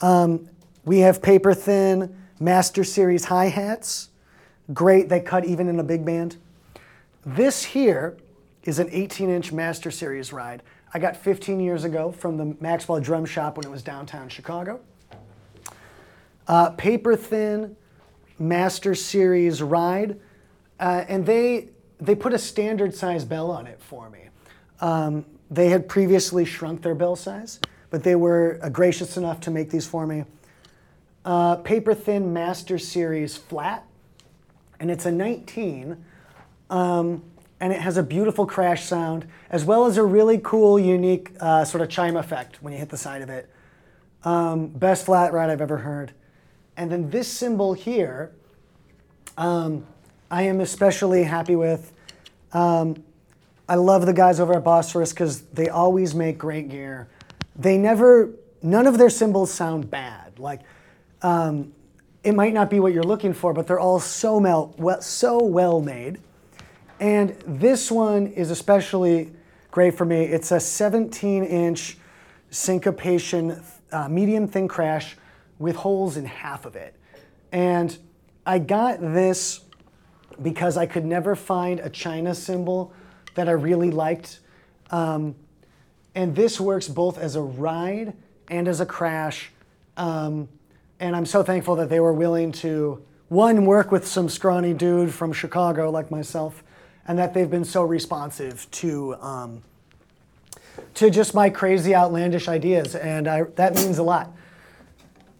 Um, 0.00 0.48
we 0.88 1.00
have 1.00 1.20
paper 1.20 1.52
thin 1.52 2.16
Master 2.40 2.82
Series 2.82 3.26
hi 3.26 3.48
hats. 3.48 4.08
Great, 4.72 5.10
they 5.10 5.20
cut 5.20 5.44
even 5.44 5.68
in 5.68 5.78
a 5.78 5.84
big 5.84 6.02
band. 6.02 6.38
This 7.26 7.62
here 7.62 8.16
is 8.62 8.78
an 8.78 8.88
18 8.90 9.28
inch 9.28 9.52
Master 9.52 9.90
Series 9.90 10.32
ride. 10.32 10.62
I 10.94 10.98
got 10.98 11.14
15 11.14 11.60
years 11.60 11.84
ago 11.84 12.10
from 12.10 12.38
the 12.38 12.56
Maxwell 12.58 13.00
Drum 13.00 13.26
Shop 13.26 13.58
when 13.58 13.66
it 13.66 13.70
was 13.70 13.82
downtown 13.82 14.30
Chicago. 14.30 14.80
Uh, 16.46 16.70
paper 16.70 17.14
thin 17.16 17.76
Master 18.38 18.94
Series 18.94 19.60
ride, 19.60 20.18
uh, 20.80 21.04
and 21.06 21.26
they 21.26 21.68
they 22.00 22.14
put 22.14 22.32
a 22.32 22.38
standard 22.38 22.94
size 22.94 23.26
bell 23.26 23.50
on 23.50 23.66
it 23.66 23.78
for 23.82 24.08
me. 24.08 24.30
Um, 24.80 25.26
they 25.50 25.68
had 25.68 25.86
previously 25.86 26.46
shrunk 26.46 26.80
their 26.80 26.94
bell 26.94 27.14
size, 27.14 27.60
but 27.90 28.02
they 28.02 28.14
were 28.14 28.58
uh, 28.62 28.70
gracious 28.70 29.18
enough 29.18 29.38
to 29.40 29.50
make 29.50 29.70
these 29.70 29.86
for 29.86 30.06
me. 30.06 30.24
Uh, 31.24 31.56
paper 31.56 31.94
thin 31.94 32.32
Master 32.32 32.78
Series 32.78 33.36
flat, 33.36 33.84
and 34.80 34.90
it's 34.90 35.06
a 35.06 35.12
19. 35.12 36.04
Um, 36.70 37.22
and 37.60 37.72
it 37.72 37.80
has 37.80 37.96
a 37.96 38.02
beautiful 38.02 38.46
crash 38.46 38.84
sound, 38.84 39.26
as 39.50 39.64
well 39.64 39.86
as 39.86 39.96
a 39.96 40.04
really 40.04 40.38
cool, 40.38 40.78
unique 40.78 41.32
uh, 41.40 41.64
sort 41.64 41.82
of 41.82 41.88
chime 41.88 42.16
effect 42.16 42.62
when 42.62 42.72
you 42.72 42.78
hit 42.78 42.88
the 42.88 42.96
side 42.96 43.22
of 43.22 43.30
it. 43.30 43.50
Um, 44.24 44.68
best 44.68 45.06
flat 45.06 45.32
ride 45.32 45.50
I've 45.50 45.60
ever 45.60 45.78
heard. 45.78 46.12
And 46.76 46.90
then 46.90 47.10
this 47.10 47.28
cymbal 47.28 47.72
here, 47.72 48.32
um, 49.36 49.84
I 50.30 50.42
am 50.42 50.60
especially 50.60 51.24
happy 51.24 51.56
with. 51.56 51.92
Um, 52.52 53.02
I 53.68 53.74
love 53.74 54.06
the 54.06 54.12
guys 54.12 54.40
over 54.40 54.54
at 54.54 54.64
Bosphorus 54.64 55.12
because 55.12 55.42
they 55.42 55.68
always 55.68 56.14
make 56.14 56.38
great 56.38 56.68
gear. 56.68 57.08
They 57.56 57.76
never, 57.76 58.30
none 58.62 58.86
of 58.86 58.98
their 58.98 59.10
cymbals 59.10 59.52
sound 59.52 59.90
bad. 59.90 60.38
Like, 60.38 60.60
um, 61.22 61.72
it 62.22 62.34
might 62.34 62.52
not 62.52 62.70
be 62.70 62.80
what 62.80 62.92
you're 62.92 63.02
looking 63.02 63.32
for, 63.32 63.52
but 63.52 63.66
they're 63.66 63.80
all 63.80 64.00
so, 64.00 64.40
mel- 64.40 64.74
well, 64.78 65.00
so 65.00 65.42
well 65.42 65.80
made. 65.80 66.18
And 67.00 67.30
this 67.46 67.90
one 67.90 68.26
is 68.28 68.50
especially 68.50 69.32
great 69.70 69.94
for 69.94 70.04
me. 70.04 70.24
It's 70.24 70.50
a 70.50 70.60
17 70.60 71.44
inch 71.44 71.98
syncopation 72.50 73.62
uh, 73.92 74.08
medium 74.08 74.48
thin 74.48 74.68
crash 74.68 75.16
with 75.58 75.76
holes 75.76 76.16
in 76.16 76.24
half 76.24 76.66
of 76.66 76.76
it. 76.76 76.94
And 77.52 77.96
I 78.44 78.58
got 78.58 79.00
this 79.00 79.60
because 80.42 80.76
I 80.76 80.86
could 80.86 81.04
never 81.04 81.34
find 81.34 81.80
a 81.80 81.90
China 81.90 82.34
cymbal 82.34 82.92
that 83.34 83.48
I 83.48 83.52
really 83.52 83.90
liked. 83.90 84.40
Um, 84.90 85.34
and 86.14 86.34
this 86.34 86.60
works 86.60 86.88
both 86.88 87.18
as 87.18 87.36
a 87.36 87.42
ride 87.42 88.14
and 88.48 88.66
as 88.68 88.80
a 88.80 88.86
crash. 88.86 89.52
Um, 89.96 90.48
and 91.00 91.14
I'm 91.14 91.26
so 91.26 91.42
thankful 91.42 91.76
that 91.76 91.88
they 91.88 92.00
were 92.00 92.12
willing 92.12 92.52
to, 92.52 93.02
one, 93.28 93.64
work 93.64 93.92
with 93.92 94.06
some 94.06 94.28
scrawny 94.28 94.74
dude 94.74 95.12
from 95.12 95.32
Chicago 95.32 95.90
like 95.90 96.10
myself, 96.10 96.62
and 97.06 97.18
that 97.18 97.34
they've 97.34 97.50
been 97.50 97.64
so 97.64 97.82
responsive 97.82 98.70
to 98.72 99.14
um, 99.16 99.62
to 100.94 101.10
just 101.10 101.34
my 101.34 101.50
crazy 101.50 101.94
outlandish 101.94 102.48
ideas, 102.48 102.94
and 102.94 103.28
I, 103.28 103.42
that 103.56 103.74
means 103.74 103.98
a 103.98 104.02
lot. 104.02 104.32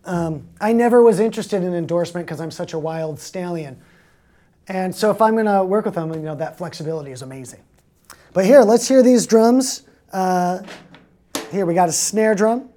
Um, 0.04 0.48
I 0.60 0.72
never 0.72 1.02
was 1.02 1.20
interested 1.20 1.62
in 1.62 1.74
endorsement 1.74 2.26
because 2.26 2.40
I'm 2.40 2.50
such 2.50 2.72
a 2.72 2.78
wild 2.78 3.20
stallion, 3.20 3.80
and 4.68 4.94
so 4.94 5.10
if 5.10 5.20
I'm 5.20 5.34
going 5.34 5.46
to 5.46 5.64
work 5.64 5.84
with 5.84 5.94
them, 5.94 6.12
you 6.12 6.20
know 6.20 6.34
that 6.34 6.58
flexibility 6.58 7.10
is 7.10 7.22
amazing. 7.22 7.60
But 8.32 8.44
here, 8.44 8.62
let's 8.62 8.86
hear 8.86 9.02
these 9.02 9.26
drums. 9.26 9.82
Uh, 10.12 10.62
here 11.50 11.66
we 11.66 11.74
got 11.74 11.88
a 11.88 11.92
snare 11.92 12.34
drum. 12.34 12.68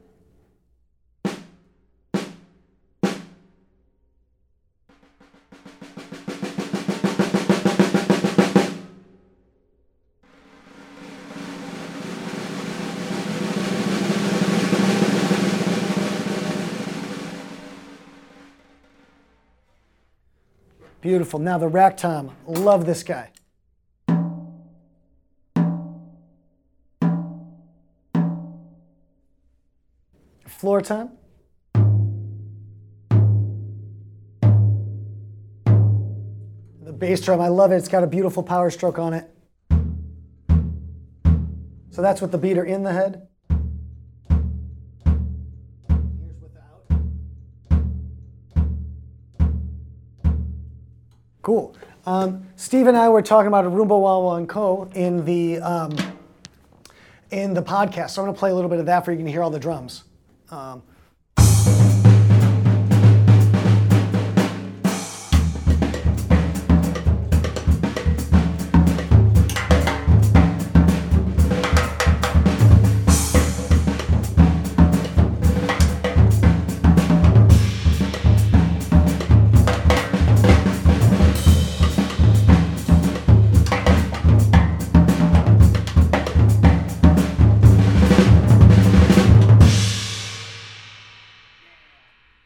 Beautiful. 21.11 21.39
Now 21.39 21.57
the 21.57 21.67
rack 21.67 21.97
tom. 21.97 22.31
Love 22.47 22.85
this 22.85 23.03
guy. 23.03 23.31
Floor 30.47 30.79
tom. 30.79 31.17
The 36.81 36.93
bass 36.93 37.19
drum, 37.19 37.41
I 37.41 37.49
love 37.49 37.73
it. 37.73 37.75
It's 37.75 37.89
got 37.89 38.05
a 38.05 38.07
beautiful 38.07 38.41
power 38.41 38.69
stroke 38.69 38.97
on 38.97 39.13
it. 39.13 39.29
So 41.89 42.01
that's 42.01 42.21
with 42.21 42.31
the 42.31 42.37
beater 42.37 42.63
in 42.63 42.83
the 42.83 42.93
head. 42.93 43.27
Cool. 51.41 51.75
Um, 52.05 52.47
Steve 52.55 52.87
and 52.87 52.97
I 52.97 53.09
were 53.09 53.21
talking 53.21 53.47
about 53.47 53.65
Rumba 53.65 54.47
Guaguancó. 54.47 54.93
in 54.95 55.25
the 55.25 55.59
um, 55.59 55.95
in 57.31 57.53
the 57.53 57.63
podcast. 57.63 58.11
So 58.11 58.21
I'm 58.21 58.27
going 58.27 58.35
to 58.35 58.39
play 58.39 58.51
a 58.51 58.55
little 58.55 58.69
bit 58.69 58.79
of 58.79 58.85
that 58.87 59.05
for 59.05 59.11
you. 59.11 59.17
You 59.17 59.23
can 59.23 59.31
hear 59.31 59.43
all 59.43 59.49
the 59.49 59.59
drums. 59.59 60.03
Um, 60.49 60.83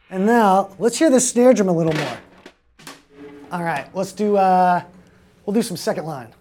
and 0.10 0.26
now 0.26 0.76
let's 0.80 0.98
hear 0.98 1.10
the 1.10 1.20
snare 1.20 1.54
drum 1.54 1.70
a 1.70 1.72
little 1.72 1.94
more. 1.94 2.18
All 3.52 3.64
right, 3.64 3.88
let's 3.96 4.12
do. 4.12 4.38
Uh, 4.38 4.84
we'll 5.46 5.54
do 5.54 5.62
some 5.62 5.78
second 5.78 6.06
line. 6.06 6.34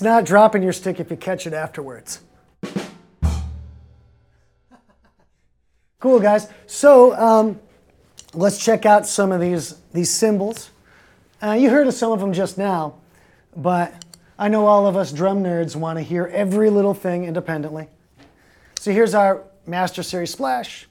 It's 0.00 0.04
not 0.06 0.24
dropping 0.24 0.62
your 0.62 0.72
stick 0.72 0.98
if 0.98 1.10
you 1.10 1.16
catch 1.18 1.46
it 1.46 1.52
afterwards. 1.52 2.22
Cool, 5.98 6.18
guys. 6.20 6.48
So 6.66 7.14
um, 7.16 7.60
let's 8.32 8.64
check 8.64 8.86
out 8.86 9.06
some 9.06 9.30
of 9.30 9.42
these, 9.42 9.78
these 9.92 10.08
cymbals. 10.08 10.70
Uh, 11.42 11.50
you 11.50 11.68
heard 11.68 11.86
of 11.86 11.92
some 11.92 12.12
of 12.12 12.20
them 12.20 12.32
just 12.32 12.56
now, 12.56 12.94
but 13.54 13.92
I 14.38 14.48
know 14.48 14.64
all 14.64 14.86
of 14.86 14.96
us 14.96 15.12
drum 15.12 15.44
nerds 15.44 15.76
want 15.76 15.98
to 15.98 16.02
hear 16.02 16.30
every 16.32 16.70
little 16.70 16.94
thing 16.94 17.24
independently. 17.24 17.86
So 18.78 18.92
here's 18.92 19.12
our 19.12 19.42
Master 19.66 20.02
Series 20.02 20.32
Splash. 20.32 20.88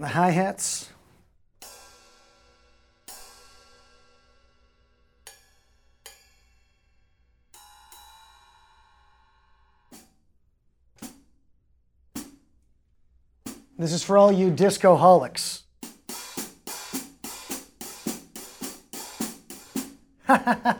The 0.00 0.06
hi-hats. 0.06 0.90
This 13.76 13.92
is 13.92 14.04
for 14.04 14.16
all 14.16 14.30
you 14.30 14.50
disco 14.52 14.96
holics. 14.96 15.62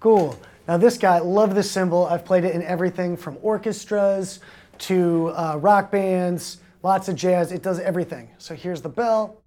cool. 0.00 0.36
Now 0.66 0.78
this 0.78 0.98
guy, 0.98 1.20
love 1.20 1.54
this 1.54 1.70
cymbal. 1.70 2.06
I've 2.06 2.24
played 2.24 2.42
it 2.42 2.56
in 2.56 2.62
everything 2.64 3.16
from 3.16 3.38
orchestras 3.40 4.40
to 4.78 5.28
uh, 5.28 5.58
rock 5.60 5.92
bands, 5.92 6.58
lots 6.82 7.08
of 7.08 7.16
jazz. 7.16 7.52
It 7.52 7.62
does 7.62 7.80
everything. 7.80 8.30
So 8.38 8.54
here's 8.54 8.82
the 8.82 8.88
bell. 8.88 9.42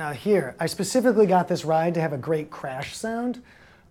Now 0.00 0.12
here, 0.12 0.56
I 0.58 0.64
specifically 0.64 1.26
got 1.26 1.46
this 1.46 1.62
ride 1.62 1.92
to 1.92 2.00
have 2.00 2.14
a 2.14 2.16
great 2.16 2.48
crash 2.48 2.96
sound 2.96 3.42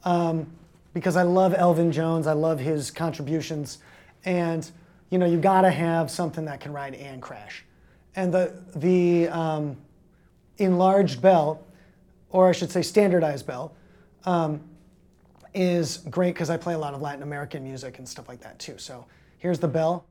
um, 0.03 0.47
because 0.91 1.16
I 1.16 1.22
love 1.22 1.53
Elvin 1.53 1.91
Jones. 1.91 2.26
I 2.26 2.34
love 2.34 2.60
his 2.60 2.89
contributions. 2.89 3.78
And, 4.26 4.72
you 5.10 5.18
know, 5.18 5.26
you 5.26 5.38
gotta 5.38 5.72
have 5.72 6.12
something 6.12 6.45
that 6.45 6.60
can 6.60 6.72
ride 6.72 6.95
and 6.95 7.22
crash. 7.22 7.66
And 8.16 8.34
the, 8.34 8.53
the 8.76 9.28
um, 9.30 9.78
enlarged 10.57 11.22
bell, 11.22 11.66
or 12.30 12.49
I 12.49 12.51
should 12.51 12.72
say 12.72 12.82
standardized 12.82 13.47
bell, 13.47 13.74
um, 14.26 14.62
is 15.53 15.97
great 16.10 16.34
because 16.34 16.49
I 16.49 16.57
play 16.57 16.74
a 16.74 16.78
lot 16.78 16.93
of 16.93 17.01
Latin 17.01 17.24
American 17.24 17.64
music 17.64 17.97
and 17.97 18.07
stuff 18.07 18.28
like 18.28 18.41
that 18.41 18.60
too. 18.60 18.78
So 18.78 19.05
here's 19.38 19.60
the 19.60 19.68
bell. 19.68 20.05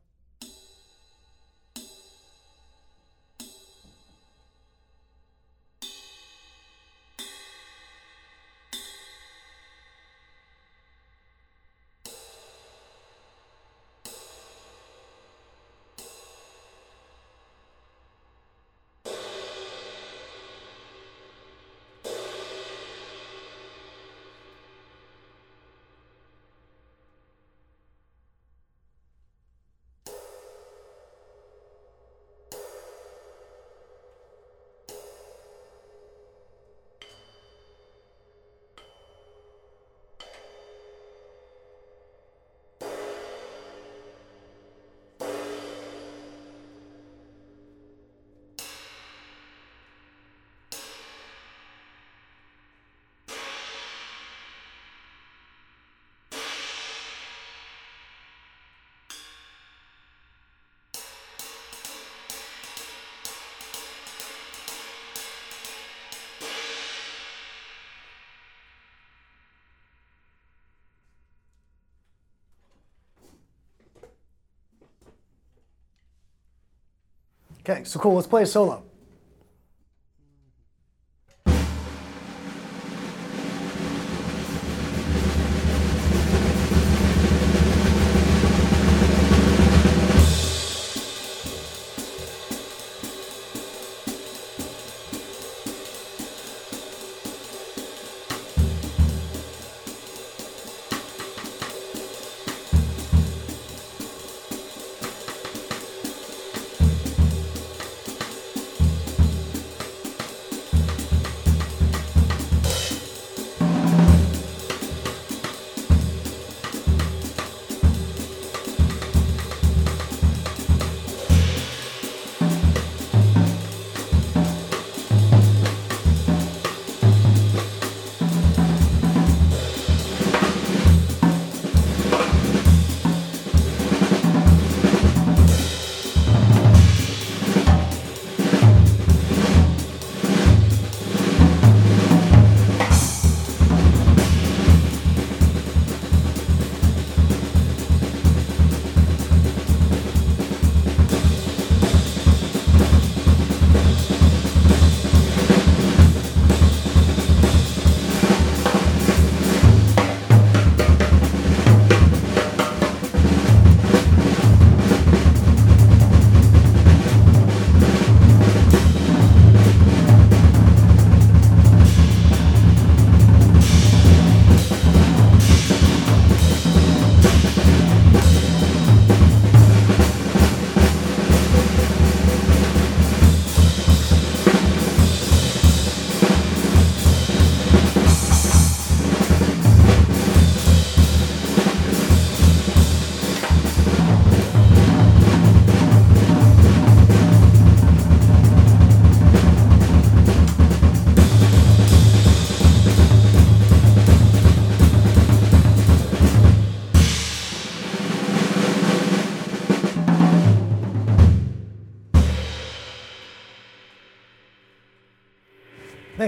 Okay, 77.68 77.84
so 77.84 77.98
cool. 77.98 78.14
Let's 78.14 78.26
play 78.26 78.44
a 78.44 78.46
solo. 78.46 78.87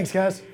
Thanks, 0.01 0.11
guys. 0.13 0.50